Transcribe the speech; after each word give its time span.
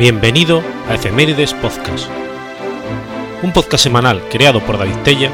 Bienvenido 0.00 0.62
a 0.88 0.94
Efemérides 0.94 1.52
Podcast, 1.52 2.08
un 3.42 3.52
podcast 3.52 3.84
semanal 3.84 4.22
creado 4.30 4.64
por 4.64 4.78
David 4.78 4.96
Tella 5.04 5.30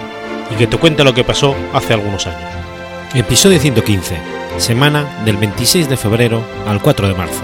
y 0.51 0.57
que 0.57 0.67
te 0.67 0.77
cuenta 0.77 1.05
lo 1.05 1.15
que 1.15 1.23
pasó 1.23 1.55
hace 1.73 1.95
algunos 1.95 2.27
años. 2.27 2.51
Episodio 3.15 3.61
115, 3.61 4.19
semana 4.57 5.23
del 5.25 5.37
26 5.37 5.89
de 5.89 5.97
febrero 5.97 6.43
al 6.67 6.83
4 6.83 7.07
de 7.07 7.15
marzo. 7.15 7.43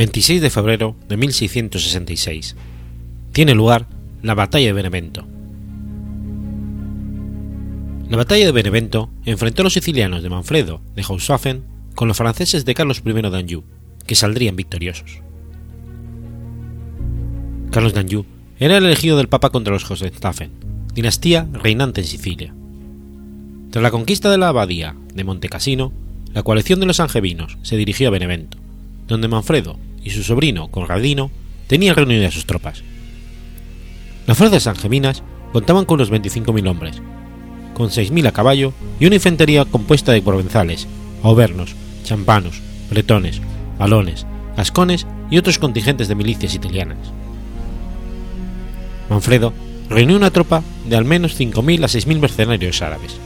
26 0.00 0.40
de 0.40 0.48
febrero 0.48 0.96
de 1.10 1.18
1666. 1.18 2.56
Tiene 3.32 3.54
lugar 3.54 3.86
la 4.22 4.34
Batalla 4.34 4.68
de 4.68 4.72
Benevento. 4.72 5.26
La 8.08 8.16
Batalla 8.16 8.46
de 8.46 8.52
Benevento 8.52 9.10
enfrentó 9.26 9.60
a 9.60 9.64
los 9.64 9.74
sicilianos 9.74 10.22
de 10.22 10.30
Manfredo 10.30 10.80
de 10.96 11.04
Hohenstaufen 11.06 11.64
con 11.94 12.08
los 12.08 12.16
franceses 12.16 12.64
de 12.64 12.72
Carlos 12.72 13.02
I 13.04 13.12
de 13.12 13.36
Anjou, 13.36 13.62
que 14.06 14.14
saldrían 14.14 14.56
victoriosos. 14.56 15.20
Carlos 17.70 17.92
de 17.92 18.00
Anjou 18.00 18.24
era 18.58 18.78
el 18.78 18.86
elegido 18.86 19.18
del 19.18 19.28
Papa 19.28 19.50
contra 19.50 19.74
los 19.74 19.84
Hohenstaufen, 19.90 20.50
dinastía 20.94 21.46
reinante 21.52 22.00
en 22.00 22.06
Sicilia. 22.06 22.54
Tras 23.70 23.82
la 23.82 23.90
conquista 23.90 24.30
de 24.30 24.38
la 24.38 24.48
abadía 24.48 24.96
de 25.12 25.24
Montecassino, 25.24 25.92
la 26.32 26.42
coalición 26.42 26.80
de 26.80 26.86
los 26.86 27.00
angevinos 27.00 27.58
se 27.60 27.76
dirigió 27.76 28.08
a 28.08 28.12
Benevento, 28.12 28.56
donde 29.06 29.28
Manfredo 29.28 29.78
y 30.02 30.10
su 30.10 30.22
sobrino 30.22 30.68
Conradino 30.68 31.30
tenían 31.66 31.96
reunidas 31.96 32.34
sus 32.34 32.46
tropas. 32.46 32.82
Las 34.26 34.36
fuerzas 34.36 34.66
angeminas 34.66 35.22
contaban 35.52 35.84
con 35.84 35.96
unos 35.96 36.10
25.000 36.10 36.68
hombres, 36.68 37.02
con 37.74 37.88
6.000 37.88 38.26
a 38.28 38.32
caballo 38.32 38.72
y 38.98 39.06
una 39.06 39.16
infantería 39.16 39.64
compuesta 39.64 40.12
de 40.12 40.22
provenzales, 40.22 40.86
auvernos, 41.22 41.74
champanos, 42.04 42.60
bretones, 42.90 43.40
balones, 43.78 44.26
gascones 44.56 45.06
y 45.30 45.38
otros 45.38 45.58
contingentes 45.58 46.08
de 46.08 46.14
milicias 46.14 46.54
italianas. 46.54 46.98
Manfredo 49.08 49.52
reunió 49.88 50.16
una 50.16 50.30
tropa 50.30 50.62
de 50.88 50.96
al 50.96 51.04
menos 51.04 51.38
5.000 51.38 51.84
a 51.84 51.88
6.000 51.88 52.18
mercenarios 52.20 52.82
árabes, 52.82 53.16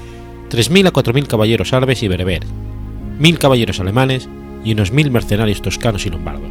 3.000 0.50 0.88
a 0.88 0.92
4.000 0.92 1.26
caballeros 1.26 1.72
árabes 1.72 2.02
y 2.02 2.08
bereberes, 2.08 2.48
1.000 3.18 3.38
caballeros 3.38 3.80
alemanes 3.80 4.28
y 4.64 4.72
unos 4.72 4.92
1.000 4.92 5.10
mercenarios 5.10 5.62
toscanos 5.62 6.06
y 6.06 6.10
lombardos. 6.10 6.50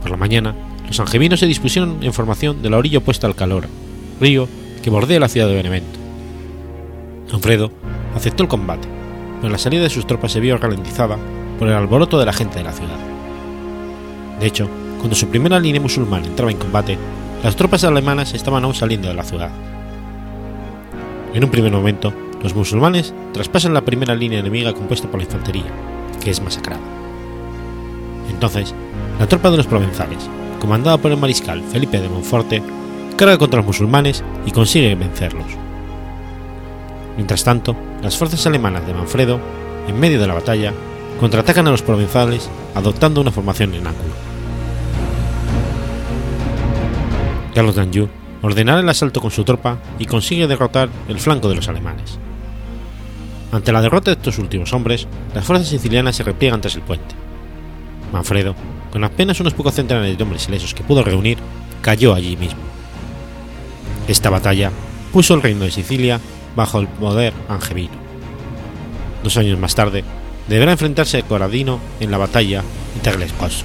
Por 0.00 0.10
la 0.10 0.16
mañana, 0.16 0.54
los 0.86 1.00
angevinos 1.00 1.40
se 1.40 1.46
dispusieron 1.46 1.98
en 2.02 2.12
formación 2.12 2.62
de 2.62 2.70
la 2.70 2.78
orilla 2.78 2.98
opuesta 2.98 3.26
al 3.26 3.34
Calora, 3.34 3.68
río 4.20 4.48
que 4.82 4.90
bordea 4.90 5.20
la 5.20 5.28
ciudad 5.28 5.48
de 5.48 5.54
Benevento. 5.54 5.98
Manfredo 7.32 7.70
aceptó 8.14 8.42
el 8.42 8.48
combate, 8.48 8.88
pero 9.40 9.52
la 9.52 9.58
salida 9.58 9.82
de 9.82 9.90
sus 9.90 10.06
tropas 10.06 10.32
se 10.32 10.40
vio 10.40 10.56
ralentizada 10.56 11.18
por 11.58 11.68
el 11.68 11.74
alboroto 11.74 12.18
de 12.18 12.26
la 12.26 12.32
gente 12.32 12.58
de 12.58 12.64
la 12.64 12.72
ciudad. 12.72 12.98
De 14.40 14.46
hecho, 14.46 14.68
cuando 14.98 15.16
su 15.16 15.28
primera 15.28 15.60
línea 15.60 15.80
musulmana 15.80 16.26
entraba 16.26 16.50
en 16.50 16.58
combate, 16.58 16.96
las 17.42 17.56
tropas 17.56 17.84
alemanas 17.84 18.32
estaban 18.34 18.64
aún 18.64 18.74
saliendo 18.74 19.08
de 19.08 19.14
la 19.14 19.24
ciudad. 19.24 19.50
En 21.34 21.44
un 21.44 21.50
primer 21.50 21.72
momento, 21.72 22.12
los 22.42 22.54
musulmanes 22.54 23.12
traspasan 23.32 23.74
la 23.74 23.84
primera 23.84 24.14
línea 24.14 24.38
enemiga 24.38 24.72
compuesta 24.72 25.08
por 25.08 25.20
la 25.20 25.24
infantería, 25.24 25.66
que 26.22 26.30
es 26.30 26.40
masacrada. 26.42 26.80
Entonces, 28.30 28.74
la 29.18 29.26
tropa 29.26 29.50
de 29.50 29.56
los 29.56 29.66
provenzales, 29.66 30.28
comandada 30.60 30.98
por 30.98 31.10
el 31.10 31.18
mariscal 31.18 31.62
Felipe 31.62 32.00
de 32.00 32.08
Monforte, 32.08 32.62
carga 33.16 33.38
contra 33.38 33.58
los 33.58 33.66
musulmanes 33.66 34.22
y 34.46 34.50
consigue 34.50 34.94
vencerlos. 34.94 35.46
Mientras 37.16 37.42
tanto, 37.42 37.74
las 38.02 38.16
fuerzas 38.16 38.46
alemanas 38.46 38.86
de 38.86 38.94
Manfredo, 38.94 39.40
en 39.88 39.98
medio 39.98 40.20
de 40.20 40.26
la 40.26 40.34
batalla, 40.34 40.72
contraatacan 41.18 41.66
a 41.66 41.70
los 41.70 41.82
provenzales 41.82 42.48
adoptando 42.74 43.20
una 43.20 43.32
formación 43.32 43.74
en 43.74 43.86
ángulo. 43.86 44.14
Carlos 47.54 47.74
d'Anjou 47.74 48.08
ordenará 48.40 48.80
el 48.80 48.88
asalto 48.88 49.20
con 49.20 49.32
su 49.32 49.42
tropa 49.42 49.78
y 49.98 50.06
consigue 50.06 50.46
derrotar 50.46 50.88
el 51.08 51.18
flanco 51.18 51.48
de 51.48 51.56
los 51.56 51.68
alemanes. 51.68 52.20
Ante 53.50 53.72
la 53.72 53.80
derrota 53.80 54.10
de 54.10 54.16
estos 54.16 54.38
últimos 54.38 54.72
hombres, 54.72 55.06
las 55.34 55.44
fuerzas 55.44 55.68
sicilianas 55.68 56.16
se 56.16 56.22
repliegan 56.22 56.60
tras 56.60 56.74
el 56.74 56.82
puente. 56.82 57.14
Manfredo, 58.12 58.54
con 58.92 59.04
apenas 59.04 59.40
unos 59.40 59.54
pocos 59.54 59.74
centenares 59.74 60.16
de 60.16 60.22
hombres 60.22 60.48
ilesos 60.48 60.74
que 60.74 60.82
pudo 60.82 61.02
reunir, 61.02 61.38
cayó 61.80 62.14
allí 62.14 62.36
mismo. 62.36 62.60
Esta 64.06 64.30
batalla 64.30 64.70
puso 65.12 65.34
el 65.34 65.42
reino 65.42 65.64
de 65.64 65.70
Sicilia 65.70 66.20
bajo 66.56 66.80
el 66.80 66.88
poder 66.88 67.32
angevino. 67.48 67.94
Dos 69.22 69.36
años 69.36 69.58
más 69.58 69.74
tarde, 69.74 70.04
deberá 70.48 70.72
enfrentarse 70.72 71.18
a 71.18 71.22
Coradino 71.22 71.80
en 72.00 72.10
la 72.10 72.18
batalla 72.18 72.62
de 72.94 73.00
Terlescoso. 73.00 73.64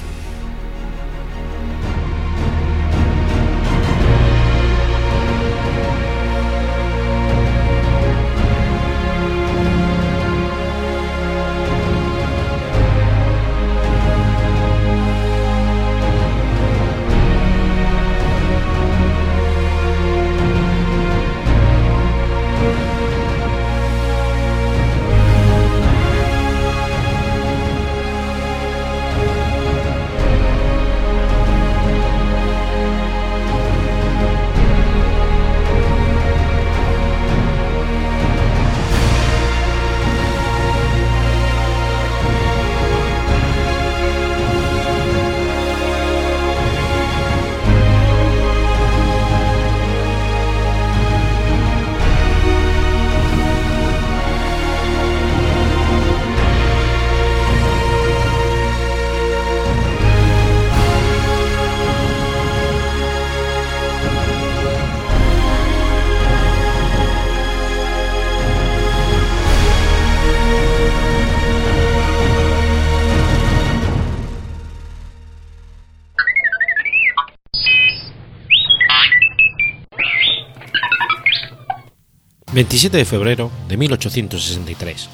27 82.63 82.95
de 82.95 83.03
febrero 83.03 83.51
de 83.67 83.75
1863. 83.75 85.09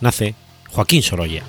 Nace 0.00 0.36
Joaquín 0.70 1.02
Sorolla. 1.02 1.42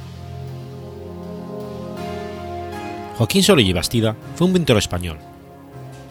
Joaquín 3.19 3.43
Sorolla 3.43 3.69
y 3.69 3.73
Bastida 3.73 4.15
fue 4.35 4.47
un 4.47 4.53
pintor 4.53 4.77
español. 4.77 5.19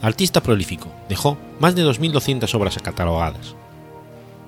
Artista 0.01 0.41
prolífico, 0.41 0.93
dejó 1.09 1.37
más 1.59 1.75
de 1.75 1.85
2.200 1.85 2.55
obras 2.55 2.79
catalogadas. 2.81 3.57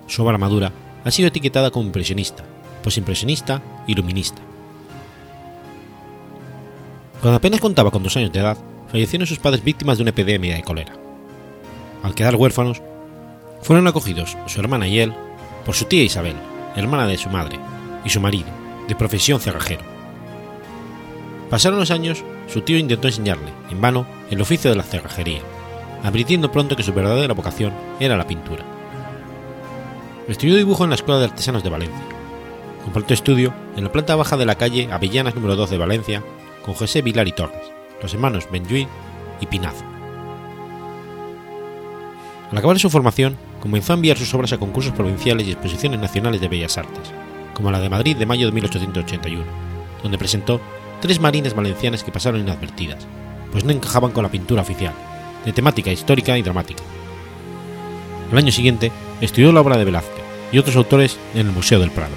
Su 0.07 0.23
obra 0.23 0.37
madura 0.37 0.71
ha 1.03 1.11
sido 1.11 1.27
etiquetada 1.27 1.71
como 1.71 1.87
impresionista, 1.87 2.45
posimpresionista 2.81 3.61
y 3.85 3.95
luminista. 3.95 4.41
Cuando 7.19 7.35
apenas 7.35 7.59
contaba 7.59 7.91
con 7.91 8.01
dos 8.01 8.15
años 8.15 8.31
de 8.31 8.39
edad, 8.39 8.57
fallecieron 8.89 9.27
sus 9.27 9.39
padres 9.39 9.61
víctimas 9.61 9.97
de 9.97 10.03
una 10.03 10.11
epidemia 10.11 10.55
de 10.55 10.63
cólera. 10.63 10.93
Al 12.01 12.15
quedar 12.15 12.37
huérfanos, 12.37 12.81
fueron 13.61 13.87
acogidos 13.87 14.37
su 14.47 14.59
hermana 14.59 14.87
y 14.87 14.99
él 14.99 15.13
por 15.65 15.75
su 15.75 15.85
tía 15.85 16.03
Isabel, 16.03 16.35
hermana 16.75 17.07
de 17.07 17.17
su 17.17 17.29
madre, 17.29 17.59
y 18.03 18.09
su 18.09 18.19
marido, 18.19 18.47
de 18.87 18.95
profesión 18.95 19.39
cerrajero. 19.39 19.83
Pasaron 21.49 21.79
los 21.79 21.91
años, 21.91 22.23
su 22.47 22.61
tío 22.61 22.77
intentó 22.77 23.07
enseñarle, 23.07 23.51
en 23.69 23.81
vano, 23.81 24.05
el 24.29 24.41
oficio 24.41 24.69
de 24.69 24.77
la 24.77 24.83
cerrajería, 24.83 25.41
advirtiendo 26.03 26.51
pronto 26.51 26.75
que 26.75 26.83
su 26.83 26.93
verdadera 26.93 27.33
vocación 27.33 27.73
era 27.99 28.17
la 28.17 28.27
pintura. 28.27 28.63
Estudió 30.27 30.55
dibujo 30.55 30.83
en 30.83 30.91
la 30.91 30.95
Escuela 30.95 31.19
de 31.19 31.25
Artesanos 31.25 31.63
de 31.63 31.69
Valencia. 31.69 32.03
Compartió 32.83 33.13
estudio 33.13 33.53
en 33.75 33.83
la 33.83 33.91
planta 33.91 34.15
baja 34.15 34.37
de 34.37 34.45
la 34.45 34.55
calle 34.55 34.89
Avellanas 34.91 35.35
número 35.35 35.55
2 35.55 35.71
de 35.71 35.77
Valencia 35.77 36.23
con 36.63 36.75
José 36.75 37.01
Vilar 37.01 37.27
y 37.27 37.31
Torres, 37.31 37.71
los 38.01 38.13
hermanos 38.13 38.47
Benjuí 38.51 38.87
y 39.41 39.45
Pinazo. 39.47 39.83
Al 42.51 42.57
acabar 42.57 42.79
su 42.79 42.89
formación, 42.89 43.37
comenzó 43.59 43.93
a 43.93 43.95
enviar 43.95 44.17
sus 44.17 44.33
obras 44.33 44.53
a 44.53 44.57
concursos 44.57 44.93
provinciales 44.93 45.47
y 45.47 45.51
exposiciones 45.51 45.99
nacionales 45.99 46.41
de 46.41 46.47
bellas 46.47 46.77
artes, 46.77 47.11
como 47.53 47.71
la 47.71 47.79
de 47.79 47.89
Madrid 47.89 48.15
de 48.15 48.25
mayo 48.25 48.45
de 48.45 48.53
1881, 48.53 49.43
donde 50.01 50.17
presentó 50.17 50.61
tres 51.01 51.19
marines 51.19 51.55
valencianas 51.55 52.03
que 52.03 52.11
pasaron 52.11 52.41
inadvertidas, 52.41 53.05
pues 53.51 53.63
no 53.63 53.71
encajaban 53.71 54.11
con 54.11 54.23
la 54.23 54.31
pintura 54.31 54.61
oficial, 54.61 54.93
de 55.45 55.53
temática 55.53 55.91
histórica 55.91 56.37
y 56.37 56.41
dramática. 56.41 56.83
El 58.31 58.37
año 58.37 58.51
siguiente 58.51 58.91
estudió 59.21 59.51
la 59.51 59.61
obra 59.61 59.77
de 59.77 59.85
Velázquez 59.85 60.23
y 60.51 60.57
otros 60.57 60.75
autores 60.75 61.17
en 61.33 61.47
el 61.47 61.53
Museo 61.53 61.79
del 61.79 61.91
Prado. 61.91 62.15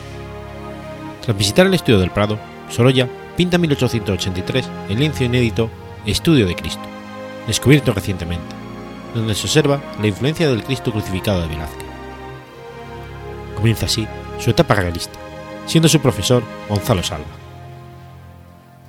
Tras 1.23 1.37
visitar 1.37 1.67
el 1.67 1.75
estudio 1.75 2.01
del 2.01 2.11
Prado, 2.11 2.39
Sorolla 2.69 3.09
pinta 3.37 3.57
en 3.57 3.63
1883 3.63 4.69
el 4.89 4.99
lienzo 4.99 5.25
inédito 5.25 5.71
Estudio 6.05 6.47
de 6.47 6.57
Cristo, 6.57 6.83
descubierto 7.47 7.93
recientemente, 7.93 8.62
donde 9.15 9.35
se 9.35 9.47
observa 9.47 9.81
la 10.01 10.07
influencia 10.07 10.49
del 10.49 10.65
Cristo 10.65 10.93
crucificado 10.93 11.41
de 11.43 11.49
Velázquez. 11.49 11.87
Comienza 13.57 13.87
así 13.87 14.07
su 14.39 14.51
etapa 14.51 14.75
realista, 14.75 15.19
siendo 15.67 15.89
su 15.89 16.01
profesor 16.01 16.43
Gonzalo 16.69 17.03
Salva. 17.03 17.27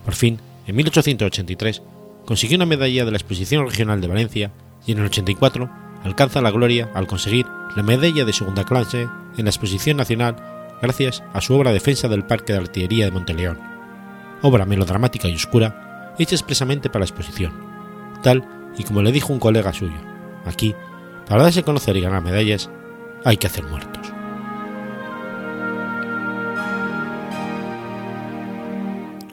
Por 0.06 0.16
fin, 0.16 0.40
en 0.68 0.76
1883, 0.76 1.82
consiguió 2.26 2.58
una 2.58 2.66
medalla 2.66 3.06
de 3.06 3.12
la 3.12 3.18
Exposición 3.18 3.66
Regional 3.66 4.02
de 4.02 4.08
Valencia 4.08 4.52
y 4.86 4.92
en 4.94 5.00
el 5.00 5.06
84 5.06 5.70
alcanza 6.04 6.42
la 6.42 6.52
gloria 6.52 6.90
al 6.94 7.08
conseguir 7.08 7.46
la 7.76 7.84
medalla 7.84 8.26
de 8.26 8.34
segunda 8.34 8.64
clase 8.64 9.08
en 9.38 9.46
la 9.46 9.50
Exposición 9.50 9.98
Nacional 9.98 10.36
gracias 10.82 11.24
a 11.34 11.42
su 11.42 11.54
obra 11.56 11.72
Defensa 11.72 12.08
del 12.08 12.26
Parque 12.26 12.54
de 12.54 12.60
Artillería 12.60 13.06
de 13.06 13.12
Monteleón, 13.12 13.60
obra 14.42 14.66
melodramática 14.66 15.28
y 15.28 15.36
oscura 15.36 16.14
hecha 16.20 16.36
expresamente 16.36 16.90
para 16.90 17.00
la 17.00 17.06
exposición, 17.06 17.54
tal 18.22 18.46
y 18.78 18.84
como 18.84 19.02
le 19.02 19.12
dijo 19.12 19.32
un 19.32 19.40
colega 19.40 19.74
suyo, 19.74 20.13
aquí, 20.46 20.76
para 21.28 21.44
darse 21.44 21.62
a 21.62 21.64
conocer 21.64 21.96
y 21.98 22.02
ganar 22.02 22.22
medallas, 22.22 22.70
hay 23.24 23.38
que 23.38 23.48
hacer 23.48 23.64
muertos. 23.64 24.12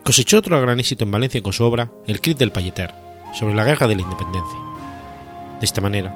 Cosechó 0.04 0.38
otro 0.38 0.60
gran 0.60 0.80
éxito 0.80 1.04
en 1.04 1.10
Valencia 1.10 1.42
con 1.42 1.52
su 1.52 1.62
obra 1.64 1.90
El 2.06 2.20
Crit 2.20 2.38
del 2.38 2.52
Payeter, 2.52 2.92
sobre 3.32 3.54
la 3.54 3.64
Guerra 3.64 3.86
de 3.86 3.96
la 3.96 4.02
Independencia. 4.02 4.58
De 5.60 5.64
esta 5.64 5.80
manera, 5.80 6.12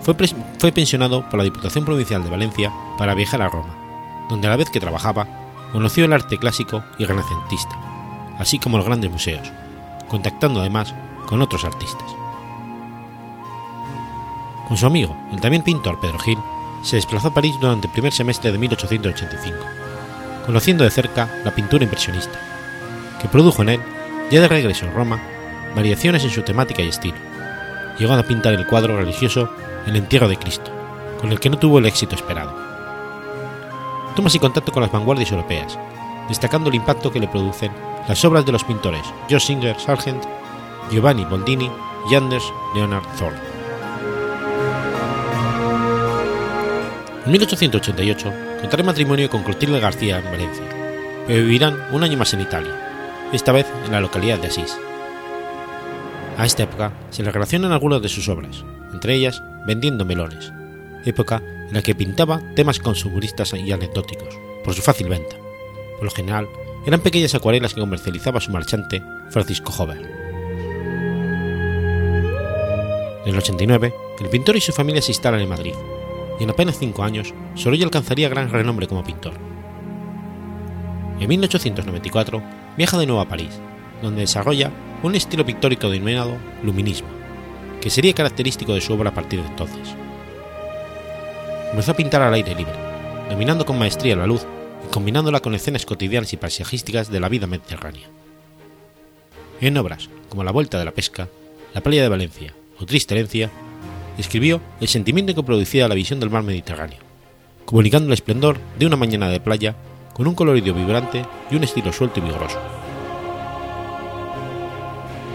fue, 0.00 0.14
fue 0.58 0.72
pensionado 0.72 1.28
por 1.28 1.38
la 1.38 1.44
Diputación 1.44 1.84
Provincial 1.84 2.22
de 2.22 2.30
Valencia 2.30 2.72
para 2.98 3.14
viajar 3.14 3.42
a 3.42 3.48
Roma, 3.48 3.74
donde 4.28 4.46
a 4.46 4.50
la 4.50 4.56
vez 4.56 4.70
que 4.70 4.80
trabajaba, 4.80 5.26
conoció 5.72 6.04
el 6.04 6.12
arte 6.12 6.38
clásico 6.38 6.84
y 6.98 7.04
renacentista, 7.04 7.74
así 8.38 8.58
como 8.58 8.76
los 8.76 8.86
grandes 8.86 9.10
museos, 9.10 9.50
contactando 10.08 10.60
además 10.60 10.94
con 11.26 11.40
otros 11.42 11.64
artistas. 11.64 12.21
Con 14.72 14.78
su 14.78 14.86
amigo, 14.86 15.14
el 15.30 15.38
también 15.38 15.62
pintor 15.62 16.00
Pedro 16.00 16.18
Gil, 16.18 16.38
se 16.80 16.96
desplazó 16.96 17.28
a 17.28 17.34
París 17.34 17.60
durante 17.60 17.88
el 17.88 17.92
primer 17.92 18.10
semestre 18.10 18.50
de 18.50 18.56
1885, 18.56 19.58
conociendo 20.46 20.82
de 20.82 20.90
cerca 20.90 21.28
la 21.44 21.54
pintura 21.54 21.84
impresionista, 21.84 22.40
que 23.20 23.28
produjo 23.28 23.60
en 23.60 23.68
él, 23.68 23.80
ya 24.30 24.40
de 24.40 24.48
regreso 24.48 24.86
en 24.86 24.94
Roma, 24.94 25.20
variaciones 25.76 26.24
en 26.24 26.30
su 26.30 26.40
temática 26.40 26.80
y 26.80 26.88
estilo, 26.88 27.18
llegando 27.98 28.22
a 28.22 28.26
pintar 28.26 28.54
el 28.54 28.66
cuadro 28.66 28.96
religioso 28.96 29.50
El 29.86 29.94
entierro 29.94 30.26
de 30.26 30.38
Cristo, 30.38 30.70
con 31.20 31.32
el 31.32 31.38
que 31.38 31.50
no 31.50 31.58
tuvo 31.58 31.78
el 31.78 31.84
éxito 31.84 32.14
esperado. 32.14 32.56
Toma 34.16 34.28
así 34.28 34.38
contacto 34.38 34.72
con 34.72 34.82
las 34.82 34.90
vanguardias 34.90 35.32
europeas, 35.32 35.78
destacando 36.30 36.70
el 36.70 36.76
impacto 36.76 37.12
que 37.12 37.20
le 37.20 37.28
producen 37.28 37.72
las 38.08 38.24
obras 38.24 38.46
de 38.46 38.52
los 38.52 38.64
pintores 38.64 39.04
George 39.28 39.76
Sargent, 39.78 40.24
Giovanni 40.90 41.26
Boldini 41.26 41.70
y 42.10 42.14
Anders 42.14 42.44
Leonard 42.74 43.04
Thorne. 43.18 43.51
En 47.24 47.30
1888 47.30 48.32
contrae 48.60 48.82
matrimonio 48.82 49.30
con 49.30 49.44
Clotilde 49.44 49.78
García 49.78 50.18
en 50.18 50.24
Valencia, 50.24 50.64
pero 51.26 51.44
vivirán 51.44 51.78
un 51.92 52.02
año 52.02 52.18
más 52.18 52.34
en 52.34 52.40
Italia, 52.40 53.28
esta 53.32 53.52
vez 53.52 53.66
en 53.86 53.92
la 53.92 54.00
localidad 54.00 54.40
de 54.40 54.48
Asís. 54.48 54.76
A 56.36 56.44
esta 56.44 56.64
época 56.64 56.92
se 57.10 57.22
le 57.22 57.30
relacionan 57.30 57.70
algunas 57.70 58.02
de 58.02 58.08
sus 58.08 58.28
obras, 58.28 58.64
entre 58.92 59.14
ellas 59.14 59.40
Vendiendo 59.64 60.04
melones, 60.04 60.52
época 61.04 61.40
en 61.68 61.74
la 61.74 61.82
que 61.82 61.94
pintaba 61.94 62.42
temas 62.56 62.80
consumistas 62.80 63.54
y 63.54 63.70
anecdóticos, 63.70 64.36
por 64.64 64.74
su 64.74 64.82
fácil 64.82 65.08
venta. 65.08 65.36
Por 65.98 66.04
lo 66.06 66.10
general, 66.10 66.48
eran 66.84 67.00
pequeñas 67.00 67.36
acuarelas 67.36 67.74
que 67.74 67.80
comercializaba 67.80 68.40
su 68.40 68.50
marchante 68.50 69.00
Francisco 69.30 69.72
Hover. 69.78 70.00
En 73.24 73.32
el 73.32 73.38
89, 73.38 73.94
el 74.18 74.28
pintor 74.28 74.56
y 74.56 74.60
su 74.60 74.72
familia 74.72 75.00
se 75.00 75.12
instalan 75.12 75.40
en 75.40 75.48
Madrid, 75.48 75.74
en 76.42 76.50
apenas 76.50 76.78
cinco 76.78 77.04
años, 77.04 77.32
Sorolla 77.54 77.84
alcanzaría 77.84 78.28
gran 78.28 78.50
renombre 78.50 78.88
como 78.88 79.04
pintor. 79.04 79.34
En 81.20 81.28
1894 81.28 82.42
viaja 82.76 82.98
de 82.98 83.06
nuevo 83.06 83.20
a 83.20 83.28
París, 83.28 83.60
donde 84.02 84.22
desarrolla 84.22 84.70
un 85.02 85.14
estilo 85.14 85.46
pictórico 85.46 85.88
denominado 85.88 86.36
luminismo, 86.62 87.08
que 87.80 87.90
sería 87.90 88.12
característico 88.12 88.74
de 88.74 88.80
su 88.80 88.92
obra 88.92 89.10
a 89.10 89.14
partir 89.14 89.40
de 89.40 89.48
entonces. 89.48 89.94
Comenzó 91.70 91.92
a 91.92 91.96
pintar 91.96 92.22
al 92.22 92.34
aire 92.34 92.54
libre, 92.54 92.74
dominando 93.30 93.64
con 93.64 93.78
maestría 93.78 94.16
la 94.16 94.26
luz 94.26 94.44
y 94.84 94.92
combinándola 94.92 95.40
con 95.40 95.54
escenas 95.54 95.86
cotidianas 95.86 96.32
y 96.32 96.36
paisajísticas 96.36 97.10
de 97.10 97.20
la 97.20 97.28
vida 97.28 97.46
mediterránea. 97.46 98.08
En 99.60 99.76
obras 99.78 100.08
como 100.28 100.44
La 100.44 100.50
Vuelta 100.50 100.78
de 100.78 100.84
la 100.84 100.92
Pesca, 100.92 101.28
La 101.72 101.82
Playa 101.82 102.02
de 102.02 102.08
Valencia 102.08 102.54
o 102.78 102.84
Triste 102.84 103.14
Herencia, 104.12 104.20
escribió 104.20 104.60
el 104.80 104.88
sentimiento 104.88 105.34
que 105.34 105.42
producía 105.42 105.88
la 105.88 105.94
visión 105.94 106.20
del 106.20 106.30
mar 106.30 106.42
Mediterráneo, 106.42 106.98
comunicando 107.64 108.08
el 108.08 108.14
esplendor 108.14 108.58
de 108.78 108.86
una 108.86 108.96
mañana 108.96 109.28
de 109.28 109.40
playa 109.40 109.74
con 110.12 110.26
un 110.26 110.34
colorido 110.34 110.74
vibrante 110.74 111.24
y 111.50 111.56
un 111.56 111.64
estilo 111.64 111.92
suelto 111.92 112.20
y 112.20 112.22
vigoroso. 112.22 112.58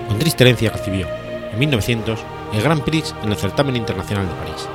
Con 0.07 0.19
Triste 0.19 0.43
Herencia 0.43 0.71
recibió, 0.71 1.07
en 1.51 1.59
1900, 1.59 2.19
el 2.53 2.61
Grand 2.61 2.83
Prix 2.83 3.13
en 3.23 3.31
el 3.31 3.37
certamen 3.37 3.75
internacional 3.75 4.27
de 4.27 4.35
París. 4.35 4.67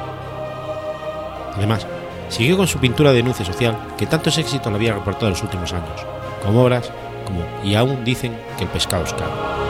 Además, 1.54 1.86
siguió 2.28 2.56
con 2.56 2.66
su 2.66 2.78
pintura 2.78 3.10
de 3.10 3.18
denuncia 3.18 3.44
social 3.44 3.78
que 3.96 4.06
tantos 4.06 4.36
éxitos 4.38 4.70
le 4.72 4.76
había 4.76 4.94
reportado 4.94 5.26
en 5.26 5.32
los 5.32 5.42
últimos 5.42 5.72
años, 5.72 6.06
como 6.42 6.62
obras 6.62 6.90
como 7.24 7.44
Y 7.64 7.74
aún 7.76 8.04
dicen 8.04 8.36
que 8.58 8.64
el 8.64 8.70
pescado 8.70 9.04
es. 9.04 9.61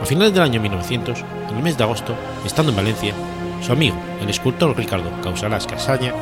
A 0.00 0.06
finales 0.06 0.32
del 0.32 0.42
año 0.42 0.60
1900, 0.60 1.24
en 1.50 1.56
el 1.56 1.62
mes 1.62 1.76
de 1.76 1.84
agosto, 1.84 2.14
estando 2.44 2.70
en 2.72 2.76
Valencia, 2.76 3.12
su 3.60 3.72
amigo, 3.72 3.96
el 4.20 4.30
escultor 4.30 4.74
Ricardo 4.74 5.10
Causalás 5.22 5.66
Casaña, 5.66 6.14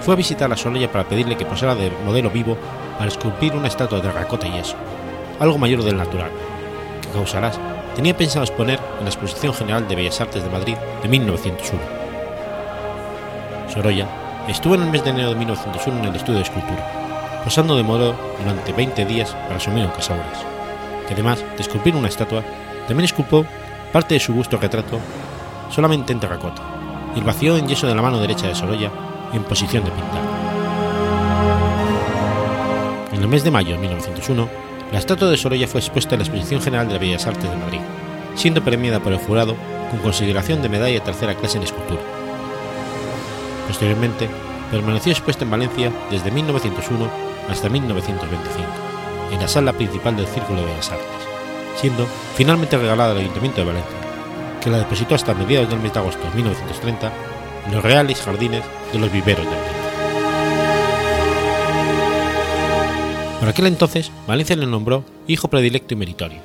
fue 0.00 0.14
a 0.14 0.16
visitar 0.16 0.50
a 0.50 0.56
Sorolla 0.56 0.90
para 0.90 1.04
pedirle 1.04 1.36
que 1.36 1.44
posara 1.44 1.74
de 1.74 1.90
modelo 2.04 2.30
vivo 2.30 2.56
para 2.96 3.08
esculpir 3.08 3.54
una 3.54 3.68
estatua 3.68 4.00
de 4.00 4.10
racota 4.10 4.46
y 4.46 4.52
yeso, 4.52 4.76
algo 5.38 5.58
mayor 5.58 5.82
del 5.82 5.98
natural, 5.98 6.30
que 7.02 7.08
Causalás 7.10 7.60
tenía 7.94 8.16
pensado 8.16 8.44
exponer 8.44 8.80
en 8.98 9.04
la 9.04 9.10
Exposición 9.10 9.52
General 9.52 9.86
de 9.86 9.96
Bellas 9.96 10.20
Artes 10.20 10.42
de 10.42 10.50
Madrid 10.50 10.76
de 11.02 11.08
1901. 11.08 11.82
Sorolla 13.68 14.06
estuvo 14.48 14.76
en 14.76 14.82
el 14.82 14.90
mes 14.90 15.04
de 15.04 15.10
enero 15.10 15.30
de 15.30 15.36
1901 15.36 15.98
en 15.98 16.04
el 16.06 16.16
estudio 16.16 16.38
de 16.38 16.44
escultura, 16.44 17.42
posando 17.44 17.76
de 17.76 17.82
modelo 17.82 18.14
durante 18.38 18.72
20 18.72 19.04
días 19.04 19.36
para 19.46 19.60
su 19.60 19.70
amigo 19.70 19.92
Casauras, 19.92 20.44
que 21.06 21.12
además 21.12 21.44
de 21.56 21.62
esculpir 21.62 21.94
una 21.94 22.08
estatua, 22.08 22.42
también 22.86 23.04
esculpó 23.04 23.44
parte 23.92 24.14
de 24.14 24.20
su 24.20 24.32
busto 24.32 24.56
retrato 24.56 24.98
solamente 25.70 26.12
en 26.12 26.20
terracota, 26.20 26.62
y 27.14 27.18
el 27.18 27.24
vacío 27.24 27.56
en 27.56 27.66
yeso 27.66 27.86
de 27.86 27.94
la 27.94 28.02
mano 28.02 28.20
derecha 28.20 28.46
de 28.46 28.54
Sorolla 28.54 28.90
en 29.32 29.42
posición 29.44 29.84
de 29.84 29.90
pintar. 29.90 30.22
En 33.12 33.22
el 33.22 33.28
mes 33.28 33.44
de 33.44 33.50
mayo 33.50 33.72
de 33.72 33.78
1901, 33.78 34.48
la 34.92 34.98
estatua 34.98 35.28
de 35.28 35.36
Sorolla 35.36 35.66
fue 35.66 35.80
expuesta 35.80 36.14
en 36.14 36.20
la 36.20 36.26
Exposición 36.26 36.62
General 36.62 36.86
de 36.86 36.94
las 36.94 37.00
Bellas 37.00 37.26
Artes 37.26 37.50
de 37.50 37.56
Madrid, 37.56 37.80
siendo 38.34 38.62
premiada 38.62 39.00
por 39.00 39.12
el 39.12 39.18
jurado 39.18 39.56
con 39.90 40.00
consideración 40.00 40.62
de 40.62 40.68
medalla 40.68 40.94
de 40.94 41.00
tercera 41.00 41.34
clase 41.34 41.58
en 41.58 41.64
escultura. 41.64 42.00
Posteriormente, 43.66 44.28
permaneció 44.70 45.12
expuesta 45.12 45.44
en 45.44 45.50
Valencia 45.50 45.92
desde 46.10 46.30
1901 46.30 47.08
hasta 47.50 47.68
1925, 47.68 48.68
en 49.32 49.40
la 49.40 49.48
sala 49.48 49.72
principal 49.72 50.16
del 50.16 50.26
Círculo 50.26 50.60
de 50.60 50.66
Bellas 50.66 50.90
Artes, 50.90 51.25
siendo 51.80 52.06
finalmente 52.34 52.76
regalada 52.76 53.12
al 53.12 53.18
Ayuntamiento 53.18 53.60
de 53.60 53.66
Valencia, 53.66 53.96
que 54.62 54.70
la 54.70 54.78
depositó 54.78 55.14
hasta 55.14 55.34
mediados 55.34 55.70
del 55.70 55.80
mes 55.80 55.92
de 55.92 56.00
agosto 56.00 56.22
de 56.28 56.34
1930 56.34 57.12
en 57.66 57.72
los 57.74 57.82
reales 57.82 58.20
jardines 58.20 58.62
de 58.92 58.98
los 58.98 59.12
viveros 59.12 59.44
del 59.44 59.54
Venta. 59.54 59.86
Por 63.40 63.48
aquel 63.48 63.66
entonces, 63.66 64.10
Valencia 64.26 64.56
le 64.56 64.66
nombró 64.66 65.04
hijo 65.26 65.48
predilecto 65.48 65.94
y 65.94 65.96
meritorio, 65.96 66.40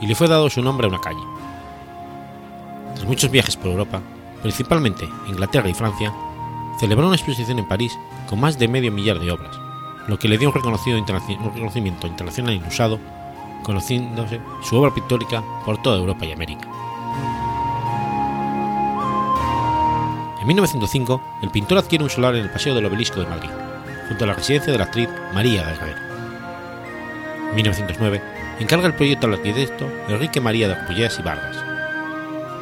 y 0.00 0.06
le 0.06 0.14
fue 0.14 0.28
dado 0.28 0.50
su 0.50 0.60
nombre 0.62 0.86
a 0.86 0.90
una 0.90 1.00
calle. 1.00 1.22
Tras 2.94 3.06
muchos 3.06 3.30
viajes 3.30 3.56
por 3.56 3.70
Europa, 3.70 4.02
principalmente 4.42 5.08
Inglaterra 5.28 5.68
y 5.68 5.74
Francia, 5.74 6.12
celebró 6.78 7.06
una 7.06 7.16
exposición 7.16 7.58
en 7.58 7.68
París 7.68 7.96
con 8.28 8.40
más 8.40 8.58
de 8.58 8.68
medio 8.68 8.92
millar 8.92 9.18
de 9.18 9.30
obras, 9.30 9.56
lo 10.08 10.18
que 10.18 10.28
le 10.28 10.36
dio 10.36 10.50
un, 10.50 10.56
un 10.56 11.54
reconocimiento 11.54 12.06
internacional 12.06 12.54
inusado, 12.54 12.98
conociéndose 13.62 14.40
su 14.62 14.76
obra 14.76 14.94
pictórica 14.94 15.42
por 15.64 15.80
toda 15.82 15.98
Europa 15.98 16.24
y 16.24 16.32
América. 16.32 16.68
En 20.40 20.46
1905, 20.46 21.20
el 21.42 21.50
pintor 21.50 21.78
adquiere 21.78 22.04
un 22.04 22.10
solar 22.10 22.36
en 22.36 22.44
el 22.44 22.50
Paseo 22.50 22.74
del 22.74 22.86
Obelisco 22.86 23.20
de 23.20 23.26
Madrid, 23.26 23.50
junto 24.08 24.24
a 24.24 24.26
la 24.28 24.34
residencia 24.34 24.72
de 24.72 24.78
la 24.78 24.84
actriz 24.84 25.08
María 25.34 25.64
Guerrero. 25.64 25.98
En 27.50 27.56
1909, 27.56 28.22
encarga 28.60 28.86
el 28.86 28.94
proyecto 28.94 29.26
al 29.26 29.34
arquitecto 29.34 29.88
Enrique 30.08 30.40
María 30.40 30.68
de 30.68 30.76
Pullés 30.86 31.18
y 31.18 31.22
Vargas. 31.22 31.56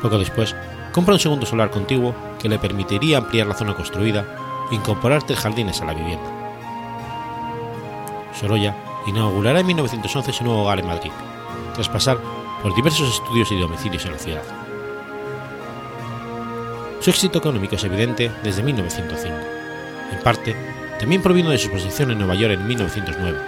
Poco 0.00 0.18
después, 0.18 0.56
compra 0.92 1.14
un 1.14 1.20
segundo 1.20 1.44
solar 1.44 1.70
contiguo 1.70 2.14
que 2.38 2.48
le 2.48 2.58
permitiría 2.58 3.18
ampliar 3.18 3.46
la 3.46 3.54
zona 3.54 3.74
construida 3.74 4.24
e 4.70 4.74
incorporar 4.74 5.22
tres 5.22 5.40
jardines 5.40 5.80
a 5.82 5.84
la 5.84 5.94
vivienda. 5.94 6.30
Sorolla 8.32 8.74
inaugurará 9.06 9.60
en 9.60 9.66
1911 9.66 10.32
su 10.32 10.44
nuevo 10.44 10.62
hogar 10.62 10.80
en 10.80 10.86
Madrid, 10.86 11.10
tras 11.74 11.88
pasar 11.88 12.18
por 12.62 12.74
diversos 12.74 13.14
estudios 13.14 13.50
y 13.52 13.58
domicilios 13.58 14.04
en 14.06 14.12
la 14.12 14.18
ciudad. 14.18 14.42
Su 17.00 17.10
éxito 17.10 17.38
económico 17.38 17.76
es 17.76 17.84
evidente 17.84 18.30
desde 18.42 18.62
1905. 18.62 19.36
En 20.12 20.20
parte, 20.20 20.56
también 20.98 21.20
provino 21.20 21.50
de 21.50 21.58
su 21.58 21.68
exposición 21.68 22.10
en 22.10 22.18
Nueva 22.18 22.34
York 22.34 22.54
en 22.54 22.66
1909, 22.66 23.38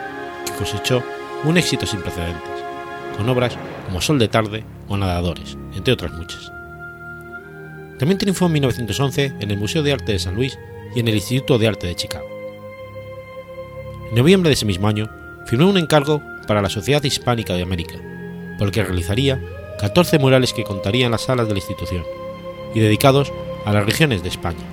que 0.44 0.52
cosechó 0.52 1.02
un 1.44 1.56
éxito 1.56 1.86
sin 1.86 2.02
precedentes, 2.02 2.64
con 3.16 3.28
obras 3.28 3.56
como 3.86 4.02
Sol 4.02 4.18
de 4.18 4.28
Tarde 4.28 4.64
o 4.88 4.96
Nadadores, 4.96 5.56
entre 5.75 5.94
otras 5.94 6.12
muchas. 6.12 6.52
También 7.98 8.18
triunfó 8.18 8.46
en 8.46 8.52
1911 8.52 9.32
en 9.40 9.50
el 9.50 9.56
Museo 9.56 9.82
de 9.82 9.92
Arte 9.92 10.12
de 10.12 10.18
San 10.18 10.34
Luis 10.34 10.58
y 10.94 11.00
en 11.00 11.08
el 11.08 11.14
Instituto 11.14 11.58
de 11.58 11.68
Arte 11.68 11.86
de 11.86 11.94
Chicago. 11.94 12.28
En 14.10 14.16
noviembre 14.16 14.50
de 14.50 14.54
ese 14.54 14.66
mismo 14.66 14.86
año, 14.86 15.08
firmó 15.46 15.68
un 15.68 15.78
encargo 15.78 16.22
para 16.46 16.60
la 16.60 16.68
Sociedad 16.68 17.02
Hispánica 17.02 17.54
de 17.54 17.62
América, 17.62 17.94
por 18.58 18.68
el 18.68 18.72
que 18.72 18.84
realizaría 18.84 19.40
14 19.78 20.18
murales 20.18 20.52
que 20.52 20.64
contarían 20.64 21.12
las 21.12 21.22
salas 21.22 21.46
de 21.46 21.54
la 21.54 21.58
institución, 21.58 22.04
y 22.74 22.80
dedicados 22.80 23.32
a 23.64 23.72
las 23.72 23.86
regiones 23.86 24.22
de 24.22 24.28
España. 24.28 24.64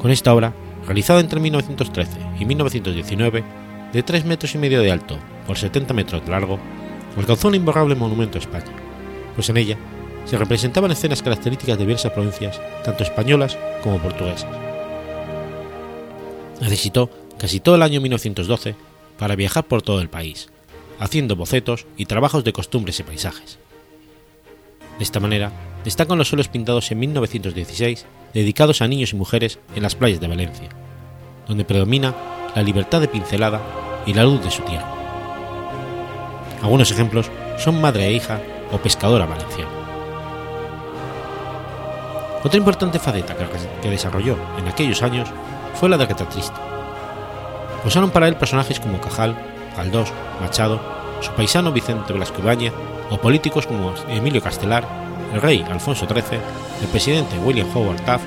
Con 0.00 0.10
esta 0.10 0.34
obra, 0.34 0.52
realizada 0.86 1.20
entre 1.20 1.40
1913 1.40 2.12
y 2.38 2.44
1919, 2.44 3.44
de 3.92 4.02
3 4.02 4.24
metros 4.24 4.54
y 4.54 4.58
medio 4.58 4.80
de 4.80 4.92
alto 4.92 5.16
por 5.46 5.56
70 5.56 5.94
metros 5.94 6.24
de 6.24 6.30
largo, 6.30 6.58
alcanzó 7.16 7.48
un 7.48 7.54
imborrable 7.54 7.94
monumento 7.94 8.38
a 8.38 8.40
España, 8.40 8.72
pues 9.34 9.48
en 9.48 9.56
ella 9.56 9.78
se 10.26 10.36
representaban 10.36 10.90
escenas 10.90 11.22
características 11.22 11.78
de 11.78 11.84
diversas 11.84 12.12
provincias, 12.12 12.60
tanto 12.84 13.02
españolas 13.02 13.56
como 13.82 13.98
portuguesas. 13.98 14.50
Necesitó 16.60 17.10
casi 17.38 17.60
todo 17.60 17.76
el 17.76 17.82
año 17.82 18.00
1912 18.00 18.74
para 19.18 19.36
viajar 19.36 19.64
por 19.64 19.82
todo 19.82 20.00
el 20.00 20.08
país, 20.08 20.48
haciendo 20.98 21.36
bocetos 21.36 21.86
y 21.96 22.06
trabajos 22.06 22.44
de 22.44 22.52
costumbres 22.52 23.00
y 23.00 23.02
paisajes. 23.02 23.58
De 24.98 25.04
esta 25.04 25.20
manera, 25.20 25.52
destacan 25.84 26.18
los 26.18 26.28
suelos 26.28 26.48
pintados 26.48 26.90
en 26.90 26.98
1916 27.00 28.06
dedicados 28.32 28.82
a 28.82 28.88
niños 28.88 29.12
y 29.12 29.16
mujeres 29.16 29.58
en 29.74 29.82
las 29.82 29.94
playas 29.94 30.20
de 30.20 30.28
Valencia, 30.28 30.68
donde 31.48 31.64
predomina 31.64 32.14
la 32.54 32.62
libertad 32.62 33.00
de 33.00 33.08
pincelada 33.08 33.60
y 34.06 34.14
la 34.14 34.24
luz 34.24 34.42
de 34.42 34.50
su 34.50 34.62
tierra. 34.62 34.92
Algunos 36.62 36.90
ejemplos 36.90 37.30
son 37.58 37.80
Madre 37.80 38.06
e 38.06 38.12
hija 38.12 38.40
o 38.72 38.78
Pescadora 38.78 39.26
valenciana. 39.26 39.70
Otra 42.42 42.58
importante 42.58 42.98
faceta 42.98 43.34
que 43.80 43.90
desarrolló 43.90 44.36
en 44.58 44.68
aquellos 44.68 45.02
años 45.02 45.28
fue 45.74 45.88
la 45.88 45.96
de 45.96 46.06
retratista. 46.06 46.73
Usaron 47.84 48.10
para 48.10 48.28
él 48.28 48.36
personajes 48.36 48.80
como 48.80 49.00
Cajal, 49.00 49.36
Galdós, 49.76 50.12
Machado, 50.40 50.80
su 51.20 51.30
paisano 51.32 51.72
Vicente 51.72 52.12
Blasco 52.12 52.40
Ibáñez 52.40 52.72
o 53.10 53.18
políticos 53.18 53.66
como 53.66 53.94
Emilio 54.08 54.42
Castelar, 54.42 54.84
el 55.32 55.40
rey 55.40 55.64
Alfonso 55.70 56.06
XIII, 56.06 56.38
el 56.80 56.88
presidente 56.88 57.38
William 57.38 57.68
Howard 57.74 58.00
Taft, 58.02 58.24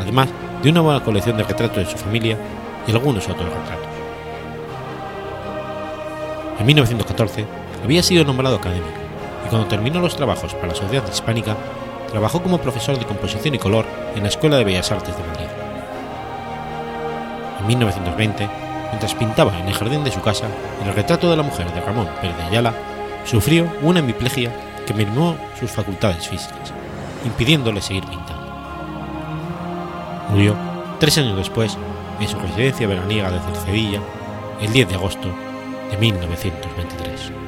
además 0.00 0.28
de 0.62 0.70
una 0.70 0.80
buena 0.80 1.04
colección 1.04 1.36
de 1.36 1.44
retratos 1.44 1.76
de 1.76 1.90
su 1.90 1.96
familia 1.96 2.36
y 2.86 2.90
algunos 2.90 3.28
otros 3.28 3.48
retratos. 3.48 3.86
En 6.58 6.66
1914 6.66 7.46
había 7.84 8.02
sido 8.02 8.24
nombrado 8.24 8.56
académico 8.56 8.88
y 9.46 9.48
cuando 9.48 9.68
terminó 9.68 10.00
los 10.00 10.16
trabajos 10.16 10.54
para 10.54 10.68
la 10.68 10.74
Sociedad 10.74 11.04
Hispánica 11.10 11.56
trabajó 12.10 12.42
como 12.42 12.58
profesor 12.58 12.98
de 12.98 13.06
composición 13.06 13.54
y 13.54 13.58
color 13.58 13.84
en 14.14 14.22
la 14.22 14.28
Escuela 14.28 14.56
de 14.56 14.64
Bellas 14.64 14.90
Artes 14.90 15.16
de 15.16 15.22
Madrid. 15.22 15.46
En 17.60 17.66
1920, 17.66 18.67
mientras 18.90 19.14
pintaba 19.14 19.58
en 19.58 19.68
el 19.68 19.74
jardín 19.74 20.04
de 20.04 20.10
su 20.10 20.20
casa 20.20 20.46
el 20.84 20.94
retrato 20.94 21.30
de 21.30 21.36
la 21.36 21.42
mujer 21.42 21.72
de 21.72 21.80
Ramón 21.80 22.08
Pérez 22.20 22.36
de 22.36 22.42
Ayala, 22.44 22.74
sufrió 23.24 23.70
una 23.82 24.00
hemiplegia 24.00 24.50
que 24.86 24.94
mermó 24.94 25.36
sus 25.58 25.70
facultades 25.70 26.28
físicas, 26.28 26.72
impidiéndole 27.24 27.80
seguir 27.80 28.04
pintando. 28.04 28.48
Murió 30.30 30.54
tres 30.98 31.18
años 31.18 31.36
después 31.36 31.76
en 32.20 32.28
su 32.28 32.38
residencia 32.38 32.86
veraniega 32.86 33.30
de 33.30 33.40
Cercedilla, 33.40 34.00
el 34.60 34.72
10 34.72 34.88
de 34.88 34.94
agosto 34.94 35.28
de 35.90 35.96
1923. 35.96 37.47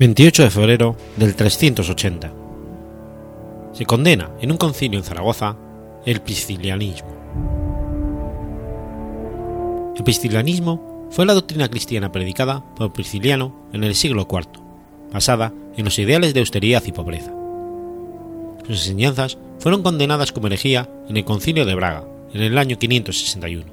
28 0.00 0.44
de 0.44 0.50
febrero 0.50 0.96
del 1.18 1.36
380. 1.36 2.32
Se 3.74 3.84
condena 3.84 4.30
en 4.40 4.50
un 4.50 4.56
concilio 4.56 4.98
en 4.98 5.04
Zaragoza 5.04 5.58
el 6.06 6.22
priscilianismo. 6.22 7.10
El 9.94 10.02
priscilianismo 10.02 11.08
fue 11.10 11.26
la 11.26 11.34
doctrina 11.34 11.68
cristiana 11.68 12.10
predicada 12.10 12.64
por 12.76 12.94
Prisciliano 12.94 13.68
en 13.74 13.84
el 13.84 13.94
siglo 13.94 14.26
IV, 14.26 14.48
basada 15.12 15.52
en 15.76 15.84
los 15.84 15.98
ideales 15.98 16.32
de 16.32 16.40
austeridad 16.40 16.82
y 16.86 16.92
pobreza. 16.92 17.34
Sus 18.66 18.78
enseñanzas 18.78 19.36
fueron 19.58 19.82
condenadas 19.82 20.32
como 20.32 20.46
herejía 20.46 20.88
en 21.10 21.18
el 21.18 21.26
concilio 21.26 21.66
de 21.66 21.74
Braga 21.74 22.06
en 22.32 22.40
el 22.40 22.56
año 22.56 22.78
561. 22.78 23.66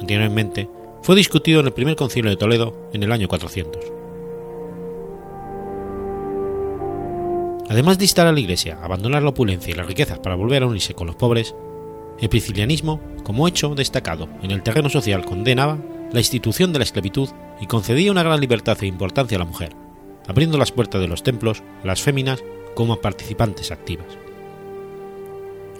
Anteriormente, 0.00 0.68
fue 1.02 1.14
discutido 1.14 1.60
en 1.60 1.66
el 1.66 1.72
primer 1.72 1.94
concilio 1.94 2.30
de 2.30 2.36
Toledo 2.36 2.90
en 2.92 3.04
el 3.04 3.12
año 3.12 3.28
400. 3.28 4.03
Además 7.74 7.98
de 7.98 8.04
instar 8.04 8.28
a 8.28 8.32
la 8.32 8.38
Iglesia 8.38 8.78
a 8.80 8.84
abandonar 8.84 9.24
la 9.24 9.30
opulencia 9.30 9.72
y 9.72 9.74
las 9.74 9.88
riquezas 9.88 10.20
para 10.20 10.36
volver 10.36 10.62
a 10.62 10.66
unirse 10.66 10.94
con 10.94 11.08
los 11.08 11.16
pobres, 11.16 11.56
el 12.20 12.28
priscilianismo, 12.28 13.00
como 13.24 13.48
hecho 13.48 13.74
destacado 13.74 14.28
en 14.44 14.52
el 14.52 14.62
terreno 14.62 14.88
social, 14.88 15.24
condenaba 15.24 15.76
la 16.12 16.20
institución 16.20 16.72
de 16.72 16.78
la 16.78 16.84
esclavitud 16.84 17.30
y 17.60 17.66
concedía 17.66 18.12
una 18.12 18.22
gran 18.22 18.38
libertad 18.38 18.78
e 18.80 18.86
importancia 18.86 19.34
a 19.34 19.40
la 19.40 19.44
mujer, 19.44 19.74
abriendo 20.28 20.56
las 20.56 20.70
puertas 20.70 21.00
de 21.00 21.08
los 21.08 21.24
templos 21.24 21.64
a 21.82 21.86
las 21.88 22.00
féminas 22.00 22.44
como 22.76 23.00
participantes 23.00 23.72
activas. 23.72 24.06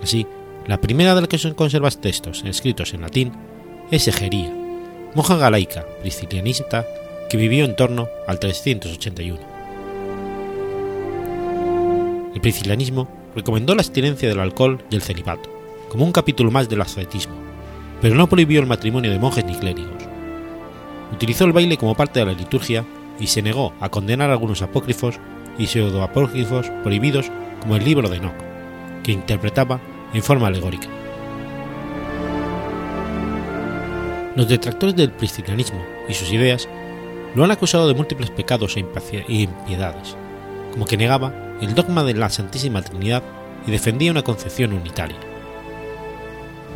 Así, 0.03 0.27
la 0.67 0.81
primera 0.81 1.15
de 1.15 1.21
las 1.21 1.29
que 1.29 1.39
se 1.39 1.55
conservan 1.55 1.93
textos 1.93 2.43
escritos 2.45 2.93
en 2.93 3.03
latín 3.03 3.33
es 3.93 4.09
Egería, 4.09 4.53
monja 5.15 5.37
galaica 5.37 5.87
priscilianista 6.01 6.89
que 7.31 7.37
vivió 7.37 7.65
en 7.65 7.77
torno 7.77 8.09
al 8.27 8.41
381 8.41 9.54
el 12.35 12.41
priscilianismo 12.41 13.09
recomendó 13.35 13.75
la 13.75 13.83
abstinencia 13.83 14.29
del 14.29 14.41
alcohol 14.41 14.85
y 14.91 14.97
el 14.97 15.03
celibato, 15.03 15.49
como 15.89 16.05
un 16.05 16.13
capítulo 16.13 16.51
más 16.51 16.69
del 16.69 16.81
ascetismo, 16.81 17.35
pero 18.01 18.17
no 18.17 18.29
prohibió 18.29 18.61
el 18.61 18.67
matrimonio 18.67 19.11
de 19.11 19.19
monjes 19.19 19.45
ni 19.45 19.55
clérigos. 19.55 20.03
Utilizó 21.13 21.45
el 21.45 21.53
baile 21.53 21.77
como 21.77 21.95
parte 21.95 22.21
de 22.21 22.27
la 22.27 22.33
liturgia 22.33 22.85
y 23.21 23.29
se 23.29 23.43
negó 23.43 23.73
a 23.81 23.89
condenar 23.89 24.31
algunos 24.31 24.63
apócrifos 24.63 25.21
y 25.59 25.67
pseudoapócrifos 25.67 26.71
prohibidos 26.83 27.31
como 27.61 27.77
el 27.77 27.85
libro 27.85 28.09
de 28.09 28.17
Enoch, 28.17 28.35
que 29.05 29.13
interpretaba 29.13 29.81
en 30.13 30.23
forma 30.23 30.49
alegórica. 30.49 30.89
Los 34.35 34.49
detractores 34.49 34.97
del 34.97 35.13
priscilianismo 35.13 35.81
y 36.09 36.15
sus 36.15 36.33
ideas 36.33 36.69
lo 37.37 37.45
han 37.45 37.53
acusado 37.53 37.87
de 37.87 37.95
múltiples 37.95 38.31
pecados 38.31 38.77
e 38.77 38.81
impiedades, 39.29 40.17
como 40.73 40.87
que 40.87 40.97
negaba 40.97 41.44
el 41.61 41.75
dogma 41.75 42.05
de 42.05 42.15
la 42.15 42.31
Santísima 42.31 42.83
Trinidad 42.83 43.23
y 43.67 43.71
defendía 43.71 44.11
una 44.11 44.23
concepción 44.23 44.73
unitaria. 44.73 45.17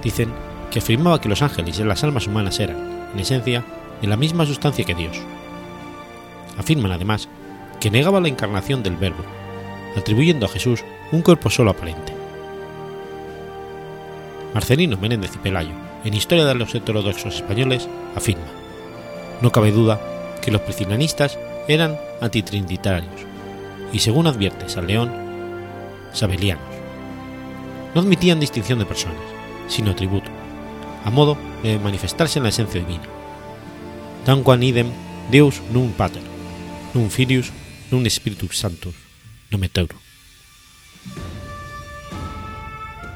Dicen 0.02 0.32
que 0.70 0.78
afirmaba 0.78 1.20
que 1.20 1.28
los 1.28 1.42
ángeles 1.42 1.78
y 1.78 1.84
las 1.84 2.04
almas 2.04 2.26
humanas 2.26 2.60
eran, 2.60 3.10
en 3.12 3.20
esencia, 3.20 3.64
de 4.00 4.06
la 4.06 4.16
misma 4.16 4.46
sustancia 4.46 4.84
que 4.84 4.94
Dios. 4.94 5.18
Afirman 6.56 6.92
además 6.92 7.28
que 7.80 7.90
negaba 7.90 8.20
la 8.20 8.28
encarnación 8.28 8.82
del 8.82 8.96
Verbo, 8.96 9.24
atribuyendo 9.96 10.46
a 10.46 10.48
Jesús 10.48 10.84
un 11.12 11.22
cuerpo 11.22 11.50
solo 11.50 11.70
aparente. 11.70 12.12
Marcelino 14.54 14.96
Menéndez 14.96 15.34
y 15.34 15.38
Pelayo, 15.38 15.74
en 16.04 16.14
Historia 16.14 16.44
de 16.44 16.54
los 16.54 16.74
heterodoxos 16.74 17.36
españoles, 17.36 17.88
afirma: 18.14 18.46
No 19.40 19.52
cabe 19.52 19.72
duda 19.72 20.00
que 20.40 20.50
los 20.50 20.62
priscilianistas 20.62 21.38
eran 21.66 21.98
antitrinitarios 22.20 23.27
y, 23.92 23.98
según 24.00 24.26
advierte 24.26 24.68
San 24.68 24.86
León, 24.86 25.10
sabelianos. 26.12 26.64
No 27.94 28.00
admitían 28.00 28.40
distinción 28.40 28.78
de 28.78 28.86
personas, 28.86 29.22
sino 29.68 29.94
tributo, 29.94 30.30
a 31.04 31.10
modo 31.10 31.36
de 31.62 31.78
manifestarse 31.78 32.38
en 32.38 32.44
la 32.44 32.50
esencia 32.50 32.80
divina. 32.80 33.04
Tanquam 34.24 34.62
idem 34.62 34.88
Deus 35.30 35.60
num 35.72 35.92
pater, 35.92 36.22
num 36.94 37.08
filius, 37.10 37.52
num 37.90 38.04
spiritus 38.08 38.58
sanctus, 38.58 38.94
nomen 39.50 39.70
teuro. 39.70 39.96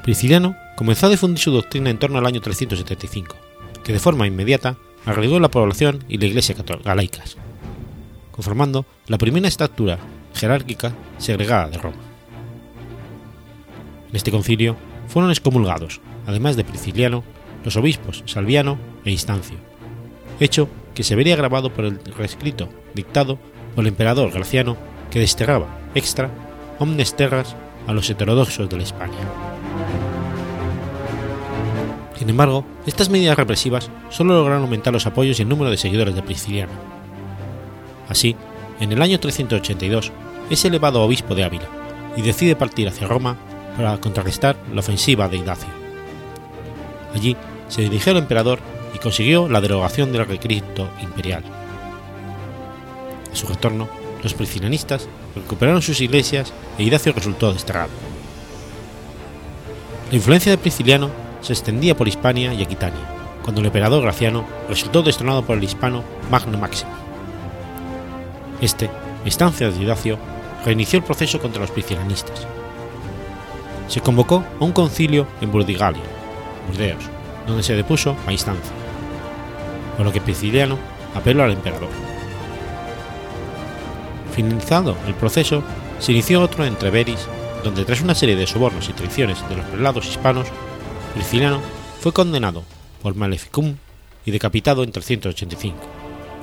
Prisciliano 0.02 0.56
comenzó 0.76 1.06
a 1.06 1.10
difundir 1.10 1.38
su 1.38 1.50
doctrina 1.52 1.90
en 1.90 1.98
torno 1.98 2.18
al 2.18 2.26
año 2.26 2.40
375, 2.40 3.36
que 3.84 3.92
de 3.92 4.00
forma 4.00 4.26
inmediata 4.26 4.76
agregó 5.06 5.38
la 5.38 5.50
población 5.50 6.04
y 6.08 6.18
la 6.18 6.26
Iglesia 6.26 6.56
galaicas, 6.84 7.36
conformando 8.30 8.84
la 9.06 9.18
primera 9.18 9.48
estructura 9.48 9.98
jerárquica 10.34 10.92
segregada 11.18 11.68
de 11.68 11.78
Roma. 11.78 11.96
En 14.08 14.16
este 14.16 14.30
concilio 14.30 14.76
fueron 15.08 15.30
excomulgados, 15.30 16.00
además 16.26 16.56
de 16.56 16.64
Prisciliano, 16.64 17.24
los 17.64 17.76
obispos 17.76 18.22
Salviano 18.26 18.78
e 19.04 19.10
Instancio, 19.10 19.56
hecho 20.40 20.68
que 20.94 21.04
se 21.04 21.16
vería 21.16 21.36
grabado 21.36 21.72
por 21.72 21.84
el 21.84 21.98
reescrito 22.16 22.68
dictado 22.94 23.38
por 23.74 23.84
el 23.84 23.88
emperador 23.88 24.30
Graciano 24.30 24.76
que 25.10 25.20
desterraba 25.20 25.68
extra 25.94 26.30
omnes 26.78 27.14
terras 27.16 27.56
a 27.86 27.92
los 27.92 28.08
heterodoxos 28.10 28.68
de 28.68 28.76
la 28.76 28.82
Hispania. 28.82 29.18
Sin 32.18 32.30
embargo, 32.30 32.64
estas 32.86 33.10
medidas 33.10 33.36
represivas 33.36 33.90
solo 34.10 34.34
lograron 34.34 34.62
aumentar 34.62 34.92
los 34.92 35.06
apoyos 35.06 35.38
y 35.38 35.42
el 35.42 35.48
número 35.48 35.70
de 35.70 35.76
seguidores 35.76 36.14
de 36.14 36.22
Prisciliano. 36.22 36.72
Así, 38.08 38.36
en 38.80 38.92
el 38.92 39.02
año 39.02 39.20
382 39.20 40.12
es 40.50 40.64
elevado 40.64 41.00
a 41.00 41.04
obispo 41.04 41.34
de 41.34 41.44
Ávila 41.44 41.68
y 42.16 42.22
decide 42.22 42.56
partir 42.56 42.88
hacia 42.88 43.06
Roma 43.06 43.36
para 43.76 43.98
contrarrestar 43.98 44.56
la 44.72 44.80
ofensiva 44.80 45.28
de 45.28 45.38
Ignacio. 45.38 45.68
Allí 47.14 47.36
se 47.68 47.82
dirigió 47.82 48.12
al 48.12 48.18
emperador 48.18 48.58
y 48.94 48.98
consiguió 48.98 49.48
la 49.48 49.60
derogación 49.60 50.12
del 50.12 50.26
recrito 50.26 50.88
imperial. 51.00 51.42
A 53.32 53.36
su 53.36 53.46
retorno, 53.46 53.88
los 54.22 54.34
priscilianistas 54.34 55.08
recuperaron 55.34 55.82
sus 55.82 56.00
iglesias 56.00 56.52
e 56.78 56.82
Ignacio 56.82 57.12
resultó 57.12 57.52
desterrado. 57.52 57.90
La 60.10 60.16
influencia 60.16 60.52
de 60.52 60.58
Prisciliano 60.58 61.11
se 61.40 61.54
extendía 61.54 61.96
por 61.96 62.06
Hispania 62.06 62.52
y 62.52 62.62
Aquitania, 62.62 63.00
cuando 63.42 63.61
el 63.61 63.66
emperador 63.66 64.02
Graciano 64.02 64.44
resultó 64.68 65.02
destronado 65.02 65.42
por 65.44 65.56
el 65.56 65.64
hispano 65.64 66.04
Magno 66.30 66.58
Máximo. 66.58 66.90
Este, 68.62 68.88
estancia 69.25 69.70
de 69.70 69.83
Idacio, 69.83 70.18
reinició 70.64 71.01
el 71.01 71.05
proceso 71.05 71.40
contra 71.40 71.61
los 71.61 71.72
priscilianistas. 71.72 72.46
Se 73.88 74.01
convocó 74.01 74.44
a 74.61 74.64
un 74.64 74.70
concilio 74.70 75.27
en 75.40 75.51
Burdigalia, 75.51 76.03
Burdeos, 76.68 77.03
donde 77.46 77.64
se 77.64 77.75
depuso 77.75 78.16
a 78.25 78.33
instancia, 78.33 78.72
por 79.96 80.07
lo 80.07 80.12
que 80.12 80.20
Prisciliano 80.20 80.79
apeló 81.12 81.42
al 81.42 81.51
emperador. 81.51 81.90
Finalizado 84.33 84.96
el 85.09 85.14
proceso, 85.14 85.64
se 85.98 86.12
inició 86.12 86.40
otro 86.40 86.64
entre 86.64 86.90
Veris, 86.90 87.27
donde 87.64 87.85
tras 87.85 88.01
una 88.01 88.14
serie 88.14 88.37
de 88.37 88.46
sobornos 88.46 88.88
y 88.88 88.92
traiciones 88.92 89.46
de 89.48 89.57
los 89.57 89.66
prelados 89.66 90.07
hispanos, 90.07 90.46
Prisciliano 91.14 91.61
fue 92.01 92.12
condenado 92.12 92.62
por 93.03 93.16
maleficum 93.16 93.75
y 94.25 94.31
decapitado 94.31 94.85
en 94.85 94.92
385, 94.92 95.77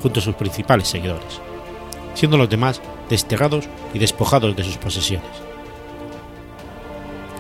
junto 0.02 0.20
a 0.20 0.24
sus 0.24 0.36
principales 0.36 0.90
seguidores, 0.90 1.40
siendo 2.14 2.38
los 2.38 2.50
demás 2.50 2.82
desterrados 3.10 3.68
y 3.94 4.00
despojados 4.00 4.56
de 4.56 4.64
sus 4.64 4.78
posesiones. 4.78 5.30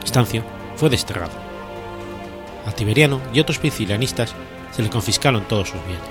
Stancio 0.05 0.43
fue 0.75 0.89
desterrado. 0.89 1.33
A 2.65 2.71
Tiberiano 2.71 3.19
y 3.33 3.39
otros 3.39 3.59
priscilianistas 3.59 4.33
se 4.71 4.81
le 4.81 4.89
confiscaron 4.89 5.43
todos 5.43 5.69
sus 5.69 5.83
bienes. 5.85 6.03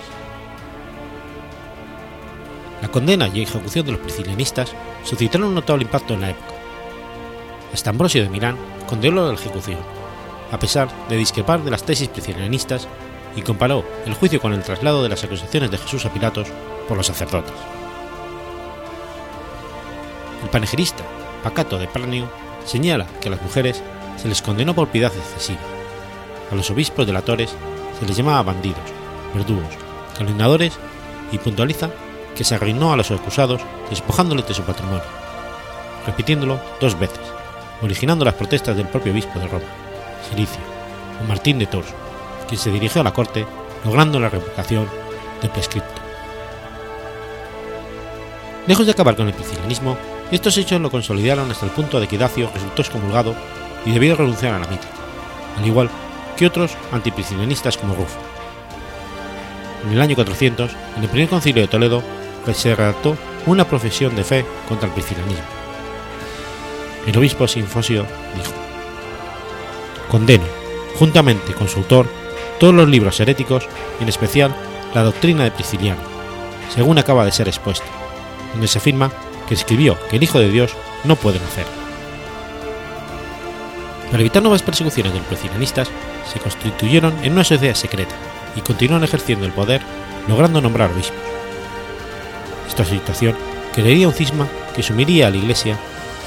La 2.82 2.88
condena 2.88 3.28
y 3.28 3.42
ejecución 3.42 3.86
de 3.86 3.92
los 3.92 4.00
priscilianistas 4.00 4.72
suscitaron 5.04 5.48
un 5.48 5.54
notable 5.54 5.84
impacto 5.84 6.14
en 6.14 6.20
la 6.20 6.30
época. 6.30 6.54
Hasta 7.72 7.92
de 7.92 8.28
Milán 8.28 8.56
condenó 8.86 9.26
la 9.26 9.34
ejecución, 9.34 9.78
a 10.50 10.58
pesar 10.58 10.88
de 11.08 11.16
discrepar 11.16 11.62
de 11.62 11.70
las 11.70 11.82
tesis 11.82 12.08
priscilianistas 12.08 12.88
y 13.36 13.42
comparó 13.42 13.84
el 14.06 14.14
juicio 14.14 14.40
con 14.40 14.52
el 14.52 14.62
traslado 14.62 15.02
de 15.02 15.08
las 15.08 15.22
acusaciones 15.24 15.70
de 15.70 15.78
Jesús 15.78 16.06
a 16.06 16.12
Pilatos 16.12 16.48
por 16.86 16.96
los 16.96 17.06
sacerdotes. 17.06 17.54
El 20.42 20.50
panegirista 20.50 21.04
Pacato 21.42 21.78
de 21.78 21.88
Pranio 21.88 22.30
señala 22.64 23.06
que 23.20 23.28
a 23.28 23.32
las 23.32 23.42
mujeres 23.42 23.82
se 24.16 24.28
les 24.28 24.42
condenó 24.42 24.74
por 24.74 24.88
piedad 24.88 25.12
excesiva, 25.14 25.60
a 26.50 26.54
los 26.54 26.70
obispos 26.70 27.06
delatores 27.06 27.54
se 27.98 28.06
les 28.06 28.16
llamaba 28.16 28.42
bandidos, 28.42 28.80
verdugos, 29.34 29.74
calumniadores 30.16 30.72
y 31.30 31.38
puntualiza 31.38 31.90
que 32.34 32.44
se 32.44 32.54
arruinó 32.54 32.92
a 32.92 32.96
los 32.96 33.10
acusados 33.10 33.60
despojándoles 33.90 34.46
de 34.48 34.54
su 34.54 34.62
patrimonio, 34.62 35.02
repitiéndolo 36.06 36.60
dos 36.80 36.98
veces, 36.98 37.20
originando 37.82 38.24
las 38.24 38.34
protestas 38.34 38.76
del 38.76 38.88
propio 38.88 39.12
obispo 39.12 39.38
de 39.38 39.46
Roma, 39.46 39.64
Silicio, 40.28 40.60
o 41.20 41.24
Martín 41.28 41.58
de 41.58 41.66
Tours, 41.66 41.88
quien 42.48 42.60
se 42.60 42.70
dirigió 42.70 43.00
a 43.00 43.04
la 43.04 43.12
corte 43.12 43.46
logrando 43.84 44.18
la 44.18 44.30
revocación 44.30 44.88
del 45.42 45.50
prescripto. 45.50 46.00
Lejos 48.66 48.86
de 48.86 48.92
acabar 48.92 49.16
con 49.16 49.26
el 49.26 49.34
priscilianismo, 49.34 49.96
estos 50.30 50.56
hechos 50.58 50.80
lo 50.80 50.90
consolidaron 50.90 51.50
hasta 51.50 51.66
el 51.66 51.72
punto 51.72 52.00
de 52.00 52.06
que 52.06 52.18
Dacio 52.18 52.50
resultó 52.52 52.82
excomulgado 52.82 53.34
y 53.86 53.92
debió 53.92 54.16
renunciar 54.16 54.54
a 54.54 54.58
la 54.58 54.66
mitra, 54.66 54.90
al 55.56 55.66
igual 55.66 55.88
que 56.36 56.46
otros 56.46 56.72
antipriscilianistas 56.92 57.76
como 57.76 57.94
Rufo. 57.94 58.18
En 59.86 59.92
el 59.92 60.00
año 60.00 60.14
400, 60.14 60.70
en 60.96 61.02
el 61.02 61.08
primer 61.08 61.28
concilio 61.28 61.62
de 61.62 61.68
Toledo, 61.68 62.02
se 62.52 62.74
redactó 62.74 63.16
una 63.46 63.64
profesión 63.64 64.16
de 64.16 64.24
fe 64.24 64.44
contra 64.68 64.88
el 64.88 64.94
priscilianismo. 64.94 65.44
El 67.06 67.16
obispo 67.16 67.46
Sinfosio 67.46 68.06
dijo: 68.34 68.52
Condeno, 70.10 70.44
juntamente 70.98 71.54
con 71.54 71.68
su 71.68 71.78
autor, 71.78 72.06
todos 72.58 72.74
los 72.74 72.88
libros 72.88 73.20
heréticos, 73.20 73.68
en 74.00 74.08
especial 74.08 74.54
la 74.94 75.02
doctrina 75.02 75.44
de 75.44 75.50
Prisciliano, 75.50 76.00
según 76.74 76.98
acaba 76.98 77.24
de 77.24 77.32
ser 77.32 77.48
expuesta, 77.48 77.86
donde 78.52 78.68
se 78.68 78.78
afirma 78.78 79.10
que 79.48 79.54
escribió 79.54 79.98
que 80.08 80.16
el 80.16 80.22
Hijo 80.22 80.38
de 80.38 80.50
Dios 80.50 80.76
no 81.04 81.16
puede 81.16 81.40
nacer. 81.40 81.66
Para 84.10 84.20
evitar 84.20 84.42
nuevas 84.42 84.62
persecuciones 84.62 85.12
de 85.12 85.20
los 85.20 85.78
se 86.32 86.38
constituyeron 86.40 87.14
en 87.22 87.32
una 87.32 87.44
sociedad 87.44 87.74
secreta 87.74 88.14
y 88.56 88.60
continuaron 88.60 89.04
ejerciendo 89.04 89.46
el 89.46 89.52
poder, 89.52 89.80
logrando 90.28 90.60
nombrar 90.60 90.90
obispos. 90.90 91.16
Esta 92.68 92.84
situación 92.84 93.34
crearía 93.74 94.08
un 94.08 94.14
cisma 94.14 94.48
que 94.74 94.82
sumiría 94.82 95.26
a 95.26 95.30
la 95.30 95.36
Iglesia 95.36 95.78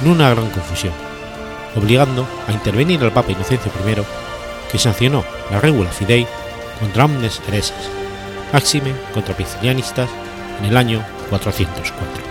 en 0.01 0.09
una 0.09 0.29
gran 0.29 0.49
confusión, 0.49 0.93
obligando 1.75 2.27
a 2.47 2.51
intervenir 2.51 3.01
al 3.03 3.13
Papa 3.13 3.31
Inocencio 3.31 3.71
I, 3.87 4.03
que 4.71 4.79
sancionó 4.79 5.23
la 5.49 5.59
regula 5.59 5.91
fidei 5.91 6.27
contra 6.79 7.05
omnes 7.05 7.41
hereses, 7.47 7.89
máxime 8.53 8.93
contra 9.13 9.35
priscilianistas 9.35 10.09
en 10.59 10.65
el 10.65 10.77
año 10.77 11.03
404. 11.29 12.30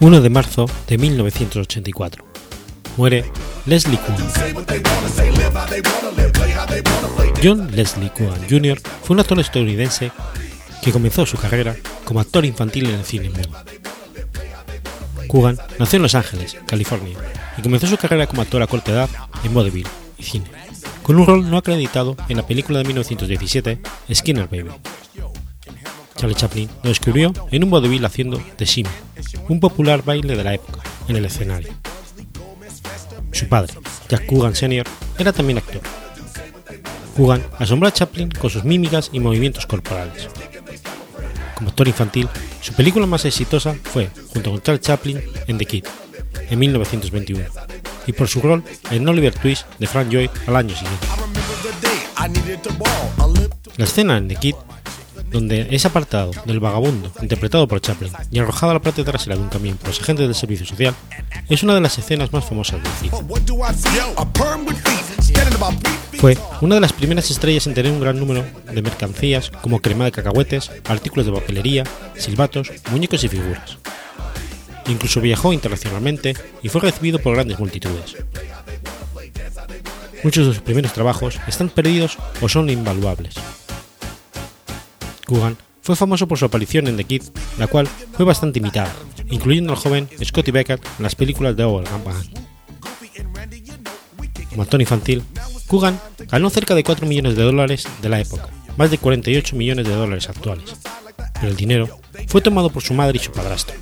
1 0.00 0.20
de 0.20 0.30
marzo 0.30 0.66
de 0.86 0.96
1984. 0.96 2.24
Muere 2.96 3.24
Leslie 3.66 3.98
Coogan. 3.98 4.54
John 7.42 7.68
Leslie 7.74 8.10
Coogan 8.10 8.48
Jr. 8.48 8.80
fue 9.02 9.14
un 9.14 9.20
actor 9.20 9.40
estadounidense 9.40 10.12
que 10.82 10.92
comenzó 10.92 11.26
su 11.26 11.36
carrera 11.36 11.76
como 12.04 12.20
actor 12.20 12.44
infantil 12.44 12.88
en 12.88 12.94
el 12.94 13.04
cine 13.04 13.30
mudo. 13.30 13.50
Coogan 15.26 15.58
nació 15.80 15.96
en 15.96 16.02
Los 16.02 16.14
Ángeles, 16.14 16.56
California, 16.66 17.18
y 17.56 17.62
comenzó 17.62 17.88
su 17.88 17.96
carrera 17.96 18.28
como 18.28 18.42
actor 18.42 18.62
a 18.62 18.68
corta 18.68 18.92
edad 18.92 19.10
en 19.42 19.52
vodevil 19.52 19.86
y 20.16 20.22
cine, 20.22 20.46
con 21.02 21.16
un 21.16 21.26
rol 21.26 21.50
no 21.50 21.58
acreditado 21.58 22.16
en 22.28 22.36
la 22.36 22.46
película 22.46 22.78
de 22.78 22.84
1917 22.84 23.78
Skinner 24.14 24.46
Baby. 24.46 24.70
Charlie 26.18 26.34
Chaplin 26.34 26.68
lo 26.82 26.88
descubrió 26.88 27.32
en 27.52 27.62
un 27.62 27.70
vodevil 27.70 28.04
haciendo 28.04 28.42
The 28.56 28.66
Sim, 28.66 28.86
un 29.48 29.60
popular 29.60 30.04
baile 30.04 30.36
de 30.36 30.42
la 30.42 30.52
época, 30.52 30.80
en 31.06 31.14
el 31.14 31.24
escenario. 31.24 31.72
Su 33.30 33.48
padre, 33.48 33.72
Jack 34.08 34.26
Coogan 34.26 34.56
Sr., 34.56 34.84
era 35.16 35.32
también 35.32 35.58
actor. 35.58 35.80
Coogan 37.16 37.44
asombró 37.58 37.88
a 37.88 37.92
Chaplin 37.92 38.30
con 38.32 38.50
sus 38.50 38.64
mímicas 38.64 39.10
y 39.12 39.20
movimientos 39.20 39.64
corporales. 39.66 40.28
Como 41.54 41.70
actor 41.70 41.86
infantil, 41.86 42.28
su 42.60 42.72
película 42.72 43.06
más 43.06 43.24
exitosa 43.24 43.74
fue, 43.80 44.10
junto 44.32 44.50
con 44.50 44.60
Charlie 44.60 44.80
Chaplin, 44.80 45.22
en 45.46 45.56
The 45.56 45.66
Kid, 45.66 45.84
en 46.50 46.58
1921, 46.58 47.44
y 48.08 48.12
por 48.12 48.26
su 48.26 48.40
rol 48.40 48.64
en 48.90 49.08
Oliver 49.08 49.34
Twist 49.34 49.66
de 49.78 49.86
Frank 49.86 50.08
Joy 50.10 50.28
al 50.48 50.56
año 50.56 50.74
siguiente. 50.74 51.06
La 53.76 53.84
escena 53.84 54.16
en 54.16 54.26
The 54.26 54.34
Kid 54.34 54.54
donde 55.30 55.68
es 55.70 55.84
apartado 55.84 56.30
del 56.44 56.60
vagabundo, 56.60 57.12
interpretado 57.22 57.68
por 57.68 57.80
Chaplin, 57.80 58.12
y 58.30 58.38
arrojado 58.38 58.70
a 58.70 58.74
la 58.74 58.82
parte 58.82 59.04
trasera 59.04 59.36
de 59.36 59.42
un 59.42 59.48
camión 59.48 59.76
por 59.76 59.88
los 59.88 60.00
agentes 60.00 60.26
del 60.26 60.34
servicio 60.34 60.66
social, 60.66 60.94
es 61.48 61.62
una 61.62 61.74
de 61.74 61.80
las 61.80 61.98
escenas 61.98 62.32
más 62.32 62.44
famosas 62.44 62.82
del 62.82 62.92
cine. 62.92 63.12
Fue 66.18 66.36
una 66.60 66.74
de 66.74 66.80
las 66.80 66.92
primeras 66.92 67.30
estrellas 67.30 67.66
en 67.66 67.74
tener 67.74 67.92
un 67.92 68.00
gran 68.00 68.18
número 68.18 68.44
de 68.72 68.82
mercancías 68.82 69.50
como 69.50 69.80
crema 69.80 70.04
de 70.04 70.12
cacahuetes, 70.12 70.70
artículos 70.84 71.26
de 71.26 71.32
papelería, 71.32 71.84
silbatos, 72.16 72.72
muñecos 72.90 73.22
y 73.24 73.28
figuras. 73.28 73.78
Incluso 74.88 75.20
viajó 75.20 75.52
internacionalmente 75.52 76.34
y 76.62 76.68
fue 76.70 76.80
recibido 76.80 77.18
por 77.18 77.34
grandes 77.34 77.58
multitudes. 77.58 78.16
Muchos 80.24 80.46
de 80.46 80.54
sus 80.54 80.62
primeros 80.62 80.92
trabajos 80.92 81.38
están 81.46 81.68
perdidos 81.68 82.18
o 82.40 82.48
son 82.48 82.68
invaluables, 82.70 83.34
Coogan 85.28 85.58
fue 85.82 85.94
famoso 85.94 86.26
por 86.26 86.38
su 86.38 86.46
aparición 86.46 86.88
en 86.88 86.96
The 86.96 87.04
Kid, 87.04 87.22
la 87.58 87.66
cual 87.66 87.86
fue 87.86 88.24
bastante 88.24 88.58
imitada, 88.60 88.92
incluyendo 89.30 89.72
al 89.72 89.78
joven 89.78 90.08
Scotty 90.24 90.50
Beckett 90.50 90.82
en 90.98 91.02
las 91.02 91.14
películas 91.14 91.54
de 91.54 91.64
Owen 91.64 91.84
Como 94.50 94.62
actor 94.62 94.80
infantil, 94.80 95.22
Coogan 95.66 96.00
ganó 96.30 96.48
cerca 96.48 96.74
de 96.74 96.82
4 96.82 97.06
millones 97.06 97.36
de 97.36 97.42
dólares 97.42 97.86
de 98.00 98.08
la 98.08 98.20
época, 98.20 98.48
más 98.78 98.90
de 98.90 98.96
48 98.96 99.54
millones 99.54 99.86
de 99.86 99.94
dólares 99.94 100.30
actuales, 100.30 100.76
pero 101.34 101.48
el 101.48 101.56
dinero 101.56 102.00
fue 102.26 102.40
tomado 102.40 102.70
por 102.70 102.82
su 102.82 102.94
madre 102.94 103.18
y 103.18 103.24
su 103.24 103.30
padrastro. 103.30 103.76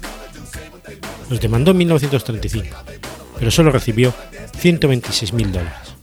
Los 1.31 1.41
demandó 1.41 1.71
en 1.71 1.79
1935, 1.79 2.77
pero 3.39 3.51
solo 3.53 3.71
recibió 3.71 4.13
126 4.59 5.33
mil 5.33 5.53
dólares. 5.53 5.95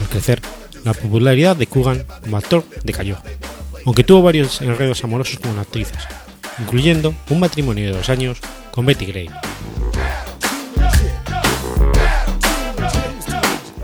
Al 0.00 0.08
crecer, 0.08 0.40
la 0.84 0.92
popularidad 0.92 1.56
de 1.56 1.68
Coogan 1.68 2.04
como 2.22 2.36
actor 2.36 2.64
decayó 2.82 3.18
aunque 3.86 4.04
tuvo 4.04 4.20
varios 4.20 4.60
enredos 4.60 5.02
amorosos 5.04 5.38
con 5.38 5.58
actrices, 5.58 5.96
incluyendo 6.58 7.14
un 7.30 7.40
matrimonio 7.40 7.86
de 7.86 7.96
dos 7.96 8.10
años 8.10 8.38
con 8.72 8.84
Betty 8.84 9.06
Gray. 9.06 9.30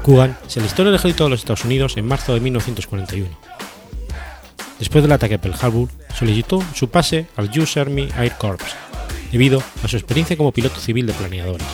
Coogan 0.02 0.36
se 0.48 0.58
alistó 0.58 0.82
en 0.82 0.88
el 0.88 0.96
ejército 0.96 1.24
de 1.24 1.30
los 1.30 1.40
Estados 1.40 1.64
Unidos 1.64 1.96
en 1.96 2.06
marzo 2.06 2.34
de 2.34 2.40
1941. 2.40 3.28
Después 4.80 5.04
del 5.04 5.12
ataque 5.12 5.34
a 5.34 5.40
Pearl 5.40 5.56
Harbor, 5.60 5.88
solicitó 6.18 6.60
su 6.74 6.88
pase 6.88 7.28
al 7.36 7.56
US 7.56 7.76
Army 7.76 8.08
Air 8.18 8.32
Corps, 8.36 8.74
debido 9.30 9.62
a 9.84 9.88
su 9.88 9.96
experiencia 9.96 10.36
como 10.36 10.50
piloto 10.50 10.80
civil 10.80 11.06
de 11.06 11.12
planeadores. 11.12 11.68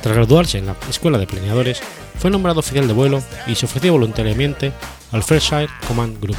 Tras 0.00 0.16
graduarse 0.16 0.58
en 0.58 0.66
la 0.66 0.76
Escuela 0.88 1.18
de 1.18 1.26
Planeadores, 1.26 1.82
fue 2.18 2.30
nombrado 2.30 2.60
oficial 2.60 2.86
de 2.88 2.94
vuelo 2.94 3.22
y 3.46 3.54
se 3.54 3.66
ofreció 3.66 3.92
voluntariamente 3.92 4.72
al 5.14 5.22
Freshire 5.22 5.68
Command 5.86 6.20
Group. 6.20 6.36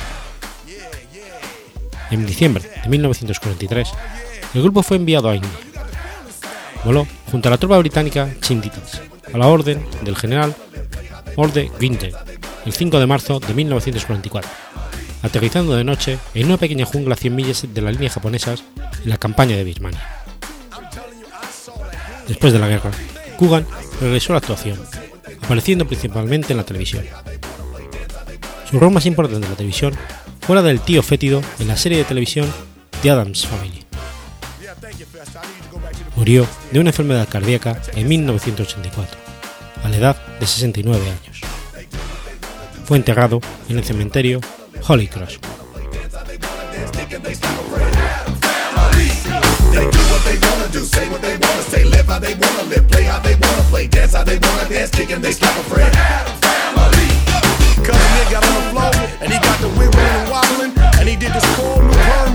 En 2.12 2.26
diciembre 2.26 2.70
de 2.84 2.90
1943, 2.90 3.90
el 4.54 4.62
grupo 4.62 4.84
fue 4.84 4.98
enviado 4.98 5.30
a 5.30 5.36
India. 5.36 5.50
Voló 6.84 7.08
junto 7.32 7.48
a 7.48 7.52
la 7.52 7.58
tropa 7.58 7.78
británica 7.80 8.36
Chinditas, 8.42 9.02
a 9.34 9.38
la 9.38 9.48
orden 9.48 9.84
del 10.04 10.18
general 10.18 10.54
Orde 11.38 11.72
Winter, 11.80 12.14
el 12.66 12.74
5 12.74 13.00
de 13.00 13.08
marzo 13.08 13.40
de 13.40 13.54
1944, 13.54 14.52
aterrizando 15.24 15.76
de 15.76 15.86
noche 15.86 16.20
en 16.34 16.48
una 16.48 16.58
pequeña 16.58 16.86
jungla 16.86 17.16
a 17.16 17.18
100 17.18 17.34
millas 17.36 17.66
de 17.74 17.82
las 17.82 17.94
líneas 17.94 18.14
japonesas 18.14 18.64
en 19.04 19.10
la 19.10 19.18
campaña 19.18 19.56
de 19.56 19.64
Birmania. 19.64 20.06
Después 22.28 22.52
de 22.52 22.60
la 22.60 22.68
guerra, 22.68 22.92
Kugan 23.38 23.66
regresó 24.02 24.34
a 24.34 24.36
la 24.36 24.40
actuación, 24.40 24.80
apareciendo 25.42 25.88
principalmente 25.88 26.52
en 26.52 26.58
la 26.58 26.66
televisión. 26.66 27.06
Su 28.70 28.80
rol 28.80 28.92
más 28.92 29.06
importante 29.06 29.46
en 29.46 29.52
la 29.52 29.58
televisión 29.58 29.94
fue 30.42 30.56
la 30.56 30.62
del 30.62 30.82
tío 30.82 31.04
fétido 31.04 31.42
en 31.60 31.68
la 31.68 31.78
serie 31.78 32.00
de 32.00 32.04
televisión 32.04 32.52
The 33.02 33.12
Adams 33.12 33.46
Family. 33.46 33.86
Murió 36.16 36.48
de 36.72 36.80
una 36.80 36.90
enfermedad 36.90 37.28
cardíaca 37.30 37.82
en 37.94 38.08
1984, 38.08 39.18
a 39.84 39.90
la 39.90 39.98
edad 39.98 40.16
de 40.40 40.48
69 40.48 41.02
años. 41.02 41.42
Fue 42.86 42.98
enterrado 42.98 43.42
en 43.70 43.78
el 43.78 43.84
cementerio 43.84 44.40
Holy 44.88 45.08
Cross. 45.08 45.40
Cause 57.84 57.96
a 57.96 58.08
nigga 58.16 58.32
got 58.32 58.44
on 58.48 58.54
the 58.56 58.64
floor 58.72 58.92
and 59.22 59.32
he 59.34 59.40
got 59.40 59.60
the 59.60 59.70
wiggling 59.70 60.14
and 60.20 60.30
wobbling 60.32 60.74
and 61.00 61.10
he 61.10 61.16
did 61.16 61.34
this 61.34 61.46
cool 61.56 61.82
new 61.82 61.92
perm 61.92 62.35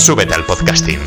Súbete 0.00 0.32
al 0.32 0.46
podcasting. 0.46 0.98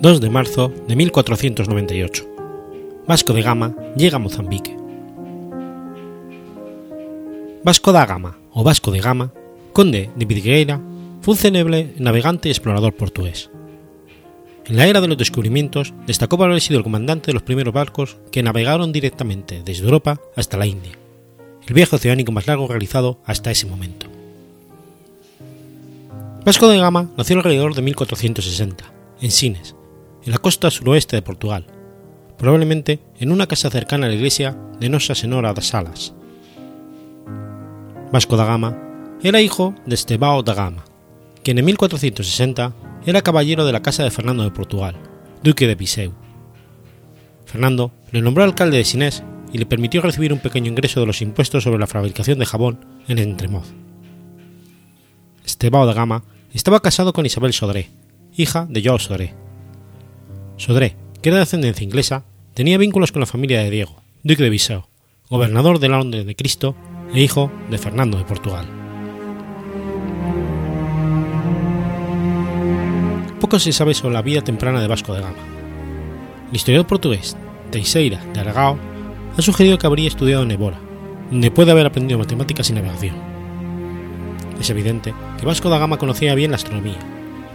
...2 0.00 0.20
de 0.20 0.30
marzo 0.30 0.72
de 0.86 0.94
1498... 0.94 2.24
Vasco 3.08 3.32
de 3.32 3.42
Gama 3.42 3.74
llega 3.96 4.16
a 4.16 4.20
Mozambique. 4.20 4.76
Vasco 7.64 7.90
da 7.90 8.06
Gama, 8.06 8.38
o 8.52 8.62
Vasco 8.62 8.92
de 8.92 9.00
Gama, 9.00 9.32
conde 9.72 10.10
de 10.14 10.24
Vidigueira, 10.26 10.80
fue 11.22 11.32
un 11.34 11.38
célebre 11.38 11.92
navegante 11.98 12.48
y 12.48 12.52
explorador 12.52 12.94
portugués. 12.94 13.50
En 14.68 14.76
la 14.76 14.86
era 14.86 15.00
de 15.00 15.08
los 15.08 15.16
descubrimientos, 15.16 15.94
destacó 16.06 16.36
por 16.36 16.50
haber 16.50 16.60
sido 16.60 16.76
el 16.76 16.84
comandante 16.84 17.28
de 17.28 17.32
los 17.32 17.42
primeros 17.42 17.72
barcos 17.72 18.18
que 18.30 18.42
navegaron 18.42 18.92
directamente 18.92 19.62
desde 19.64 19.84
Europa 19.84 20.20
hasta 20.36 20.58
la 20.58 20.66
India, 20.66 20.92
el 21.66 21.72
viaje 21.72 21.96
oceánico 21.96 22.32
más 22.32 22.46
largo 22.46 22.68
realizado 22.68 23.18
hasta 23.24 23.50
ese 23.50 23.66
momento. 23.66 24.08
Vasco 26.44 26.68
de 26.68 26.76
Gama 26.76 27.10
nació 27.16 27.36
alrededor 27.36 27.74
de 27.74 27.80
1460, 27.80 28.84
en 29.22 29.30
Sines, 29.30 29.74
en 30.22 30.32
la 30.32 30.38
costa 30.38 30.70
suroeste 30.70 31.16
de 31.16 31.22
Portugal, 31.22 31.66
probablemente 32.36 33.00
en 33.18 33.32
una 33.32 33.46
casa 33.46 33.70
cercana 33.70 34.04
a 34.04 34.10
la 34.10 34.16
iglesia 34.16 34.54
de 34.78 34.90
Nossa 34.90 35.14
Senhora 35.14 35.54
das 35.54 35.68
Salas. 35.68 36.12
Vasco 38.12 38.36
da 38.36 38.44
Gama 38.44 38.76
era 39.22 39.40
hijo 39.40 39.74
de 39.86 39.94
Estebao 39.94 40.42
da 40.42 40.52
Gama, 40.52 40.84
quien 41.42 41.58
en 41.58 41.64
1460 41.64 42.87
era 43.08 43.22
caballero 43.22 43.64
de 43.64 43.72
la 43.72 43.80
casa 43.80 44.04
de 44.04 44.10
Fernando 44.10 44.44
de 44.44 44.50
Portugal, 44.50 44.96
duque 45.42 45.66
de 45.66 45.74
Viseu. 45.74 46.12
Fernando 47.46 47.90
le 48.12 48.20
nombró 48.20 48.44
alcalde 48.44 48.76
de 48.76 48.84
Sinés 48.84 49.22
y 49.50 49.56
le 49.56 49.64
permitió 49.64 50.02
recibir 50.02 50.30
un 50.30 50.40
pequeño 50.40 50.70
ingreso 50.70 51.00
de 51.00 51.06
los 51.06 51.22
impuestos 51.22 51.64
sobre 51.64 51.78
la 51.78 51.86
fabricación 51.86 52.38
de 52.38 52.44
jabón 52.44 52.84
en 53.08 53.18
Entremoz. 53.18 53.72
Estebao 55.46 55.86
da 55.86 55.94
Gama 55.94 56.24
estaba 56.52 56.80
casado 56.80 57.14
con 57.14 57.24
Isabel 57.24 57.54
Sodré, 57.54 57.88
hija 58.36 58.66
de 58.68 58.82
Joao 58.84 58.98
Sodré. 58.98 59.34
Sodré, 60.58 60.96
que 61.22 61.30
era 61.30 61.38
de 61.38 61.44
ascendencia 61.44 61.84
inglesa, 61.84 62.24
tenía 62.52 62.76
vínculos 62.76 63.10
con 63.10 63.20
la 63.20 63.26
familia 63.26 63.62
de 63.62 63.70
Diego, 63.70 64.02
duque 64.22 64.42
de 64.42 64.50
Viseu, 64.50 64.84
gobernador 65.30 65.78
de 65.78 65.88
la 65.88 66.00
Orden 66.00 66.26
de 66.26 66.36
Cristo 66.36 66.76
e 67.14 67.22
hijo 67.22 67.50
de 67.70 67.78
Fernando 67.78 68.18
de 68.18 68.24
Portugal. 68.24 68.66
Poco 73.40 73.60
se 73.60 73.72
sabe 73.72 73.94
sobre 73.94 74.14
la 74.14 74.22
vida 74.22 74.42
temprana 74.42 74.80
de 74.80 74.88
Vasco 74.88 75.14
de 75.14 75.20
Gama. 75.20 75.36
El 76.50 76.56
historiador 76.56 76.88
portugués 76.88 77.36
Teixeira 77.70 78.20
de 78.34 78.40
Aragao 78.40 78.76
ha 79.36 79.42
sugerido 79.42 79.78
que 79.78 79.86
habría 79.86 80.08
estudiado 80.08 80.42
en 80.42 80.50
Évora, 80.50 80.78
donde 81.30 81.52
puede 81.52 81.70
haber 81.70 81.86
aprendido 81.86 82.18
matemáticas 82.18 82.68
y 82.70 82.72
navegación. 82.72 83.14
Es 84.60 84.70
evidente 84.70 85.14
que 85.38 85.46
Vasco 85.46 85.68
da 85.68 85.78
Gama 85.78 85.98
conocía 85.98 86.34
bien 86.34 86.50
la 86.50 86.56
astronomía, 86.56 86.98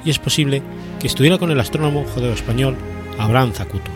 y 0.05 0.09
es 0.09 0.19
posible 0.19 0.61
que 1.01 1.07
estudiara 1.07 1.37
con 1.37 1.51
el 1.51 1.59
astrónomo 1.59 2.05
judeo-español 2.05 2.77
Abraham 3.19 3.51
Zacuto. 3.51 3.91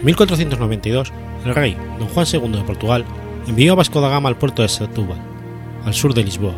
En 0.00 0.04
1492, 0.04 1.10
el 1.46 1.54
rey 1.54 1.74
don 1.98 2.08
Juan 2.08 2.26
II 2.30 2.52
de 2.52 2.64
Portugal 2.64 3.04
envió 3.46 3.72
a 3.72 3.76
Vasco 3.76 4.02
da 4.02 4.10
Gama 4.10 4.28
al 4.28 4.36
puerto 4.36 4.60
de 4.60 4.68
Setúbal, 4.68 5.18
al 5.86 5.94
sur 5.94 6.12
de 6.12 6.24
Lisboa, 6.24 6.54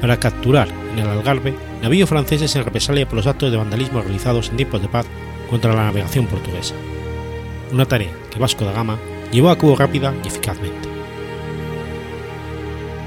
para 0.00 0.18
capturar 0.18 0.68
en 0.94 1.00
el 1.00 1.08
Algarve 1.08 1.67
navíos 1.82 2.08
franceses 2.08 2.54
en 2.56 2.64
represalia 2.64 3.06
por 3.06 3.16
los 3.16 3.26
actos 3.26 3.50
de 3.50 3.56
vandalismo 3.56 4.00
realizados 4.00 4.50
en 4.50 4.56
tiempos 4.56 4.82
de 4.82 4.88
paz 4.88 5.06
contra 5.50 5.74
la 5.74 5.84
navegación 5.84 6.26
portuguesa, 6.26 6.74
una 7.72 7.86
tarea 7.86 8.10
que 8.30 8.38
Vasco 8.38 8.64
da 8.64 8.72
Gama 8.72 8.98
llevó 9.32 9.50
a 9.50 9.58
cabo 9.58 9.76
rápida 9.76 10.14
y 10.24 10.28
eficazmente. 10.28 10.88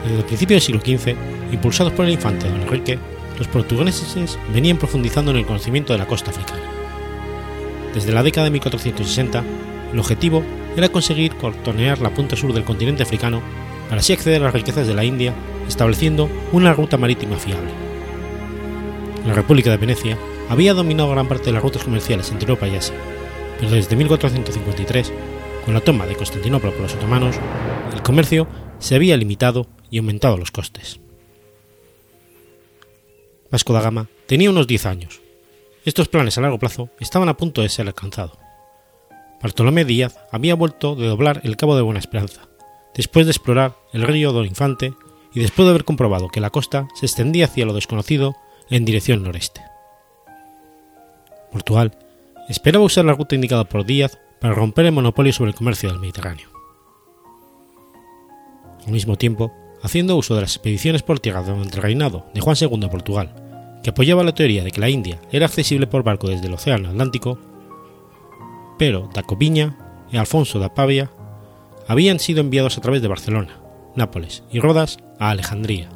Desde 0.03 0.17
el 0.17 0.25
principio 0.25 0.55
del 0.55 0.61
siglo 0.61 0.81
XV, 0.81 1.15
impulsados 1.51 1.93
por 1.93 2.05
el 2.05 2.11
infante 2.11 2.49
don 2.49 2.61
Enrique, 2.61 2.97
los 3.37 3.47
portugueses 3.47 4.37
venían 4.53 4.77
profundizando 4.77 5.31
en 5.31 5.37
el 5.37 5.45
conocimiento 5.45 5.93
de 5.93 5.99
la 5.99 6.07
costa 6.07 6.31
africana. 6.31 6.61
Desde 7.93 8.11
la 8.11 8.23
década 8.23 8.45
de 8.45 8.51
1460, 8.51 9.43
el 9.93 9.99
objetivo 9.99 10.43
era 10.77 10.89
conseguir 10.89 11.35
contornear 11.35 11.99
la 11.99 12.13
punta 12.13 12.35
sur 12.35 12.53
del 12.53 12.63
continente 12.63 13.03
africano 13.03 13.41
para 13.89 13.99
así 13.99 14.13
acceder 14.13 14.41
a 14.41 14.45
las 14.45 14.53
riquezas 14.53 14.87
de 14.87 14.93
la 14.93 15.03
India, 15.03 15.33
estableciendo 15.67 16.29
una 16.51 16.73
ruta 16.73 16.97
marítima 16.97 17.35
fiable. 17.35 17.90
La 19.25 19.33
República 19.33 19.69
de 19.69 19.77
Venecia 19.77 20.17
había 20.49 20.73
dominado 20.73 21.11
gran 21.11 21.27
parte 21.27 21.45
de 21.45 21.51
las 21.51 21.61
rutas 21.61 21.83
comerciales 21.83 22.31
entre 22.31 22.49
Europa 22.49 22.67
y 22.67 22.75
Asia, 22.75 22.95
pero 23.59 23.71
desde 23.71 23.95
1453, 23.95 25.13
con 25.63 25.73
la 25.75 25.81
toma 25.81 26.07
de 26.07 26.15
Constantinopla 26.15 26.71
por 26.71 26.81
los 26.81 26.95
otomanos, 26.95 27.35
el 27.93 28.01
comercio 28.01 28.47
se 28.79 28.95
había 28.95 29.15
limitado 29.17 29.67
y 29.91 29.99
aumentado 29.99 30.37
los 30.37 30.49
costes. 30.49 30.99
Vasco 33.51 33.73
da 33.73 33.81
Gama 33.81 34.07
tenía 34.25 34.49
unos 34.49 34.65
10 34.65 34.85
años. 34.87 35.21
Estos 35.85 36.07
planes 36.07 36.37
a 36.37 36.41
largo 36.41 36.57
plazo 36.57 36.89
estaban 36.99 37.29
a 37.29 37.37
punto 37.37 37.61
de 37.61 37.69
ser 37.69 37.85
alcanzados. 37.85 38.37
Bartolomé 39.41 39.85
Díaz 39.85 40.17
había 40.31 40.55
vuelto 40.55 40.95
de 40.95 41.07
doblar 41.07 41.41
el 41.43 41.57
Cabo 41.57 41.75
de 41.75 41.81
Buena 41.81 41.99
Esperanza, 41.99 42.49
después 42.95 43.25
de 43.25 43.31
explorar 43.31 43.75
el 43.93 44.03
río 44.03 44.31
Don 44.31 44.45
Infante 44.45 44.93
y 45.33 45.41
después 45.41 45.65
de 45.65 45.71
haber 45.71 45.85
comprobado 45.85 46.29
que 46.29 46.41
la 46.41 46.49
costa 46.49 46.87
se 46.95 47.05
extendía 47.05 47.45
hacia 47.45 47.65
lo 47.65 47.73
desconocido 47.73 48.35
en 48.71 48.85
dirección 48.85 49.21
noreste. 49.21 49.61
Portugal 51.51 51.91
esperaba 52.49 52.85
usar 52.85 53.05
la 53.05 53.13
ruta 53.13 53.35
indicada 53.35 53.65
por 53.65 53.85
Díaz 53.85 54.17
para 54.39 54.55
romper 54.55 54.87
el 54.87 54.93
monopolio 54.93 55.33
sobre 55.33 55.51
el 55.51 55.55
comercio 55.55 55.89
del 55.89 55.99
Mediterráneo. 55.99 56.49
Al 58.85 58.91
mismo 58.91 59.17
tiempo, 59.17 59.53
haciendo 59.83 60.15
uso 60.15 60.33
de 60.33 60.41
las 60.41 60.55
expediciones 60.55 61.03
por 61.03 61.19
tierra 61.19 61.43
durante 61.43 61.75
el 61.75 61.83
reinado 61.83 62.25
de 62.33 62.41
Juan 62.41 62.55
II 62.59 62.79
de 62.79 62.87
Portugal, 62.87 63.79
que 63.83 63.91
apoyaba 63.91 64.23
la 64.23 64.33
teoría 64.33 64.63
de 64.63 64.71
que 64.71 64.81
la 64.81 64.89
India 64.89 65.19
era 65.31 65.45
accesible 65.45 65.87
por 65.87 66.03
barco 66.03 66.27
desde 66.27 66.47
el 66.47 66.53
Océano 66.53 66.89
Atlántico, 66.89 67.37
pero 68.79 69.09
da 69.13 69.23
Coviña 69.23 69.77
y 70.11 70.17
Alfonso 70.17 70.59
da 70.59 70.73
Pavia 70.73 71.11
habían 71.87 72.19
sido 72.19 72.41
enviados 72.41 72.77
a 72.77 72.81
través 72.81 73.01
de 73.01 73.07
Barcelona, 73.07 73.59
Nápoles 73.95 74.43
y 74.51 74.59
Rodas 74.59 74.97
a 75.19 75.29
Alejandría, 75.29 75.89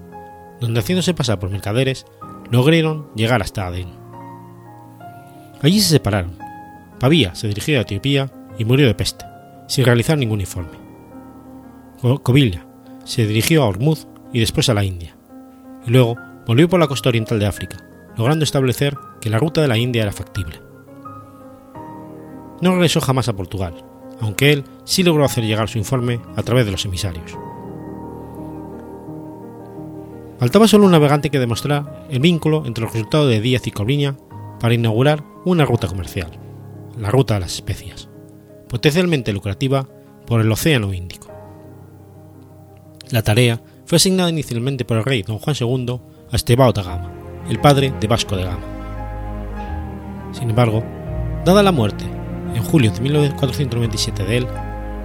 donde 0.60 0.80
haciéndose 0.80 1.14
pasar 1.14 1.40
por 1.40 1.50
mercaderes 1.50 2.06
lograron 2.51 3.08
llegar 3.15 3.41
hasta 3.41 3.67
Adén. 3.67 3.89
Allí 5.62 5.79
se 5.79 5.89
separaron. 5.89 6.38
Pavía 6.99 7.36
se 7.36 7.47
dirigió 7.47 7.77
a 7.77 7.81
Etiopía 7.81 8.31
y 8.58 8.65
murió 8.65 8.88
de 8.88 8.95
peste, 8.95 9.25
sin 9.67 9.86
realizar 9.86 10.17
ningún 10.17 10.41
informe. 10.41 10.77
Covilla 12.21 12.65
se 13.03 13.25
dirigió 13.25 13.63
a 13.63 13.67
Hormuz 13.67 14.08
y 14.31 14.39
después 14.39 14.69
a 14.69 14.73
la 14.73 14.84
India, 14.84 15.15
y 15.86 15.91
luego 15.91 16.17
volvió 16.45 16.69
por 16.69 16.79
la 16.79 16.88
costa 16.88 17.10
oriental 17.10 17.39
de 17.39 17.47
África, 17.47 17.77
logrando 18.15 18.43
establecer 18.43 18.95
que 19.19 19.29
la 19.29 19.39
ruta 19.39 19.62
de 19.62 19.67
la 19.67 19.77
India 19.77 20.03
era 20.03 20.12
factible. 20.12 20.62
No 22.62 22.71
regresó 22.71 23.01
jamás 23.01 23.27
a 23.27 23.36
Portugal, 23.36 23.73
aunque 24.21 24.53
él 24.53 24.63
sí 24.84 25.03
logró 25.03 25.25
hacer 25.25 25.43
llegar 25.43 25.67
su 25.67 25.77
informe 25.77 26.19
a 26.36 26.43
través 26.43 26.65
de 26.65 26.71
los 26.71 26.86
emisarios. 26.86 27.38
Faltaba 30.39 30.67
solo 30.67 30.86
un 30.86 30.91
navegante 30.91 31.30
que 31.30 31.39
demostrara 31.39 32.06
el 32.10 32.19
vínculo 32.19 32.65
entre 32.65 32.84
los 32.84 32.93
resultados 32.93 33.30
de 33.30 33.39
Díaz 33.39 33.67
y 33.67 33.71
Cobriña 33.71 34.17
para 34.60 34.74
inaugurar 34.74 35.24
una 35.45 35.63
ruta 35.65 35.88
comercial, 35.88 36.32
la 36.98 37.10
ruta 37.10 37.36
de 37.36 37.41
las 37.41 37.54
especias, 37.54 38.10
potencialmente 38.67 39.32
lucrativa 39.32 39.88
por 40.26 40.41
el 40.41 40.52
Océano 40.52 40.93
Índico. 40.93 41.28
La 43.12 43.21
tarea 43.21 43.62
fue 43.86 43.98
asignada 43.98 44.30
inicialmente 44.30 44.84
por 44.84 44.98
el 44.98 45.06
rey 45.06 45.21
don 45.21 45.39
Juan 45.39 45.56
II 45.60 46.02
a 46.32 46.36
Estebao 46.36 46.74
da 46.74 46.84
Gama, 46.84 47.12
el 47.50 47.60
padre 47.60 47.93
de 48.00 48.08
Vasco 48.08 48.36
de 48.36 48.43
Gama. 48.43 48.65
Sin 50.34 50.50
embargo, 50.50 50.84
dada 51.45 51.63
la 51.63 51.71
muerte 51.71 52.04
en 52.56 52.63
julio 52.63 52.91
de 52.91 53.00
1497 53.00 54.24
de 54.24 54.38
él, 54.38 54.48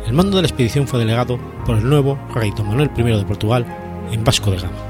el 0.06 0.12
mando 0.12 0.36
de 0.36 0.42
la 0.42 0.48
expedición 0.48 0.88
fue 0.88 0.98
delegado 0.98 1.38
por 1.66 1.76
el 1.76 1.88
nuevo 1.88 2.18
rey 2.34 2.50
don 2.56 2.68
Manuel 2.68 2.90
I 2.96 3.02
de 3.02 3.24
Portugal 3.24 3.66
en 4.10 4.24
Vasco 4.24 4.50
de 4.50 4.56
Gama, 4.56 4.89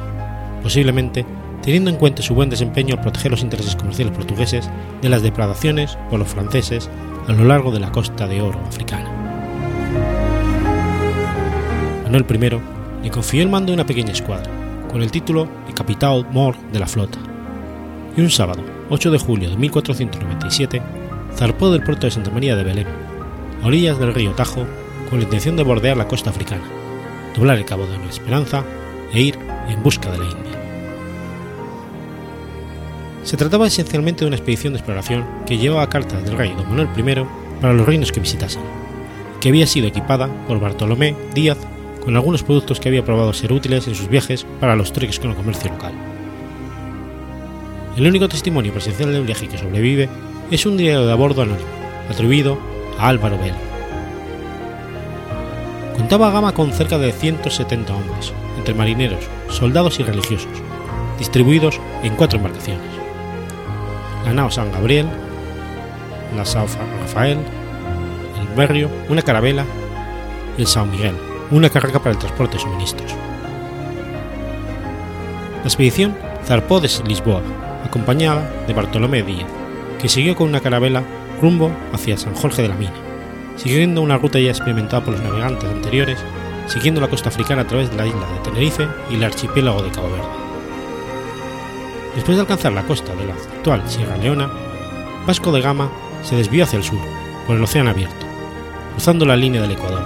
posiblemente 0.62 1.24
teniendo 1.62 1.90
en 1.90 1.96
cuenta 1.96 2.22
su 2.22 2.34
buen 2.34 2.50
desempeño 2.50 2.94
al 2.94 3.00
proteger 3.00 3.30
los 3.30 3.42
intereses 3.42 3.76
comerciales 3.76 4.14
portugueses 4.14 4.70
de 5.02 5.08
las 5.08 5.22
depredaciones 5.22 5.98
por 6.08 6.18
los 6.18 6.28
franceses 6.28 6.88
a 7.28 7.32
lo 7.32 7.44
largo 7.44 7.70
de 7.70 7.80
la 7.80 7.92
costa 7.92 8.26
de 8.26 8.40
oro 8.40 8.58
africana. 8.66 9.10
Manuel 12.04 12.26
I 12.28 13.04
le 13.04 13.10
confió 13.10 13.42
el 13.42 13.48
mando 13.48 13.70
de 13.70 13.74
una 13.74 13.86
pequeña 13.86 14.12
escuadra, 14.12 14.50
con 14.90 15.02
el 15.02 15.10
título 15.10 15.48
de 15.66 15.74
Capitán 15.74 16.26
Mor 16.32 16.56
de 16.72 16.80
la 16.80 16.86
flota, 16.86 17.18
y 18.16 18.20
un 18.20 18.30
sábado, 18.30 18.62
8 18.88 19.10
de 19.12 19.18
julio 19.18 19.50
de 19.50 19.56
1497, 19.56 20.82
zarpó 21.36 21.70
del 21.70 21.82
puerto 21.82 22.06
de 22.06 22.10
Santa 22.10 22.30
María 22.30 22.56
de 22.56 22.64
Belén, 22.64 22.88
a 23.62 23.66
orillas 23.66 23.98
del 23.98 24.12
río 24.12 24.32
Tajo, 24.32 24.66
con 25.08 25.18
la 25.18 25.24
intención 25.24 25.56
de 25.56 25.62
bordear 25.62 25.96
la 25.96 26.08
costa 26.08 26.30
africana, 26.30 26.64
doblar 27.36 27.58
el 27.58 27.64
cabo 27.64 27.84
de 27.86 27.96
Nueva 27.96 28.10
Esperanza 28.10 28.64
e 29.12 29.20
ir 29.20 29.49
en 29.72 29.82
busca 29.82 30.10
de 30.10 30.18
la 30.18 30.24
India. 30.24 30.60
Se 33.22 33.36
trataba 33.36 33.66
esencialmente 33.66 34.24
de 34.24 34.28
una 34.28 34.36
expedición 34.36 34.72
de 34.72 34.78
exploración 34.78 35.24
que 35.46 35.58
llevaba 35.58 35.88
cartas 35.88 36.24
del 36.24 36.36
rey 36.36 36.54
don 36.56 36.68
Manuel 36.68 36.88
I 36.96 37.24
para 37.60 37.74
los 37.74 37.86
reinos 37.86 38.12
que 38.12 38.20
visitasen, 38.20 38.62
que 39.40 39.50
había 39.50 39.66
sido 39.66 39.86
equipada 39.86 40.28
por 40.46 40.58
Bartolomé 40.58 41.14
Díaz 41.34 41.58
con 42.02 42.16
algunos 42.16 42.42
productos 42.42 42.80
que 42.80 42.88
había 42.88 43.04
probado 43.04 43.32
ser 43.32 43.52
útiles 43.52 43.86
en 43.86 43.94
sus 43.94 44.08
viajes 44.08 44.46
para 44.58 44.74
los 44.74 44.92
trueques 44.92 45.20
con 45.20 45.30
el 45.30 45.36
comercio 45.36 45.70
local. 45.70 45.92
El 47.96 48.06
único 48.06 48.28
testimonio 48.28 48.72
presencial 48.72 49.12
del 49.12 49.24
viaje 49.24 49.48
que 49.48 49.58
sobrevive 49.58 50.08
es 50.50 50.64
un 50.64 50.76
diario 50.76 51.04
de 51.04 51.12
a 51.12 51.16
bordo 51.16 51.42
anónimo, 51.42 51.68
atribuido 52.08 52.58
a 52.98 53.08
Álvaro 53.08 53.38
Vela. 53.38 53.69
Contaba 56.00 56.30
Gama 56.30 56.54
con 56.54 56.72
cerca 56.72 56.96
de 56.96 57.12
170 57.12 57.94
hombres, 57.94 58.32
entre 58.56 58.72
marineros, 58.72 59.22
soldados 59.50 60.00
y 60.00 60.02
religiosos, 60.02 60.50
distribuidos 61.18 61.78
en 62.02 62.16
cuatro 62.16 62.38
embarcaciones. 62.38 62.88
La 64.24 64.32
nao 64.32 64.50
San 64.50 64.72
Gabriel, 64.72 65.06
la 66.34 66.46
Sao 66.46 66.66
Rafael, 67.02 67.36
el 68.40 68.56
Berrio, 68.56 68.88
una 69.10 69.20
carabela 69.20 69.66
y 70.56 70.62
el 70.62 70.66
Sao 70.66 70.86
Miguel, 70.86 71.16
una 71.50 71.68
carga 71.68 71.98
para 71.98 72.12
el 72.12 72.18
transporte 72.18 72.56
de 72.56 72.62
suministros. 72.62 73.12
La 75.58 75.64
expedición 75.64 76.16
zarpó 76.46 76.80
desde 76.80 77.04
Lisboa, 77.04 77.42
acompañada 77.84 78.50
de 78.66 78.72
Bartolomé 78.72 79.22
Díaz, 79.22 79.50
que 80.00 80.08
siguió 80.08 80.34
con 80.34 80.48
una 80.48 80.60
carabela 80.60 81.02
rumbo 81.42 81.70
hacia 81.92 82.16
San 82.16 82.34
Jorge 82.34 82.62
de 82.62 82.68
la 82.68 82.76
Mina, 82.76 83.09
siguiendo 83.60 84.00
una 84.00 84.16
ruta 84.16 84.40
ya 84.40 84.48
experimentada 84.48 85.04
por 85.04 85.14
los 85.14 85.22
navegantes 85.22 85.68
anteriores, 85.68 86.18
siguiendo 86.66 87.00
la 87.00 87.08
costa 87.08 87.28
africana 87.28 87.62
a 87.62 87.66
través 87.66 87.90
de 87.90 87.96
la 87.96 88.06
isla 88.06 88.26
de 88.32 88.38
Tenerife 88.42 88.88
y 89.10 89.16
el 89.16 89.24
archipiélago 89.24 89.82
de 89.82 89.90
Cabo 89.90 90.10
Verde. 90.10 90.28
Después 92.14 92.36
de 92.36 92.40
alcanzar 92.40 92.72
la 92.72 92.84
costa 92.84 93.14
de 93.14 93.26
la 93.26 93.34
actual 93.34 93.82
Sierra 93.86 94.16
Leona, 94.16 94.50
Vasco 95.26 95.52
de 95.52 95.60
Gama 95.60 95.90
se 96.22 96.36
desvió 96.36 96.64
hacia 96.64 96.78
el 96.78 96.84
sur, 96.84 96.98
por 97.46 97.56
el 97.56 97.62
océano 97.62 97.90
abierto, 97.90 98.26
cruzando 98.92 99.26
la 99.26 99.36
línea 99.36 99.60
del 99.60 99.72
Ecuador, 99.72 100.04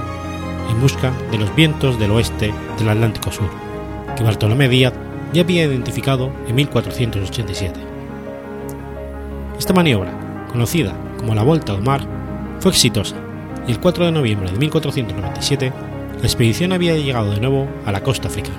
en 0.68 0.80
busca 0.80 1.12
de 1.30 1.38
los 1.38 1.54
vientos 1.54 1.98
del 2.00 2.10
oeste 2.10 2.52
del 2.76 2.88
Atlántico 2.88 3.30
Sur, 3.30 3.50
que 4.16 4.24
Bartolomé 4.24 4.68
Díaz 4.68 4.94
ya 5.32 5.42
había 5.42 5.64
identificado 5.64 6.32
en 6.48 6.56
1487. 6.56 7.80
Esta 9.58 9.72
maniobra, 9.72 10.46
conocida 10.50 10.92
como 11.18 11.36
la 11.36 11.44
Vuelta 11.44 11.72
al 11.72 11.82
Mar, 11.82 12.04
fue 12.58 12.72
exitosa 12.72 13.23
el 13.68 13.80
4 13.80 14.06
de 14.06 14.12
noviembre 14.12 14.50
de 14.50 14.58
1497 14.58 15.72
la 16.18 16.24
expedición 16.24 16.72
había 16.72 16.96
llegado 16.96 17.30
de 17.30 17.40
nuevo 17.40 17.68
a 17.84 17.92
la 17.92 18.02
costa 18.02 18.28
africana. 18.28 18.56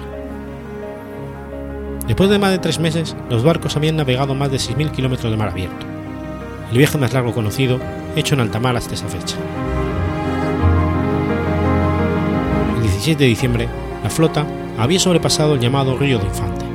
Después 2.07 2.29
de 2.29 2.37
más 2.37 2.51
de 2.51 2.59
tres 2.59 2.79
meses, 2.79 3.15
los 3.29 3.43
barcos 3.43 3.75
habían 3.75 3.95
navegado 3.95 4.35
más 4.35 4.51
de 4.51 4.57
6.000 4.57 4.91
kilómetros 4.91 5.31
de 5.31 5.37
mar 5.37 5.49
abierto, 5.49 5.85
el 6.71 6.77
viaje 6.77 6.97
más 6.97 7.13
largo 7.13 7.33
conocido 7.33 7.79
hecho 8.15 8.35
en 8.35 8.41
alta 8.41 8.59
mar 8.59 8.75
hasta 8.75 8.93
esa 8.93 9.07
fecha. 9.07 9.37
El 12.75 12.81
17 12.83 13.23
de 13.23 13.29
diciembre, 13.29 13.67
la 14.03 14.09
flota 14.09 14.45
había 14.77 14.99
sobrepasado 14.99 15.55
el 15.55 15.59
llamado 15.59 15.97
Río 15.97 16.19
de 16.19 16.25
Infante, 16.25 16.65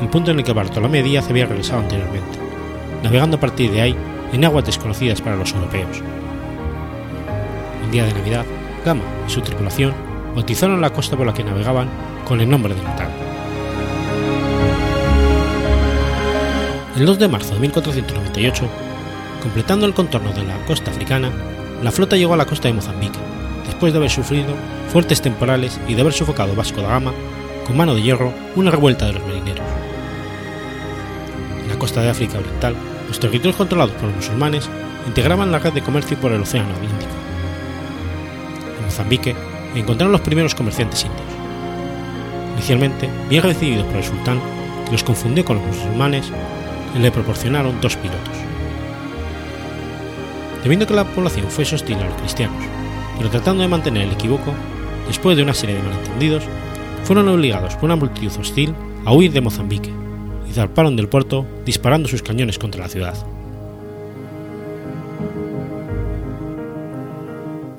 el 0.00 0.08
punto 0.08 0.30
en 0.30 0.38
el 0.38 0.44
que 0.44 0.52
Bartolomé 0.52 1.02
Díaz 1.02 1.28
había 1.28 1.46
regresado 1.46 1.80
anteriormente, 1.80 2.38
navegando 3.02 3.38
a 3.38 3.40
partir 3.40 3.72
de 3.72 3.80
ahí 3.80 3.96
en 4.32 4.44
aguas 4.44 4.66
desconocidas 4.66 5.20
para 5.20 5.36
los 5.36 5.52
europeos. 5.52 6.02
Día 7.90 8.04
de 8.04 8.12
Navidad, 8.12 8.44
Gama 8.84 9.02
y 9.26 9.30
su 9.30 9.40
tripulación 9.40 9.94
bautizaron 10.34 10.80
la 10.80 10.90
costa 10.90 11.16
por 11.16 11.26
la 11.26 11.34
que 11.34 11.44
navegaban 11.44 11.88
con 12.26 12.40
el 12.40 12.48
nombre 12.48 12.74
de 12.74 12.82
Natal. 12.82 13.10
El 16.96 17.06
2 17.06 17.18
de 17.18 17.28
marzo 17.28 17.54
de 17.54 17.60
1498, 17.60 18.68
completando 19.42 19.86
el 19.86 19.94
contorno 19.94 20.32
de 20.32 20.44
la 20.44 20.56
costa 20.66 20.90
africana, 20.90 21.30
la 21.82 21.92
flota 21.92 22.16
llegó 22.16 22.34
a 22.34 22.36
la 22.36 22.44
costa 22.44 22.68
de 22.68 22.74
Mozambique, 22.74 23.18
después 23.64 23.92
de 23.92 23.98
haber 23.98 24.10
sufrido 24.10 24.54
fuertes 24.92 25.22
temporales 25.22 25.80
y 25.86 25.94
de 25.94 26.00
haber 26.00 26.12
sofocado 26.12 26.54
Vasco 26.54 26.82
da 26.82 26.88
Gama 26.88 27.12
con 27.66 27.76
mano 27.76 27.94
de 27.94 28.02
hierro 28.02 28.32
una 28.56 28.70
revuelta 28.70 29.06
de 29.06 29.12
los 29.12 29.22
marineros. 29.22 29.64
En 31.62 31.68
la 31.68 31.78
costa 31.78 32.02
de 32.02 32.10
África 32.10 32.38
Oriental, 32.38 32.74
los 33.06 33.20
territorios 33.20 33.56
controlados 33.56 33.94
por 33.94 34.04
los 34.04 34.16
musulmanes 34.16 34.68
integraban 35.06 35.52
la 35.52 35.58
red 35.58 35.72
de 35.72 35.82
comercio 35.82 36.16
por 36.16 36.32
el 36.32 36.42
Océano 36.42 36.74
Índico. 36.82 37.27
Mozambique 38.88 39.36
encontraron 39.74 40.12
los 40.12 40.22
primeros 40.22 40.54
comerciantes 40.54 41.04
indios. 41.04 41.22
Inicialmente, 42.54 43.08
bien 43.28 43.42
recibidos 43.42 43.86
por 43.86 43.96
el 43.96 44.04
sultán, 44.04 44.40
que 44.86 44.92
los 44.92 45.04
confundió 45.04 45.44
con 45.44 45.58
los 45.58 45.66
musulmanes, 45.66 46.32
le 46.98 47.10
proporcionaron 47.10 47.80
dos 47.80 47.96
pilotos. 47.96 48.36
Debiendo 50.62 50.86
que 50.86 50.94
la 50.94 51.04
población 51.04 51.46
fuese 51.50 51.76
hostil 51.76 51.98
a 51.98 52.06
los 52.06 52.14
cristianos, 52.16 52.64
pero 53.16 53.30
tratando 53.30 53.62
de 53.62 53.68
mantener 53.68 54.04
el 54.04 54.12
equívoco, 54.12 54.52
después 55.06 55.36
de 55.36 55.42
una 55.42 55.54
serie 55.54 55.76
de 55.76 55.82
malentendidos, 55.82 56.44
fueron 57.04 57.28
obligados 57.28 57.74
por 57.74 57.84
una 57.84 57.96
multitud 57.96 58.32
hostil 58.40 58.74
a 59.04 59.12
huir 59.12 59.32
de 59.32 59.40
Mozambique 59.40 59.92
y 60.48 60.52
zarparon 60.52 60.96
del 60.96 61.08
puerto 61.08 61.46
disparando 61.64 62.08
sus 62.08 62.22
cañones 62.22 62.58
contra 62.58 62.82
la 62.82 62.88
ciudad. 62.88 63.14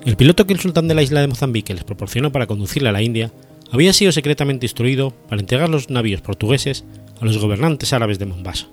El 0.06 0.16
piloto 0.16 0.47
que 0.47 0.54
el 0.54 0.60
sultán 0.60 0.88
de 0.88 0.95
la 0.95 1.02
isla 1.02 1.20
de 1.22 1.28
Mozambique 1.28 1.74
les 1.74 1.84
proporcionó 1.84 2.32
para 2.32 2.47
conducirle 2.47 2.89
a 2.89 2.93
la 2.93 3.02
India 3.02 3.32
había 3.72 3.93
sido 3.93 4.12
secretamente 4.12 4.66
instruido 4.66 5.12
para 5.28 5.41
entregar 5.41 5.70
los 5.70 5.89
navíos 5.89 6.22
portugueses 6.22 6.86
a 7.20 7.26
los 7.26 7.38
gobernantes 7.38 7.91
árabes 7.91 8.18
de 8.18 8.26
Mombasa. 8.26 8.68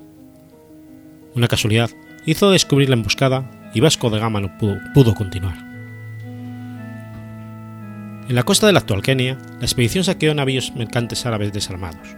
Una 1.34 1.48
casualidad 1.48 1.90
hizo 2.24 2.50
descubrir 2.50 2.88
la 2.88 2.94
emboscada 2.94 3.70
y 3.74 3.80
Vasco 3.80 4.08
de 4.08 4.20
Gama 4.20 4.40
no 4.40 4.56
pudo, 4.56 4.78
pudo 4.94 5.14
continuar. 5.14 5.58
En 8.28 8.34
la 8.34 8.44
costa 8.44 8.66
del 8.66 8.76
actual 8.76 9.02
Kenia, 9.02 9.38
la 9.58 9.66
expedición 9.66 10.04
saqueó 10.04 10.34
navíos 10.34 10.74
mercantes 10.74 11.26
árabes 11.26 11.52
desarmados. 11.52 12.08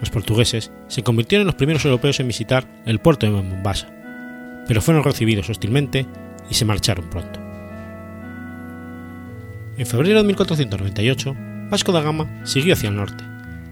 Los 0.00 0.10
portugueses 0.10 0.72
se 0.88 1.02
convirtieron 1.02 1.42
en 1.42 1.46
los 1.46 1.54
primeros 1.56 1.84
europeos 1.84 2.20
en 2.20 2.28
visitar 2.28 2.66
el 2.86 3.00
puerto 3.00 3.26
de 3.26 3.32
Mombasa, 3.32 3.88
pero 4.66 4.80
fueron 4.80 5.04
recibidos 5.04 5.50
hostilmente 5.50 6.06
y 6.50 6.54
se 6.54 6.64
marcharon 6.64 7.08
pronto. 7.10 7.45
En 9.78 9.86
febrero 9.86 10.20
de 10.20 10.26
1498, 10.26 11.36
Vasco 11.70 11.92
da 11.92 12.00
Gama 12.00 12.46
siguió 12.46 12.72
hacia 12.72 12.88
el 12.88 12.96
norte, 12.96 13.22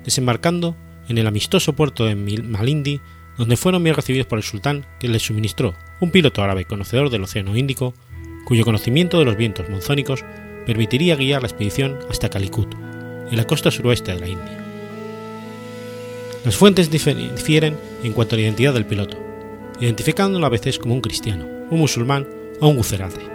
desembarcando 0.05 0.77
en 1.09 1.17
el 1.17 1.27
amistoso 1.27 1.75
puerto 1.75 2.05
de 2.05 2.15
Malindi, 2.15 3.01
donde 3.39 3.57
fueron 3.57 3.83
bien 3.83 3.97
recibidos 3.97 4.27
por 4.27 4.39
el 4.39 4.45
sultán, 4.45 4.85
que 5.01 5.09
les 5.09 5.23
suministró 5.23 5.75
un 6.01 6.11
piloto 6.11 6.43
árabe 6.43 6.67
conocedor 6.67 7.09
del 7.09 7.23
Océano 7.23 7.57
Índico, 7.57 7.95
cuyo 8.45 8.65
conocimiento 8.65 9.19
de 9.19 9.25
los 9.25 9.37
vientos 9.37 9.69
monzónicos 9.71 10.25
permitiría 10.67 11.17
guiar 11.17 11.41
la 11.41 11.49
expedición 11.49 11.99
hasta 12.11 12.29
Calicut, 12.29 12.75
en 13.31 13.37
la 13.37 13.47
costa 13.47 13.71
suroeste 13.71 14.13
de 14.13 14.21
la 14.21 14.29
India. 14.29 14.65
Las 16.45 16.57
fuentes 16.57 16.91
difieren 16.91 17.79
en 18.03 18.13
cuanto 18.13 18.35
a 18.35 18.37
la 18.37 18.43
identidad 18.43 18.75
del 18.75 18.85
piloto, 18.85 19.19
identificándolo 19.81 20.45
a 20.45 20.51
veces 20.51 20.79
como 20.79 20.95
un 20.95 21.01
cristiano, 21.01 21.47
un 21.71 21.79
musulmán 21.79 22.27
o 22.61 22.69
un 22.69 22.77
gucerate. 22.77 23.34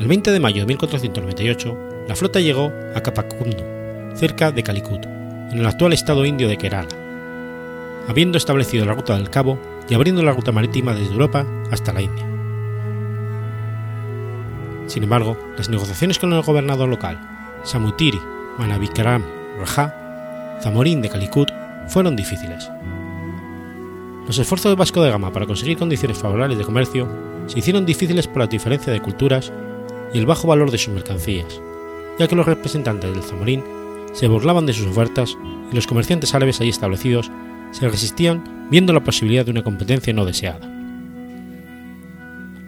El 0.00 0.08
20 0.08 0.32
de 0.32 0.40
mayo 0.40 0.62
de 0.62 0.66
1498, 0.66 2.06
la 2.08 2.16
flota 2.16 2.40
llegó 2.40 2.72
a 2.94 3.02
Capacundo, 3.02 3.62
cerca 4.14 4.50
de 4.50 4.62
Calicut, 4.62 5.04
en 5.04 5.58
el 5.58 5.66
actual 5.66 5.92
estado 5.92 6.24
indio 6.24 6.48
de 6.48 6.56
Kerala, 6.56 6.88
habiendo 8.08 8.38
establecido 8.38 8.86
la 8.86 8.94
ruta 8.94 9.14
del 9.14 9.28
Cabo 9.28 9.58
y 9.90 9.92
abriendo 9.92 10.22
la 10.22 10.32
ruta 10.32 10.52
marítima 10.52 10.94
desde 10.94 11.12
Europa 11.12 11.44
hasta 11.70 11.92
la 11.92 12.00
India. 12.00 12.24
Sin 14.86 15.02
embargo, 15.02 15.36
las 15.58 15.68
negociaciones 15.68 16.18
con 16.18 16.32
el 16.32 16.40
gobernador 16.40 16.88
local, 16.88 17.20
Samutiri 17.62 18.20
Manavikaram 18.56 19.22
Raja, 19.58 20.56
Zamorín 20.62 21.02
de 21.02 21.10
Calicut, 21.10 21.50
fueron 21.88 22.16
difíciles. 22.16 22.70
Los 24.26 24.38
esfuerzos 24.38 24.72
de 24.72 24.76
Vasco 24.76 25.02
de 25.02 25.10
Gama 25.10 25.30
para 25.30 25.44
conseguir 25.44 25.76
condiciones 25.76 26.16
favorables 26.16 26.56
de 26.56 26.64
comercio 26.64 27.06
se 27.48 27.58
hicieron 27.58 27.84
difíciles 27.84 28.26
por 28.26 28.38
la 28.38 28.46
diferencia 28.46 28.94
de 28.94 29.02
culturas 29.02 29.52
y 30.12 30.18
el 30.18 30.26
bajo 30.26 30.48
valor 30.48 30.70
de 30.70 30.78
sus 30.78 30.92
mercancías, 30.92 31.60
ya 32.18 32.28
que 32.28 32.36
los 32.36 32.46
representantes 32.46 33.12
del 33.12 33.22
Zamorín 33.22 33.62
se 34.12 34.28
burlaban 34.28 34.66
de 34.66 34.72
sus 34.72 34.86
ofertas 34.86 35.36
y 35.70 35.74
los 35.74 35.86
comerciantes 35.86 36.34
árabes 36.34 36.60
allí 36.60 36.70
establecidos 36.70 37.30
se 37.70 37.88
resistían 37.88 38.68
viendo 38.70 38.92
la 38.92 39.04
posibilidad 39.04 39.44
de 39.44 39.52
una 39.52 39.62
competencia 39.62 40.12
no 40.12 40.24
deseada. 40.24 40.68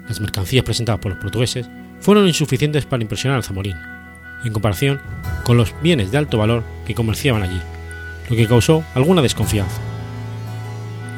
Las 0.08 0.20
mercancías 0.20 0.64
presentadas 0.64 1.00
por 1.00 1.12
los 1.12 1.20
portugueses 1.20 1.68
fueron 2.00 2.26
insuficientes 2.26 2.86
para 2.86 3.02
impresionar 3.02 3.36
al 3.36 3.44
Zamorín, 3.44 3.76
en 4.44 4.52
comparación 4.52 5.00
con 5.44 5.56
los 5.56 5.74
bienes 5.82 6.10
de 6.10 6.18
alto 6.18 6.38
valor 6.38 6.64
que 6.86 6.94
comerciaban 6.94 7.42
allí, 7.42 7.60
lo 8.28 8.36
que 8.36 8.46
causó 8.46 8.84
alguna 8.94 9.22
desconfianza. 9.22 9.80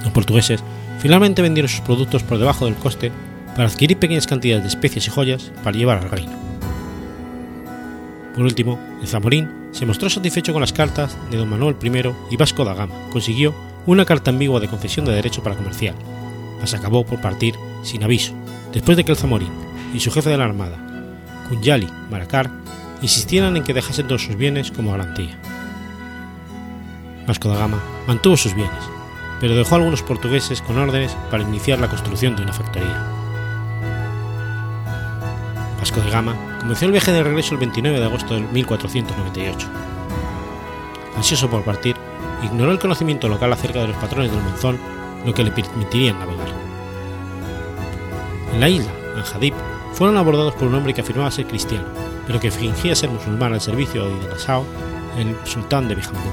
Los 0.02 0.12
portugueses 0.12 0.62
finalmente 1.00 1.42
vendieron 1.42 1.68
sus 1.68 1.80
productos 1.80 2.22
por 2.22 2.38
debajo 2.38 2.66
del 2.66 2.74
coste 2.74 3.10
para 3.54 3.68
adquirir 3.68 3.98
pequeñas 3.98 4.26
cantidades 4.26 4.64
de 4.64 4.68
especias 4.68 5.06
y 5.06 5.10
joyas 5.10 5.52
para 5.62 5.76
llevar 5.76 5.98
al 5.98 6.10
reino. 6.10 6.32
Por 8.34 8.44
último, 8.44 8.80
el 9.00 9.06
Zamorín 9.06 9.48
se 9.70 9.86
mostró 9.86 10.10
satisfecho 10.10 10.52
con 10.52 10.60
las 10.60 10.72
cartas 10.72 11.16
de 11.30 11.36
don 11.36 11.48
Manuel 11.48 11.76
I 11.82 12.12
y 12.30 12.36
Vasco 12.36 12.64
da 12.64 12.74
Gama 12.74 12.94
consiguió 13.12 13.54
una 13.86 14.04
carta 14.04 14.30
ambigua 14.30 14.60
de 14.60 14.68
concesión 14.68 15.04
de 15.06 15.12
derecho 15.12 15.42
para 15.42 15.56
comerciar, 15.56 15.94
mas 16.60 16.74
acabó 16.74 17.04
por 17.04 17.20
partir 17.20 17.54
sin 17.82 18.02
aviso, 18.02 18.32
después 18.72 18.96
de 18.96 19.04
que 19.04 19.12
el 19.12 19.18
Zamorín 19.18 19.52
y 19.92 20.00
su 20.00 20.10
jefe 20.10 20.30
de 20.30 20.36
la 20.36 20.44
armada, 20.44 20.78
Kunyali 21.48 21.88
Maracar, 22.10 22.50
insistieran 23.02 23.56
en 23.56 23.62
que 23.62 23.74
dejasen 23.74 24.08
todos 24.08 24.24
sus 24.24 24.36
bienes 24.36 24.72
como 24.72 24.92
garantía. 24.92 25.38
Vasco 27.26 27.48
da 27.48 27.58
Gama 27.58 27.80
mantuvo 28.06 28.36
sus 28.36 28.54
bienes, 28.54 28.72
pero 29.40 29.54
dejó 29.54 29.74
a 29.74 29.78
algunos 29.78 30.02
portugueses 30.02 30.60
con 30.62 30.78
órdenes 30.78 31.16
para 31.30 31.42
iniciar 31.42 31.78
la 31.78 31.88
construcción 31.88 32.34
de 32.34 32.42
una 32.42 32.52
factoría. 32.52 33.23
Vasco 35.84 36.00
de 36.00 36.10
Gama 36.10 36.34
comenzó 36.60 36.86
el 36.86 36.92
viaje 36.92 37.12
de 37.12 37.22
regreso 37.22 37.52
el 37.52 37.60
29 37.60 38.00
de 38.00 38.06
agosto 38.06 38.32
de 38.32 38.40
1498. 38.40 39.68
Ansioso 41.14 41.50
por 41.50 41.62
partir, 41.62 41.94
ignoró 42.42 42.72
el 42.72 42.78
conocimiento 42.78 43.28
local 43.28 43.52
acerca 43.52 43.82
de 43.82 43.88
los 43.88 43.96
patrones 43.98 44.32
del 44.32 44.40
monzón, 44.40 44.78
lo 45.26 45.34
que 45.34 45.44
le 45.44 45.50
permitirían 45.50 46.18
navegar. 46.18 46.48
En 48.54 48.60
la 48.60 48.68
isla, 48.70 48.90
Anjadip, 49.14 49.52
fueron 49.92 50.16
abordados 50.16 50.54
por 50.54 50.68
un 50.68 50.74
hombre 50.74 50.94
que 50.94 51.02
afirmaba 51.02 51.30
ser 51.30 51.46
cristiano, 51.46 51.84
pero 52.26 52.40
que 52.40 52.50
fingía 52.50 52.96
ser 52.96 53.10
musulmán 53.10 53.52
al 53.52 53.60
servicio 53.60 54.06
de 54.06 54.14
Idlasao, 54.14 54.64
el 55.18 55.36
sultán 55.44 55.86
de 55.86 55.96
Bijambur. 55.96 56.32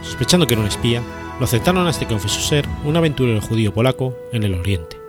Sospechando 0.00 0.46
que 0.46 0.54
era 0.54 0.62
un 0.62 0.68
espía, 0.68 1.02
lo 1.38 1.44
aceptaron 1.44 1.86
hasta 1.86 2.06
que 2.06 2.14
confesó 2.14 2.40
ser 2.40 2.66
un 2.84 2.96
aventurero 2.96 3.42
judío 3.42 3.74
polaco 3.74 4.16
en 4.32 4.44
el 4.44 4.54
oriente. 4.54 5.03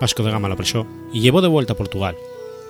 Vasco 0.00 0.22
de 0.22 0.30
Gama 0.30 0.48
lo 0.48 0.54
apresó 0.54 0.86
y 1.12 1.20
llevó 1.20 1.40
de 1.40 1.48
vuelta 1.48 1.72
a 1.72 1.76
Portugal, 1.76 2.16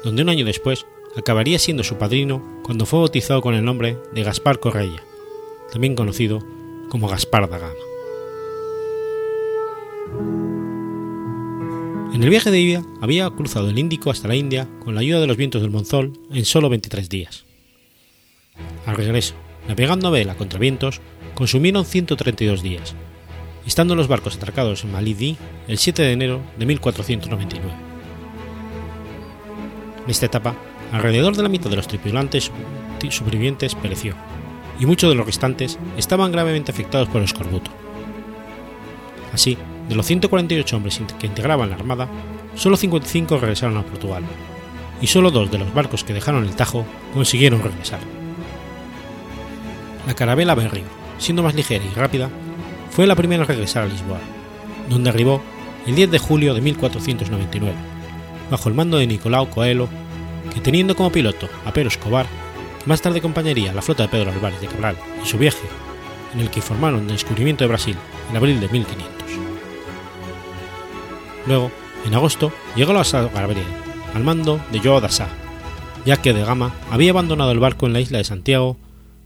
donde 0.04 0.22
un 0.22 0.28
año 0.28 0.44
después 0.44 0.86
acabaría 1.16 1.58
siendo 1.58 1.82
su 1.82 1.96
padrino 1.96 2.42
cuando 2.62 2.86
fue 2.86 3.00
bautizado 3.00 3.40
con 3.40 3.54
el 3.54 3.64
nombre 3.64 3.96
de 4.12 4.22
Gaspar 4.22 4.60
Correia, 4.60 5.02
también 5.72 5.94
conocido 5.94 6.42
como 6.88 7.08
Gaspar 7.08 7.48
da 7.48 7.58
Gama. 7.58 7.74
En 12.14 12.22
el 12.22 12.30
viaje 12.30 12.50
de 12.50 12.60
ida 12.60 12.82
había 13.02 13.28
cruzado 13.28 13.68
el 13.68 13.78
Índico 13.78 14.10
hasta 14.10 14.28
la 14.28 14.36
India 14.36 14.68
con 14.82 14.94
la 14.94 15.00
ayuda 15.02 15.20
de 15.20 15.26
los 15.26 15.36
vientos 15.36 15.60
del 15.60 15.70
monzón 15.70 16.18
en 16.32 16.44
solo 16.46 16.70
23 16.70 17.08
días. 17.08 17.44
Al 18.86 18.96
regreso, 18.96 19.34
navegando 19.68 20.08
a 20.08 20.10
vela 20.10 20.34
contra 20.34 20.58
vientos, 20.58 21.00
consumieron 21.34 21.84
132 21.84 22.62
días, 22.62 22.94
estando 23.66 23.94
los 23.94 24.08
barcos 24.08 24.36
atracados 24.36 24.84
en 24.84 24.92
Malidi 24.92 25.36
el 25.68 25.78
7 25.78 26.02
de 26.02 26.12
enero 26.12 26.40
de 26.58 26.66
1499. 26.66 27.70
En 30.04 30.10
esta 30.10 30.26
etapa, 30.26 30.54
alrededor 30.92 31.36
de 31.36 31.42
la 31.42 31.48
mitad 31.48 31.68
de 31.68 31.76
los 31.76 31.88
tripulantes 31.88 32.52
supervivientes 33.10 33.74
pereció, 33.74 34.14
y 34.80 34.86
muchos 34.86 35.10
de 35.10 35.16
los 35.16 35.26
restantes 35.26 35.78
estaban 35.96 36.32
gravemente 36.32 36.72
afectados 36.72 37.08
por 37.08 37.18
el 37.18 37.24
escorbuto. 37.24 37.70
Así, 39.32 39.56
de 39.88 39.94
los 39.94 40.06
148 40.06 40.76
hombres 40.76 41.00
que 41.18 41.26
integraban 41.26 41.70
la 41.70 41.76
armada, 41.76 42.08
solo 42.54 42.76
55 42.76 43.38
regresaron 43.38 43.76
a 43.76 43.82
Portugal, 43.82 44.24
y 45.00 45.06
solo 45.06 45.30
dos 45.30 45.50
de 45.50 45.58
los 45.58 45.72
barcos 45.74 46.04
que 46.04 46.14
dejaron 46.14 46.44
el 46.44 46.56
Tajo 46.56 46.86
consiguieron 47.12 47.62
regresar. 47.62 48.00
La 50.06 50.14
carabela 50.14 50.54
Berrio, 50.54 50.84
siendo 51.18 51.42
más 51.42 51.54
ligera 51.54 51.84
y 51.84 51.94
rápida, 51.94 52.30
fue 52.96 53.06
la 53.06 53.14
primera 53.14 53.42
a 53.42 53.46
regresar 53.46 53.82
a 53.82 53.86
Lisboa, 53.88 54.18
donde 54.88 55.10
arribó 55.10 55.42
el 55.86 55.94
10 55.94 56.12
de 56.12 56.18
julio 56.18 56.54
de 56.54 56.62
1499, 56.62 57.74
bajo 58.50 58.70
el 58.70 58.74
mando 58.74 58.96
de 58.96 59.06
Nicolau 59.06 59.50
Coelho, 59.50 59.86
que 60.54 60.62
teniendo 60.62 60.96
como 60.96 61.12
piloto 61.12 61.46
a 61.66 61.74
Pedro 61.74 61.90
Escobar, 61.90 62.24
que 62.82 62.86
más 62.86 63.02
tarde 63.02 63.18
acompañaría 63.18 63.72
a 63.72 63.74
la 63.74 63.82
flota 63.82 64.04
de 64.04 64.08
Pedro 64.08 64.32
Álvarez 64.32 64.62
de 64.62 64.68
Cabral 64.68 64.96
en 65.18 65.26
su 65.26 65.36
viaje, 65.36 65.66
en 66.32 66.40
el 66.40 66.48
que 66.48 66.60
informaron 66.60 67.00
el 67.00 67.08
descubrimiento 67.08 67.64
de 67.64 67.68
Brasil 67.68 67.96
en 68.30 68.36
abril 68.38 68.60
de 68.60 68.68
1500. 68.70 69.28
Luego, 71.46 71.70
en 72.06 72.14
agosto, 72.14 72.50
llegó 72.76 72.98
a 72.98 73.04
San 73.04 73.28
Gabriel, 73.34 73.66
al 74.14 74.24
mando 74.24 74.58
de 74.72 74.80
Joao 74.80 75.02
da 75.02 75.10
ya 76.06 76.16
que 76.16 76.32
de 76.32 76.44
Gama 76.44 76.72
había 76.90 77.10
abandonado 77.10 77.52
el 77.52 77.60
barco 77.60 77.84
en 77.84 77.92
la 77.92 78.00
isla 78.00 78.16
de 78.16 78.24
Santiago, 78.24 78.78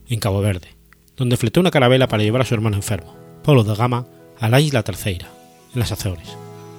en 0.08 0.18
Cabo 0.18 0.40
Verde, 0.40 0.74
donde 1.16 1.36
fletó 1.36 1.60
una 1.60 1.70
carabela 1.70 2.08
para 2.08 2.24
llevar 2.24 2.42
a 2.42 2.44
su 2.44 2.54
hermano 2.54 2.74
enfermo, 2.74 3.19
Paulo 3.42 3.64
da 3.64 3.74
Gama, 3.74 4.04
a 4.38 4.48
la 4.48 4.60
isla 4.60 4.82
Terceira, 4.82 5.28
en 5.72 5.80
las 5.80 5.92
Azores, 5.92 6.28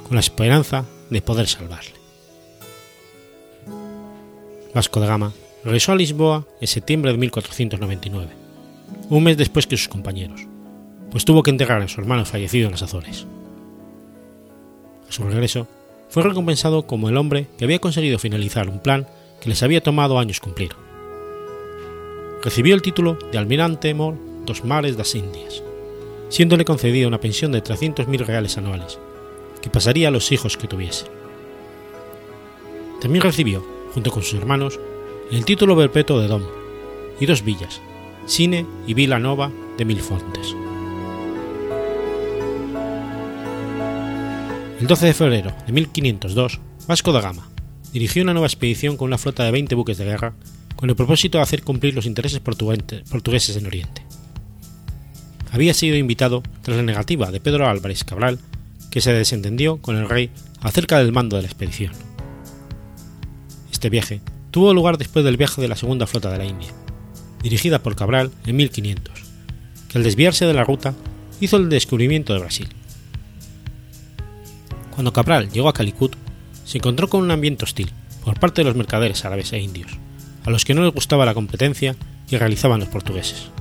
con 0.03 0.15
la 0.15 0.19
esperanza 0.19 0.85
de 1.09 1.21
poder 1.21 1.47
salvarle. 1.47 1.93
Vasco 4.73 4.99
da 4.99 5.07
Gama 5.07 5.33
regresó 5.63 5.91
a 5.91 5.95
Lisboa 5.95 6.45
en 6.59 6.67
septiembre 6.67 7.11
de 7.11 7.17
1499, 7.17 8.29
un 9.09 9.23
mes 9.23 9.37
después 9.37 9.65
que 9.65 9.77
sus 9.77 9.87
compañeros, 9.87 10.41
pues 11.09 11.25
tuvo 11.25 11.43
que 11.43 11.51
enterrar 11.51 11.81
a 11.81 11.87
su 11.87 11.99
hermano 11.99 12.25
fallecido 12.25 12.67
en 12.67 12.71
las 12.71 12.83
Azores. 12.83 13.25
A 15.09 15.11
su 15.11 15.23
regreso, 15.23 15.67
fue 16.09 16.23
recompensado 16.23 16.85
como 16.85 17.09
el 17.09 17.17
hombre 17.17 17.47
que 17.57 17.65
había 17.65 17.79
conseguido 17.79 18.19
finalizar 18.19 18.69
un 18.69 18.79
plan 18.79 19.07
que 19.41 19.49
les 19.49 19.63
había 19.63 19.81
tomado 19.81 20.19
años 20.19 20.39
cumplir. 20.39 20.71
Recibió 22.43 22.75
el 22.75 22.81
título 22.81 23.17
de 23.31 23.37
almirante 23.37 23.93
mor 23.93 24.15
dos 24.45 24.63
mares 24.63 24.97
das 24.97 25.15
Indias, 25.15 25.63
siéndole 26.31 26.63
concedida 26.63 27.07
una 27.07 27.19
pensión 27.19 27.51
de 27.51 27.61
300.000 27.61 28.25
reales 28.25 28.57
anuales, 28.57 28.97
que 29.61 29.69
pasaría 29.69 30.07
a 30.07 30.11
los 30.11 30.31
hijos 30.31 30.55
que 30.57 30.67
tuviese. 30.67 31.05
También 33.01 33.21
recibió, 33.21 33.63
junto 33.93 34.11
con 34.11 34.23
sus 34.23 34.39
hermanos, 34.39 34.79
el 35.29 35.43
título 35.43 35.75
perpetuo 35.75 36.21
de 36.21 36.27
Dom 36.27 36.43
y 37.19 37.25
dos 37.25 37.43
villas, 37.43 37.81
Sine 38.25 38.65
y 38.87 38.93
Vila 38.93 39.19
Nova 39.19 39.51
de 39.77 39.83
Milfontes. 39.85 40.55
El 44.79 44.87
12 44.87 45.05
de 45.05 45.13
febrero 45.13 45.51
de 45.67 45.73
1502, 45.73 46.59
Vasco 46.87 47.11
da 47.11 47.21
Gama 47.21 47.49
dirigió 47.91 48.23
una 48.23 48.33
nueva 48.33 48.47
expedición 48.47 48.95
con 48.95 49.07
una 49.07 49.17
flota 49.17 49.43
de 49.43 49.51
20 49.51 49.75
buques 49.75 49.97
de 49.97 50.05
guerra 50.05 50.33
con 50.77 50.89
el 50.89 50.95
propósito 50.95 51.37
de 51.37 51.43
hacer 51.43 51.61
cumplir 51.61 51.93
los 51.93 52.05
intereses 52.05 52.39
portugueses 52.39 53.57
en 53.57 53.65
Oriente. 53.67 54.10
Había 55.51 55.73
sido 55.73 55.97
invitado 55.97 56.43
tras 56.61 56.77
la 56.77 56.83
negativa 56.83 57.29
de 57.29 57.41
Pedro 57.41 57.67
Álvarez 57.67 58.05
Cabral, 58.05 58.39
que 58.89 59.01
se 59.01 59.11
desentendió 59.11 59.77
con 59.77 59.97
el 59.97 60.07
rey 60.07 60.29
acerca 60.61 60.97
del 60.99 61.11
mando 61.11 61.35
de 61.35 61.41
la 61.43 61.49
expedición. 61.49 61.91
Este 63.71 63.89
viaje 63.89 64.21
tuvo 64.51 64.73
lugar 64.73 64.97
después 64.97 65.25
del 65.25 65.37
viaje 65.37 65.61
de 65.61 65.67
la 65.67 65.75
segunda 65.75 66.07
flota 66.07 66.31
de 66.31 66.37
la 66.37 66.45
India, 66.45 66.69
dirigida 67.43 67.83
por 67.83 67.97
Cabral 67.97 68.31
en 68.45 68.55
1500, 68.55 69.13
que 69.89 69.97
al 69.97 70.03
desviarse 70.03 70.45
de 70.45 70.53
la 70.53 70.63
ruta 70.63 70.93
hizo 71.41 71.57
el 71.57 71.67
descubrimiento 71.67 72.33
de 72.33 72.39
Brasil. 72.39 72.69
Cuando 74.91 75.11
Cabral 75.11 75.49
llegó 75.51 75.67
a 75.67 75.73
Calicut, 75.73 76.15
se 76.63 76.77
encontró 76.77 77.09
con 77.09 77.21
un 77.21 77.31
ambiente 77.31 77.65
hostil 77.65 77.91
por 78.23 78.39
parte 78.39 78.61
de 78.61 78.65
los 78.65 78.77
mercaderes 78.77 79.25
árabes 79.25 79.51
e 79.51 79.59
indios, 79.59 79.91
a 80.45 80.49
los 80.49 80.63
que 80.63 80.73
no 80.73 80.83
les 80.83 80.93
gustaba 80.93 81.25
la 81.25 81.33
competencia 81.33 81.95
que 82.29 82.39
realizaban 82.39 82.79
los 82.79 82.89
portugueses. 82.89 83.51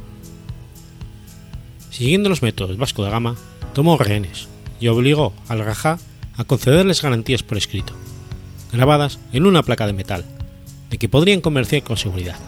Siguiendo 2.01 2.31
los 2.31 2.41
métodos 2.41 2.79
Vasco 2.79 3.03
da 3.03 3.11
Gama, 3.11 3.37
tomó 3.75 3.99
rehenes 3.99 4.49
y 4.81 4.89
obligó 4.89 5.35
al 5.49 5.63
Rajá 5.63 5.99
a 6.39 6.45
concederles 6.45 7.03
garantías 7.03 7.43
por 7.43 7.59
escrito, 7.59 7.93
grabadas 8.73 9.19
en 9.35 9.45
una 9.45 9.63
placa 9.63 9.87
de 9.87 9.93
metal, 9.93 10.25
de 10.89 10.97
que 10.97 11.11
podrían 11.11 11.43
comerciar 11.43 11.83
con 11.83 11.99
seguridad. 11.99 12.39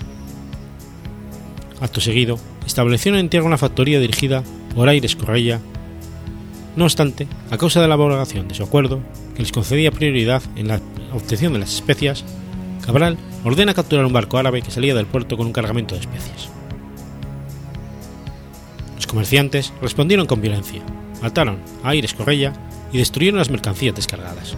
Acto 1.82 2.00
seguido, 2.00 2.38
establecieron 2.66 3.20
en 3.20 3.28
tierra 3.28 3.44
una 3.44 3.58
factoría 3.58 4.00
dirigida 4.00 4.42
por 4.74 4.88
Aires 4.88 5.16
Correia. 5.16 5.60
No 6.74 6.84
obstante, 6.84 7.28
a 7.50 7.58
causa 7.58 7.82
de 7.82 7.88
la 7.88 7.92
abrogación 7.92 8.48
de 8.48 8.54
su 8.54 8.62
acuerdo, 8.62 9.00
que 9.34 9.42
les 9.42 9.52
concedía 9.52 9.90
prioridad 9.90 10.42
en 10.56 10.68
la 10.68 10.80
obtención 11.12 11.52
de 11.52 11.58
las 11.58 11.74
especias, 11.74 12.24
Cabral 12.86 13.18
ordena 13.44 13.74
capturar 13.74 14.06
un 14.06 14.14
barco 14.14 14.38
árabe 14.38 14.62
que 14.62 14.70
salía 14.70 14.94
del 14.94 15.04
puerto 15.04 15.36
con 15.36 15.46
un 15.46 15.52
cargamento 15.52 15.94
de 15.94 16.00
especias. 16.00 16.48
Comerciantes 19.12 19.74
respondieron 19.82 20.24
con 20.24 20.40
violencia, 20.40 20.80
mataron 21.20 21.58
a 21.84 21.90
Aires 21.90 22.14
Correia 22.14 22.54
y 22.94 22.96
destruyeron 22.96 23.36
las 23.36 23.50
mercancías 23.50 23.94
descargadas. 23.94 24.56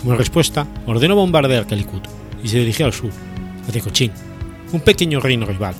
Como 0.00 0.14
respuesta, 0.14 0.64
ordenó 0.86 1.16
bombardear 1.16 1.66
Calicut 1.66 2.06
y 2.44 2.46
se 2.46 2.60
dirigió 2.60 2.86
al 2.86 2.92
sur, 2.92 3.10
hacia 3.66 3.82
Cochín, 3.82 4.12
un 4.72 4.78
pequeño 4.78 5.18
reino 5.18 5.44
rival, 5.44 5.74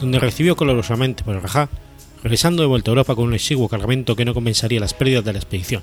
donde 0.00 0.18
recibió 0.18 0.54
colorosamente 0.54 1.24
por 1.24 1.34
el 1.34 1.40
Rajá, 1.40 1.70
regresando 2.22 2.62
de 2.62 2.68
vuelta 2.68 2.90
a 2.90 2.92
Europa 2.92 3.14
con 3.14 3.24
un 3.24 3.32
exiguo 3.32 3.70
cargamento 3.70 4.14
que 4.14 4.26
no 4.26 4.34
compensaría 4.34 4.78
las 4.78 4.92
pérdidas 4.92 5.24
de 5.24 5.32
la 5.32 5.38
expedición, 5.38 5.82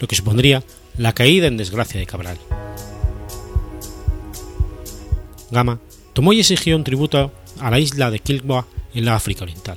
lo 0.00 0.08
que 0.08 0.16
supondría 0.16 0.64
la 0.96 1.12
caída 1.12 1.48
en 1.48 1.58
desgracia 1.58 2.00
de 2.00 2.06
Cabral. 2.06 2.38
Gama 5.50 5.80
tomó 6.14 6.32
y 6.32 6.40
exigió 6.40 6.76
un 6.76 6.84
tributo 6.84 7.30
a 7.60 7.70
la 7.70 7.78
isla 7.78 8.10
de 8.10 8.20
Kilwa 8.20 8.66
en 8.94 9.04
la 9.04 9.16
África 9.16 9.44
Oriental, 9.44 9.76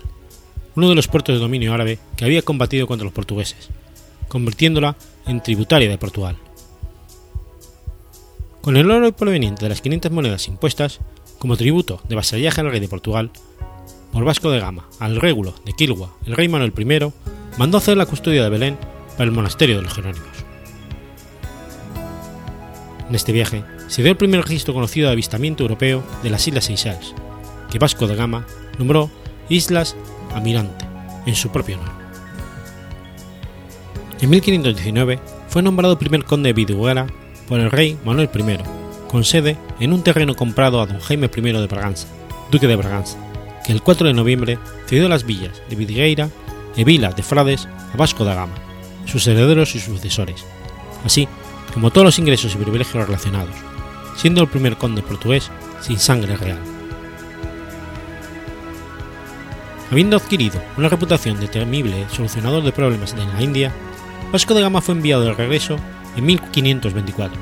uno 0.75 0.89
de 0.89 0.95
los 0.95 1.07
puertos 1.07 1.35
de 1.35 1.41
dominio 1.41 1.73
árabe 1.73 1.99
que 2.15 2.25
había 2.25 2.41
combatido 2.41 2.87
contra 2.87 3.05
los 3.05 3.13
portugueses, 3.13 3.69
convirtiéndola 4.27 4.95
en 5.27 5.41
tributaria 5.41 5.89
de 5.89 5.97
Portugal. 5.97 6.37
Con 8.61 8.77
el 8.77 8.89
oro 8.89 9.11
proveniente 9.11 9.63
de 9.63 9.69
las 9.69 9.81
500 9.81 10.11
monedas 10.11 10.47
impuestas, 10.47 10.99
como 11.37 11.57
tributo 11.57 12.01
de 12.07 12.15
vasallaje 12.15 12.61
al 12.61 12.71
rey 12.71 12.79
de 12.79 12.87
Portugal, 12.87 13.29
por 14.11 14.23
Vasco 14.23 14.51
de 14.51 14.59
Gama 14.59 14.87
al 14.99 15.19
régulo 15.19 15.53
de 15.65 15.73
Quilgua, 15.73 16.15
el 16.25 16.35
rey 16.35 16.47
Manuel 16.47 16.73
I 16.77 17.11
mandó 17.57 17.77
hacer 17.77 17.97
la 17.97 18.05
custodia 18.05 18.43
de 18.43 18.49
Belén 18.49 18.77
para 19.17 19.25
el 19.25 19.31
monasterio 19.31 19.77
de 19.77 19.81
los 19.81 19.93
Jerónimos. 19.93 20.29
En 23.09 23.15
este 23.15 23.31
viaje 23.31 23.63
se 23.87 24.01
dio 24.01 24.11
el 24.11 24.17
primer 24.17 24.41
registro 24.41 24.73
conocido 24.73 25.07
de 25.07 25.13
avistamiento 25.13 25.63
europeo 25.63 26.03
de 26.23 26.29
las 26.29 26.47
Islas 26.47 26.65
Seychelles, 26.65 27.13
que 27.69 27.79
Vasco 27.79 28.07
de 28.07 28.15
Gama 28.15 28.45
nombró 28.79 29.11
Islas 29.49 29.95
Amirante, 30.35 30.85
en 31.25 31.35
su 31.35 31.49
propio 31.49 31.77
honor. 31.79 32.03
En 34.21 34.29
1519 34.29 35.19
fue 35.49 35.61
nombrado 35.61 35.99
primer 35.99 36.23
conde 36.23 36.49
de 36.49 36.53
Vidiguera 36.53 37.07
por 37.47 37.59
el 37.59 37.71
rey 37.71 37.97
Manuel 38.05 38.29
I, 38.33 38.57
con 39.09 39.23
sede 39.23 39.57
en 39.79 39.93
un 39.93 40.01
terreno 40.01 40.33
comprado 40.33 40.81
a 40.81 40.85
don 40.85 40.99
Jaime 40.99 41.29
I 41.35 41.41
de 41.41 41.67
Braganza, 41.67 42.07
duque 42.49 42.67
de 42.67 42.75
Braganza, 42.75 43.17
que 43.65 43.73
el 43.73 43.81
4 43.81 44.07
de 44.07 44.13
noviembre 44.13 44.59
cedió 44.87 45.09
las 45.09 45.25
villas 45.25 45.61
de 45.69 45.75
Vidigueira 45.75 46.29
y 46.75 46.83
Vila 46.83 47.11
de 47.11 47.23
Frades 47.23 47.67
a 47.93 47.97
Vasco 47.97 48.23
da 48.23 48.35
Gama, 48.35 48.55
sus 49.05 49.27
herederos 49.27 49.75
y 49.75 49.79
sucesores, 49.79 50.45
así 51.05 51.27
como 51.73 51.91
todos 51.91 52.05
los 52.05 52.19
ingresos 52.19 52.53
y 52.55 52.57
privilegios 52.57 53.05
relacionados, 53.05 53.55
siendo 54.15 54.41
el 54.41 54.47
primer 54.47 54.77
conde 54.77 55.01
portugués 55.01 55.49
sin 55.81 55.99
sangre 55.99 56.37
real. 56.37 56.72
Habiendo 59.93 60.17
adquirido 60.17 60.59
una 60.75 60.89
reputación 60.89 61.39
de 61.39 61.47
temible 61.47 62.07
solucionador 62.09 62.63
de 62.63 62.71
problemas 62.71 63.13
en 63.13 63.31
la 63.31 63.43
India, 63.43 63.71
Vasco 64.31 64.55
de 64.55 64.61
Gama 64.61 64.81
fue 64.81 64.95
enviado 64.95 65.21
de 65.21 65.35
regreso 65.35 65.77
en 66.17 66.25
1524, 66.25 67.39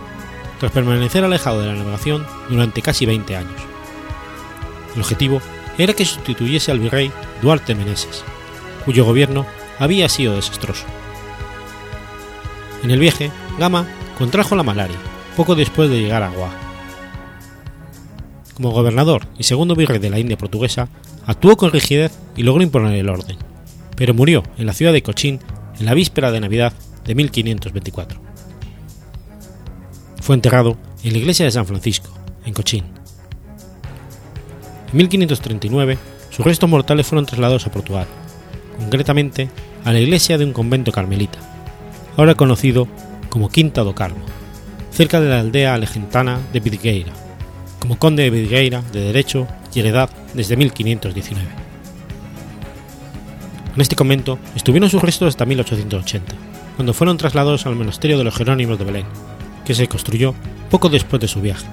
tras 0.59 0.73
permanecer 0.73 1.23
alejado 1.23 1.61
de 1.61 1.67
la 1.67 1.75
navegación 1.75 2.27
durante 2.49 2.81
casi 2.81 3.05
20 3.05 3.37
años. 3.37 3.61
El 4.93 4.99
objetivo 4.99 5.41
era 5.77 5.93
que 5.93 6.03
sustituyese 6.03 6.73
al 6.73 6.79
virrey 6.79 7.09
Duarte 7.41 7.73
Meneses, 7.73 8.21
cuyo 8.83 9.05
gobierno 9.05 9.45
había 9.79 10.09
sido 10.09 10.35
desastroso. 10.35 10.83
En 12.83 12.91
el 12.91 12.99
viaje, 12.99 13.31
Gama 13.59 13.87
contrajo 14.17 14.57
la 14.57 14.63
malaria 14.63 14.97
poco 15.37 15.55
después 15.55 15.89
de 15.89 16.01
llegar 16.01 16.21
a 16.21 16.29
Goa. 16.29 16.70
Como 18.55 18.71
gobernador 18.71 19.27
y 19.37 19.43
segundo 19.43 19.75
virrey 19.75 19.99
de 19.99 20.09
la 20.09 20.19
India 20.19 20.37
portuguesa, 20.37 20.89
actuó 21.25 21.57
con 21.57 21.71
rigidez 21.71 22.11
y 22.35 22.43
logró 22.43 22.63
imponer 22.63 22.93
el 22.93 23.09
orden, 23.09 23.37
pero 23.95 24.13
murió 24.13 24.43
en 24.57 24.65
la 24.65 24.73
ciudad 24.73 24.93
de 24.93 25.03
Cochín 25.03 25.39
en 25.79 25.85
la 25.85 25.93
víspera 25.93 26.31
de 26.31 26.39
Navidad 26.39 26.73
de 27.05 27.15
1524. 27.15 28.19
Fue 30.21 30.35
enterrado 30.35 30.77
en 31.03 31.13
la 31.13 31.17
iglesia 31.17 31.45
de 31.45 31.51
San 31.51 31.65
Francisco, 31.65 32.09
en 32.45 32.53
Cochín. 32.53 32.85
En 34.91 34.97
1539, 34.97 35.97
sus 36.29 36.45
restos 36.45 36.69
mortales 36.69 37.07
fueron 37.07 37.25
trasladados 37.25 37.65
a 37.65 37.71
Portugal, 37.71 38.07
concretamente 38.77 39.49
a 39.83 39.91
la 39.91 39.99
iglesia 39.99 40.37
de 40.37 40.45
un 40.45 40.53
convento 40.53 40.91
carmelita, 40.91 41.39
ahora 42.17 42.35
conocido 42.35 42.87
como 43.29 43.49
Quinta 43.49 43.81
do 43.81 43.95
Carmo, 43.95 44.25
cerca 44.91 45.21
de 45.21 45.29
la 45.29 45.39
aldea 45.39 45.73
alejentana 45.73 46.39
de 46.53 46.59
Vidigueira, 46.59 47.13
como 47.81 47.97
conde 47.97 48.23
de 48.23 48.29
Vidigueira 48.29 48.83
de 48.93 49.01
derecho 49.01 49.47
y 49.73 49.79
heredad 49.79 50.09
desde 50.35 50.55
1519. 50.55 51.49
En 53.73 53.81
este 53.81 53.95
convento 53.95 54.37
estuvieron 54.55 54.89
sus 54.89 55.01
restos 55.01 55.29
hasta 55.29 55.45
1880, 55.45 56.35
cuando 56.75 56.93
fueron 56.93 57.17
trasladados 57.17 57.65
al 57.65 57.75
monasterio 57.75 58.19
de 58.19 58.23
los 58.23 58.35
Jerónimos 58.35 58.77
de 58.77 58.85
Belén, 58.85 59.05
que 59.65 59.73
se 59.73 59.87
construyó 59.87 60.35
poco 60.69 60.89
después 60.89 61.19
de 61.19 61.27
su 61.27 61.41
viaje, 61.41 61.65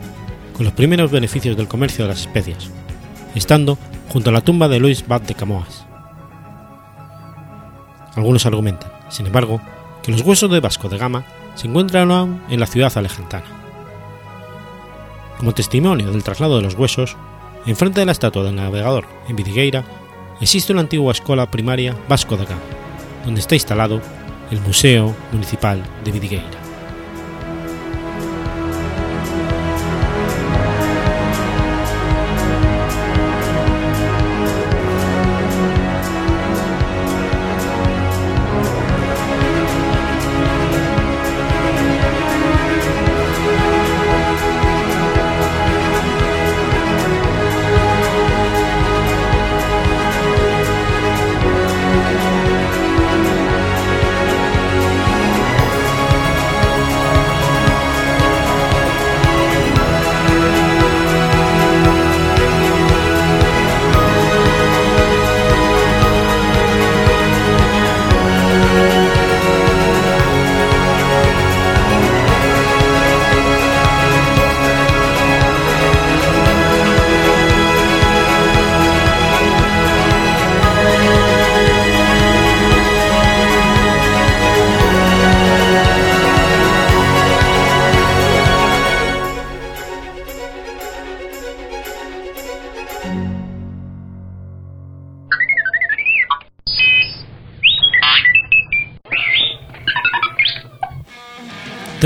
con 0.57 0.65
los 0.65 0.73
primeros 0.73 1.11
beneficios 1.11 1.59
del 1.59 1.69
comercio 1.69 2.05
de 2.05 2.09
las 2.09 2.23
especias, 2.23 2.71
estando 3.35 3.77
junto 4.09 4.31
a 4.31 4.33
la 4.33 4.41
tumba 4.41 4.67
de 4.67 4.79
Luis 4.79 5.07
Bat 5.07 5.27
de 5.27 5.35
Camoas. 5.35 5.85
Algunos 8.15 8.47
argumentan, 8.47 8.91
sin 9.11 9.27
embargo, 9.27 9.61
que 10.03 10.11
los 10.11 10.23
huesos 10.23 10.51
de 10.51 10.61
Vasco 10.61 10.89
de 10.89 10.97
Gama 10.97 11.25
se 11.55 11.67
encuentran 11.67 12.11
aún 12.11 12.41
en 12.49 12.61
la 12.61 12.67
ciudad 12.67 12.97
alejantana. 12.97 13.58
Como 15.39 15.55
testimonio 15.55 16.11
del 16.11 16.25
traslado 16.25 16.57
de 16.57 16.63
los 16.63 16.75
huesos, 16.75 17.17
enfrente 17.65 18.01
de 18.01 18.07
la 18.07 18.13
estatua 18.13 18.43
del 18.43 18.57
navegador 18.57 19.07
en 19.29 19.37
Vidigueira 19.37 19.85
existe 20.41 20.73
una 20.73 20.83
antigua 20.83 21.13
escuela 21.13 21.49
primaria 21.49 21.97
Vasco 22.09 22.37
da 22.37 22.45
Gama, 22.45 22.61
donde 23.25 23.41
está 23.41 23.55
instalado 23.55 24.01
el 24.51 24.61
Museo 24.61 25.15
Municipal 25.33 25.83
de 26.05 26.11
Vidigueira. 26.13 26.58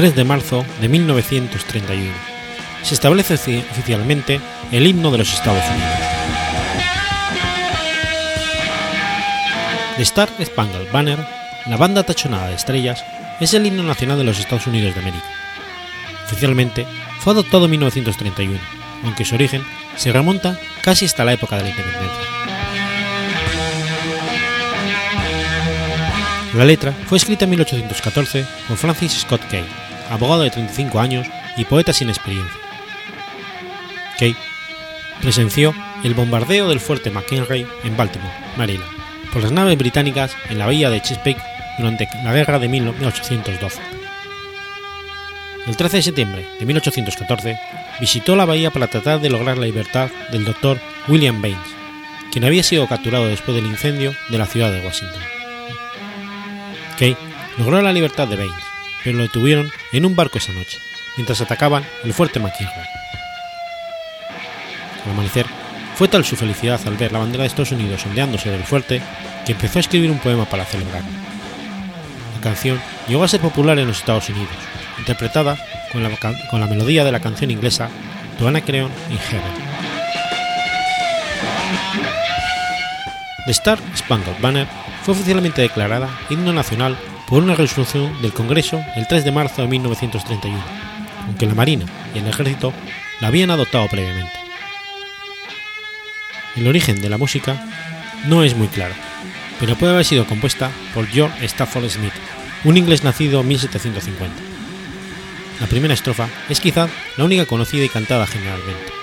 3 0.02 0.16
de 0.16 0.24
marzo 0.24 0.66
de 0.80 0.88
1931. 0.88 2.12
se 2.82 2.94
establece 2.94 3.34
oficialmente 3.70 4.40
el 4.72 4.84
himno 4.88 5.12
de 5.12 5.18
los 5.18 5.32
Estados 5.32 5.62
Unidos. 5.70 5.94
The 9.96 10.02
Star 10.02 10.28
Spangled 10.44 10.90
Banner, 10.90 11.24
la 11.66 11.76
banda 11.76 12.02
tachonada 12.02 12.48
de 12.48 12.56
estrellas, 12.56 13.04
es 13.38 13.54
el 13.54 13.64
himno 13.64 13.84
nacional 13.84 14.18
de 14.18 14.24
los 14.24 14.40
Estados 14.40 14.66
Unidos 14.66 14.92
de 14.92 15.02
América. 15.02 15.24
Oficialmente 16.24 16.84
fue 17.20 17.34
adoptado 17.34 17.66
en 17.66 17.70
1931, 17.70 18.58
aunque 19.04 19.24
su 19.24 19.36
origen 19.36 19.62
se 19.94 20.10
remonta 20.10 20.58
casi 20.82 21.04
hasta 21.04 21.24
la 21.24 21.34
época 21.34 21.58
de 21.58 21.62
la 21.62 21.68
independencia. 21.68 22.22
La 26.54 26.64
letra 26.64 26.92
fue 27.06 27.18
escrita 27.18 27.44
en 27.44 27.50
1814 27.50 28.44
por 28.66 28.76
Francis 28.76 29.12
Scott 29.20 29.42
Key, 29.48 29.64
abogado 30.10 30.42
de 30.42 30.50
35 30.50 31.00
años 31.00 31.26
y 31.56 31.64
poeta 31.64 31.92
sin 31.92 32.08
experiencia. 32.08 32.60
Key 34.18 34.36
presenció 35.20 35.74
el 36.04 36.14
bombardeo 36.14 36.68
del 36.68 36.80
fuerte 36.80 37.10
McHenry 37.10 37.66
en 37.84 37.96
Baltimore, 37.96 38.32
Maryland, 38.56 38.90
por 39.32 39.42
las 39.42 39.52
naves 39.52 39.78
británicas 39.78 40.36
en 40.50 40.58
la 40.58 40.66
bahía 40.66 40.90
de 40.90 41.00
Chesapeake 41.00 41.42
durante 41.78 42.08
la 42.24 42.32
guerra 42.32 42.58
de 42.58 42.68
1812. 42.68 43.80
El 45.66 45.76
13 45.76 45.98
de 45.98 46.02
septiembre 46.02 46.46
de 46.58 46.66
1814 46.66 47.58
visitó 48.00 48.34
la 48.34 48.44
bahía 48.44 48.70
para 48.72 48.88
tratar 48.88 49.20
de 49.20 49.30
lograr 49.30 49.58
la 49.58 49.66
libertad 49.66 50.10
del 50.32 50.44
doctor 50.44 50.78
William 51.06 51.40
Baines, 51.40 51.60
quien 52.32 52.44
había 52.44 52.64
sido 52.64 52.88
capturado 52.88 53.26
después 53.26 53.54
del 53.54 53.66
incendio 53.66 54.14
de 54.28 54.38
la 54.38 54.46
ciudad 54.46 54.72
de 54.72 54.84
Washington. 54.84 55.22
Kay 56.98 57.16
logró 57.58 57.80
la 57.80 57.92
libertad 57.92 58.26
de 58.26 58.36
Baines, 58.36 58.61
pero 59.04 59.16
lo 59.16 59.24
detuvieron 59.24 59.70
en 59.92 60.04
un 60.06 60.16
barco 60.16 60.38
esa 60.38 60.52
noche, 60.52 60.78
mientras 61.16 61.40
atacaban 61.40 61.84
el 62.04 62.12
fuerte 62.12 62.40
McKinley. 62.40 62.74
Al 65.04 65.10
amanecer, 65.12 65.46
fue 65.96 66.08
tal 66.08 66.24
su 66.24 66.36
felicidad 66.36 66.80
al 66.86 66.96
ver 66.96 67.12
la 67.12 67.18
bandera 67.18 67.42
de 67.42 67.48
Estados 67.48 67.72
Unidos 67.72 68.04
ondeándose 68.06 68.50
del 68.50 68.64
fuerte 68.64 69.02
que 69.44 69.52
empezó 69.52 69.78
a 69.78 69.80
escribir 69.80 70.10
un 70.10 70.18
poema 70.18 70.44
para 70.44 70.64
celebrarlo. 70.64 71.10
La 72.34 72.40
canción 72.40 72.80
llegó 73.08 73.24
a 73.24 73.28
ser 73.28 73.40
popular 73.40 73.78
en 73.78 73.88
los 73.88 73.98
Estados 73.98 74.28
Unidos, 74.28 74.54
interpretada 74.98 75.56
con 75.92 76.02
la, 76.02 76.10
con 76.50 76.60
la 76.60 76.66
melodía 76.66 77.04
de 77.04 77.12
la 77.12 77.20
canción 77.20 77.50
inglesa 77.50 77.90
To 78.38 78.48
Anna 78.48 78.62
Creon 78.62 78.90
in 79.10 79.18
Heaven. 79.18 79.52
The 83.44 83.52
Star 83.52 83.78
Spangled 83.96 84.40
Banner 84.40 84.68
fue 85.02 85.14
oficialmente 85.14 85.62
declarada 85.62 86.08
himno 86.30 86.52
nacional 86.52 86.96
por 87.32 87.42
una 87.42 87.54
resolución 87.54 88.20
del 88.20 88.34
Congreso 88.34 88.84
el 88.94 89.08
3 89.08 89.24
de 89.24 89.32
marzo 89.32 89.62
de 89.62 89.68
1931, 89.68 90.62
aunque 91.28 91.46
la 91.46 91.54
Marina 91.54 91.86
y 92.14 92.18
el 92.18 92.26
Ejército 92.26 92.74
la 93.22 93.28
habían 93.28 93.50
adoptado 93.50 93.88
previamente. 93.88 94.34
El 96.56 96.66
origen 96.66 97.00
de 97.00 97.08
la 97.08 97.16
música 97.16 97.56
no 98.26 98.44
es 98.44 98.54
muy 98.54 98.68
claro, 98.68 98.94
pero 99.58 99.76
puede 99.76 99.94
haber 99.94 100.04
sido 100.04 100.26
compuesta 100.26 100.70
por 100.92 101.06
George 101.06 101.42
Stafford 101.46 101.88
Smith, 101.88 102.12
un 102.64 102.76
inglés 102.76 103.02
nacido 103.02 103.40
en 103.40 103.48
1750. 103.48 104.36
La 105.58 105.68
primera 105.68 105.94
estrofa 105.94 106.28
es 106.50 106.60
quizá 106.60 106.90
la 107.16 107.24
única 107.24 107.46
conocida 107.46 107.82
y 107.82 107.88
cantada 107.88 108.26
generalmente. 108.26 109.01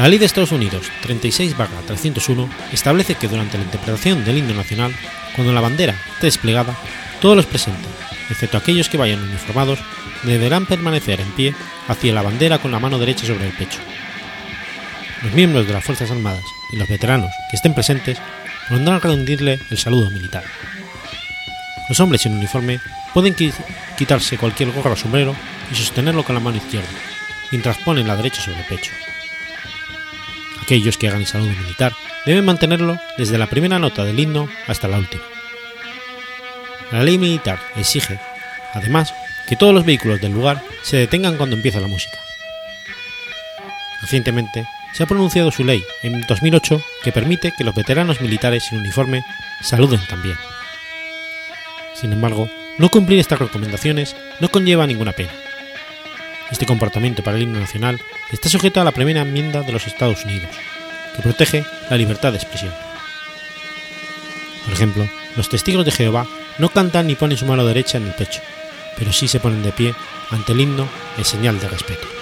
La 0.00 0.08
Ley 0.08 0.18
de 0.18 0.24
Estados 0.24 0.52
Unidos 0.52 0.86
36-301 1.04 2.48
establece 2.72 3.16
que 3.16 3.28
durante 3.28 3.58
la 3.58 3.64
interpretación 3.64 4.24
del 4.24 4.38
himno 4.38 4.54
nacional, 4.54 4.94
cuando 5.36 5.52
la 5.52 5.60
bandera 5.60 5.94
esté 6.14 6.28
desplegada, 6.28 6.74
todos 7.20 7.36
los 7.36 7.44
presentes, 7.44 7.90
excepto 8.30 8.56
aquellos 8.56 8.88
que 8.88 8.96
vayan 8.96 9.22
uniformados, 9.22 9.78
deberán 10.22 10.64
permanecer 10.64 11.20
en 11.20 11.30
pie 11.32 11.54
hacia 11.86 12.14
la 12.14 12.22
bandera 12.22 12.56
con 12.56 12.72
la 12.72 12.78
mano 12.78 12.98
derecha 12.98 13.26
sobre 13.26 13.46
el 13.46 13.52
pecho. 13.52 13.78
Los 15.22 15.34
miembros 15.34 15.66
de 15.66 15.74
las 15.74 15.84
Fuerzas 15.84 16.10
Armadas 16.10 16.44
y 16.72 16.76
los 16.76 16.88
veteranos 16.88 17.30
que 17.50 17.56
estén 17.56 17.74
presentes 17.74 18.16
podrán 18.70 19.02
rendirle 19.02 19.60
el 19.68 19.76
saludo 19.76 20.08
militar. 20.08 20.44
Los 21.90 22.00
hombres 22.00 22.22
sin 22.22 22.32
uniforme 22.32 22.80
pueden 23.12 23.36
quitarse 23.98 24.38
cualquier 24.38 24.72
gorro 24.72 24.92
o 24.94 24.96
sombrero 24.96 25.36
y 25.70 25.74
sostenerlo 25.74 26.24
con 26.24 26.36
la 26.36 26.40
mano 26.40 26.56
izquierda, 26.56 26.88
mientras 27.50 27.76
ponen 27.76 28.08
la 28.08 28.16
derecha 28.16 28.40
sobre 28.40 28.60
el 28.60 28.64
pecho. 28.64 28.92
Aquellos 30.70 30.98
que 30.98 31.08
hagan 31.08 31.22
el 31.22 31.26
saludo 31.26 31.50
militar 31.50 31.92
deben 32.24 32.44
mantenerlo 32.44 32.96
desde 33.18 33.38
la 33.38 33.48
primera 33.48 33.80
nota 33.80 34.04
del 34.04 34.20
himno 34.20 34.48
hasta 34.68 34.86
la 34.86 34.98
última. 34.98 35.24
La 36.92 37.02
ley 37.02 37.18
militar 37.18 37.58
exige, 37.74 38.20
además, 38.72 39.12
que 39.48 39.56
todos 39.56 39.74
los 39.74 39.84
vehículos 39.84 40.20
del 40.20 40.30
lugar 40.30 40.62
se 40.84 40.96
detengan 40.96 41.36
cuando 41.36 41.56
empieza 41.56 41.80
la 41.80 41.88
música. 41.88 42.16
Recientemente 44.00 44.64
se 44.92 45.02
ha 45.02 45.06
pronunciado 45.06 45.50
su 45.50 45.64
ley 45.64 45.82
en 46.04 46.20
2008 46.20 46.80
que 47.02 47.10
permite 47.10 47.52
que 47.58 47.64
los 47.64 47.74
veteranos 47.74 48.20
militares 48.20 48.62
sin 48.62 48.78
uniforme 48.78 49.24
saluden 49.62 50.06
también. 50.08 50.36
Sin 51.94 52.12
embargo, 52.12 52.48
no 52.78 52.90
cumplir 52.90 53.18
estas 53.18 53.40
recomendaciones 53.40 54.14
no 54.38 54.48
conlleva 54.48 54.86
ninguna 54.86 55.10
pena. 55.10 55.32
Este 56.50 56.66
comportamiento 56.66 57.22
para 57.22 57.36
el 57.36 57.44
himno 57.44 57.60
nacional 57.60 58.00
está 58.32 58.48
sujeto 58.48 58.80
a 58.80 58.84
la 58.84 58.92
primera 58.92 59.22
enmienda 59.22 59.62
de 59.62 59.72
los 59.72 59.86
Estados 59.86 60.24
Unidos, 60.24 60.50
que 61.14 61.22
protege 61.22 61.64
la 61.88 61.96
libertad 61.96 62.32
de 62.32 62.38
expresión. 62.38 62.72
Por 64.64 64.74
ejemplo, 64.74 65.08
los 65.36 65.48
testigos 65.48 65.84
de 65.84 65.92
Jehová 65.92 66.26
no 66.58 66.68
cantan 66.68 67.06
ni 67.06 67.14
ponen 67.14 67.38
su 67.38 67.46
mano 67.46 67.64
derecha 67.64 67.98
en 67.98 68.06
el 68.06 68.14
pecho, 68.14 68.40
pero 68.98 69.12
sí 69.12 69.28
se 69.28 69.40
ponen 69.40 69.62
de 69.62 69.72
pie 69.72 69.94
ante 70.30 70.52
el 70.52 70.60
himno 70.60 70.88
en 71.16 71.24
señal 71.24 71.58
de 71.60 71.68
respeto. 71.68 72.19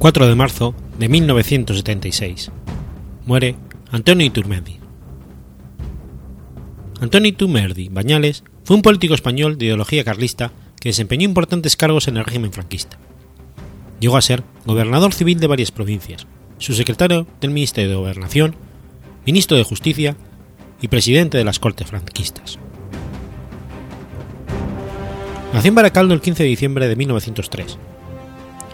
4 0.00 0.28
de 0.28 0.34
marzo 0.34 0.74
de 0.98 1.10
1976. 1.10 2.50
Muere 3.26 3.56
Antonio 3.90 4.26
Iturmendi. 4.26 4.78
Antonio 7.02 7.28
Iturmendi 7.28 7.90
Bañales 7.90 8.42
fue 8.64 8.76
un 8.76 8.82
político 8.82 9.12
español 9.12 9.58
de 9.58 9.66
ideología 9.66 10.02
carlista 10.02 10.52
que 10.80 10.88
desempeñó 10.88 11.26
importantes 11.26 11.76
cargos 11.76 12.08
en 12.08 12.16
el 12.16 12.24
régimen 12.24 12.50
franquista. 12.50 12.98
Llegó 14.00 14.16
a 14.16 14.22
ser 14.22 14.42
gobernador 14.64 15.12
civil 15.12 15.38
de 15.38 15.48
varias 15.48 15.70
provincias, 15.70 16.26
subsecretario 16.56 17.26
del 17.42 17.50
Ministerio 17.50 17.90
de 17.90 17.96
Gobernación, 17.96 18.56
ministro 19.26 19.58
de 19.58 19.64
Justicia 19.64 20.16
y 20.80 20.88
presidente 20.88 21.36
de 21.36 21.44
las 21.44 21.58
Cortes 21.58 21.86
franquistas. 21.86 22.58
Nació 25.52 25.68
en 25.68 25.74
Baracaldo 25.74 26.14
el 26.14 26.22
15 26.22 26.42
de 26.42 26.48
diciembre 26.48 26.88
de 26.88 26.96
1903 26.96 27.76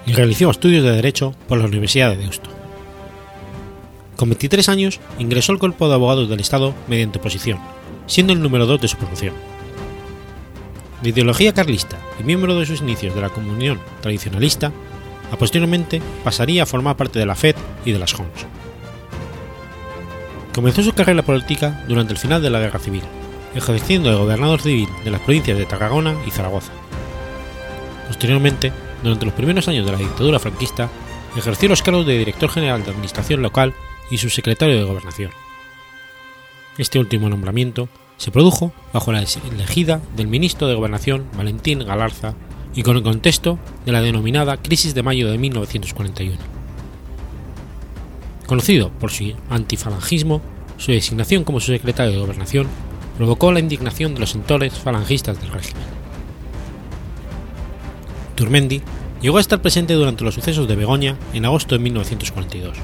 y 0.07 0.13
realizó 0.13 0.51
estudios 0.51 0.85
de 0.85 0.93
Derecho 0.93 1.35
por 1.49 1.59
la 1.59 1.67
Universidad 1.67 2.11
de 2.11 2.19
Deusto. 2.19 2.49
Con 4.17 4.31
23 4.31 4.69
años 4.69 5.01
ingresó 5.19 5.53
al 5.53 5.59
Cuerpo 5.59 5.89
de 5.89 5.95
Abogados 5.95 6.29
del 6.29 6.41
Estado 6.41 6.75
mediante 6.89 7.19
oposición, 7.19 7.59
siendo 8.07 8.33
el 8.33 8.41
número 8.41 8.65
2 8.65 8.81
de 8.81 8.89
su 8.89 8.97
promoción. 8.97 9.35
De 11.03 11.11
ideología 11.11 11.53
carlista 11.53 11.99
y 12.19 12.23
miembro 12.23 12.59
de 12.59 12.65
sus 12.65 12.81
inicios 12.81 13.15
de 13.15 13.21
la 13.21 13.29
comunión 13.29 13.79
tradicionalista, 14.01 14.73
a 15.31 15.37
posteriormente 15.37 16.01
pasaría 16.25 16.63
a 16.63 16.67
formar 16.67 16.97
parte 16.97 17.19
de 17.19 17.27
la 17.27 17.35
FED 17.35 17.57
y 17.85 17.93
de 17.93 17.99
las 17.99 18.15
Homs. 18.15 18.47
Comenzó 20.55 20.83
su 20.83 20.95
carrera 20.95 21.23
política 21.23 21.85
durante 21.87 22.13
el 22.13 22.19
final 22.19 22.41
de 22.41 22.49
la 22.49 22.61
Guerra 22.61 22.79
Civil, 22.79 23.03
ejerciendo 23.55 24.09
de 24.09 24.17
gobernador 24.17 24.63
civil 24.63 24.89
de 25.05 25.11
las 25.11 25.21
provincias 25.21 25.59
de 25.59 25.67
Tarragona 25.67 26.15
y 26.27 26.31
Zaragoza. 26.31 26.73
Posteriormente 28.07 28.73
durante 29.07 29.25
los 29.25 29.35
primeros 29.35 29.69
años 29.69 29.87
de 29.87 29.93
la 29.93 29.99
dictadura 29.99 30.41
franquista, 30.41 30.91
ejerció 31.37 31.69
los 31.69 31.81
cargos 31.81 32.07
de 32.07 32.19
director 32.19 32.51
general 32.51 32.83
de 32.83 32.91
Administración 32.91 33.41
Local 33.41 33.73
y 34.11 34.19
subsecretario 34.19 34.77
de 34.77 34.85
Gobernación. 34.85 35.31
Este 36.77 36.99
último 36.99 37.29
nombramiento 37.29 37.89
se 38.17 38.33
produjo 38.33 38.73
bajo 38.93 39.13
la 39.13 39.21
elegida 39.21 40.01
del 40.17 40.27
ministro 40.27 40.67
de 40.67 40.75
Gobernación 40.75 41.25
Valentín 41.37 41.85
Galarza 41.87 42.35
y 42.75 42.83
con 42.83 42.97
el 42.97 43.05
contexto 43.05 43.61
de 43.85 43.93
la 43.93 44.03
denominada 44.03 44.57
Crisis 44.57 44.95
de 44.95 45.05
Mayo 45.05 45.31
de 45.31 45.39
1941. 45.39 46.37
Conocido 48.47 48.91
por 48.91 49.13
su 49.13 49.35
antifalangismo, 49.51 50.41
su 50.79 50.91
designación 50.91 51.45
como 51.45 51.61
su 51.61 51.73
secretario 51.73 52.13
de 52.13 52.19
Gobernación 52.19 52.67
provocó 53.17 53.53
la 53.53 53.61
indignación 53.61 54.15
de 54.15 54.21
los 54.21 54.31
sectores 54.31 54.75
falangistas 54.75 55.41
del 55.41 55.53
régimen. 55.53 55.97
Turmendi 58.37 58.83
llegó 59.21 59.39
a 59.39 59.41
estar 59.41 59.63
presente 59.63 59.95
durante 59.95 60.25
los 60.25 60.35
sucesos 60.35 60.69
de 60.69 60.77
Begoña 60.77 61.17
en 61.33 61.45
agosto 61.45 61.75
de 61.75 61.81
1942. 61.81 62.77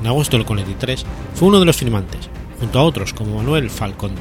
En 0.00 0.06
agosto 0.06 0.36
del 0.36 0.46
43 0.46 1.04
fue 1.34 1.48
uno 1.48 1.60
de 1.60 1.66
los 1.66 1.76
firmantes, 1.76 2.28
junto 2.58 2.78
a 2.78 2.82
otros 2.82 3.12
como 3.12 3.36
Manuel 3.36 3.70
Falconde, 3.70 4.20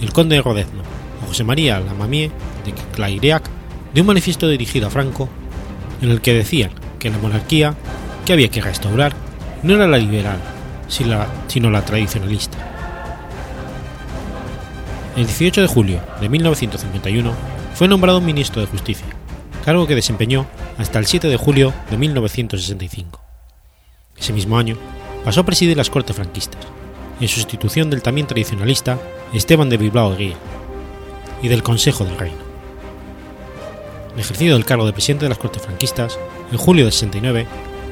el 0.00 0.12
conde 0.12 0.36
de 0.36 0.42
Rodezno 0.42 0.82
o 1.22 1.26
José 1.28 1.44
María 1.44 1.78
Lamamie 1.80 2.30
de 2.64 2.74
Clairiac, 2.94 3.48
de 3.92 4.00
un 4.00 4.06
manifiesto 4.08 4.48
dirigido 4.48 4.88
a 4.88 4.90
Franco 4.90 5.28
en 6.02 6.10
el 6.10 6.20
que 6.20 6.34
decían 6.34 6.70
que 6.98 7.10
la 7.10 7.18
monarquía 7.18 7.76
que 8.26 8.32
había 8.32 8.48
que 8.48 8.60
restaurar 8.60 9.14
no 9.62 9.74
era 9.74 9.86
la 9.86 9.98
liberal, 9.98 10.38
sino 10.88 11.70
la 11.70 11.84
tradicionalista. 11.84 12.58
El 15.16 15.26
18 15.26 15.60
de 15.62 15.66
julio 15.68 16.00
de 16.20 16.28
1951 16.28 17.32
fue 17.74 17.86
nombrado 17.86 18.20
ministro 18.20 18.60
de 18.60 18.66
Justicia, 18.66 19.06
cargo 19.64 19.86
que 19.86 19.94
desempeñó 19.94 20.46
hasta 20.76 20.98
el 20.98 21.06
7 21.06 21.26
de 21.28 21.38
julio 21.38 21.72
de 21.90 21.96
1965. 21.96 23.20
Ese 24.18 24.34
mismo 24.34 24.58
año 24.58 24.76
pasó 25.24 25.40
a 25.40 25.46
presidir 25.46 25.74
las 25.74 25.88
Cortes 25.88 26.14
franquistas, 26.14 26.60
en 27.18 27.28
sustitución 27.28 27.88
del 27.88 28.02
también 28.02 28.26
tradicionalista 28.26 28.98
Esteban 29.32 29.70
de 29.70 29.78
Bilbao 29.78 30.14
Guía 30.16 30.36
y 31.40 31.48
del 31.48 31.62
Consejo 31.62 32.04
del 32.04 32.18
Reino. 32.18 32.36
En 34.12 34.20
ejercicio 34.20 34.52
del 34.52 34.66
cargo 34.66 34.84
de 34.84 34.92
presidente 34.92 35.24
de 35.24 35.30
las 35.30 35.38
Cortes 35.38 35.62
franquistas, 35.62 36.18
en 36.52 36.58
julio 36.58 36.84
del 36.84 36.92
69 36.92 37.46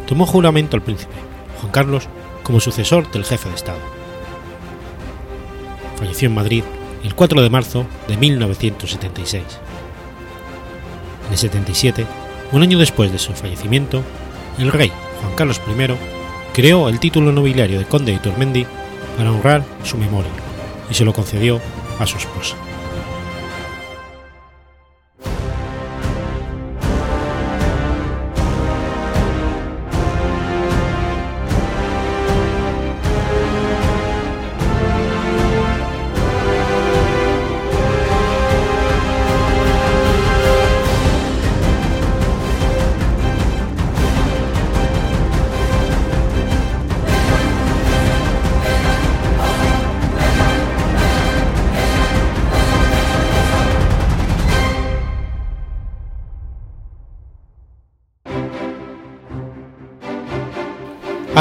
tomó 0.07 0.27
juramento 0.27 0.77
al 0.77 0.83
príncipe, 0.83 1.15
Juan 1.61 1.73
Carlos, 1.73 2.07
como 2.43 2.61
sucesor 2.61 3.11
del 3.13 3.25
jefe 3.25 3.49
de 3.49 3.55
Estado. 3.55 3.81
Falleció 5.97 6.29
en 6.29 6.35
Madrid 6.35 6.65
el 7.03 7.15
4 7.15 7.41
de 7.41 7.51
marzo 7.51 7.87
de 8.09 8.19
1976. 8.19 9.43
En 11.33 11.37
el 11.37 11.41
77, 11.41 12.05
un 12.53 12.63
año 12.63 12.79
después 12.79 13.11
de 13.11 13.19
su 13.19 13.33
fallecimiento, 13.33 14.03
el 14.59 14.71
rey 14.71 14.93
Juan 15.23 15.35
Carlos 15.35 15.63
I 15.67 15.95
creó 16.53 16.91
el 16.91 17.01
título 17.01 17.33
nobiliario 17.33 17.79
de 17.79 17.87
conde 17.87 18.13
de 18.13 18.19
Turmendi 18.19 18.67
para 19.17 19.33
honrar 19.33 19.65
su 19.83 19.97
memoria 19.97 20.31
y 20.91 20.93
se 20.93 21.07
lo 21.07 21.15
concedió 21.15 21.59
a 21.99 22.07
su 22.07 22.19
esposa. 22.19 22.55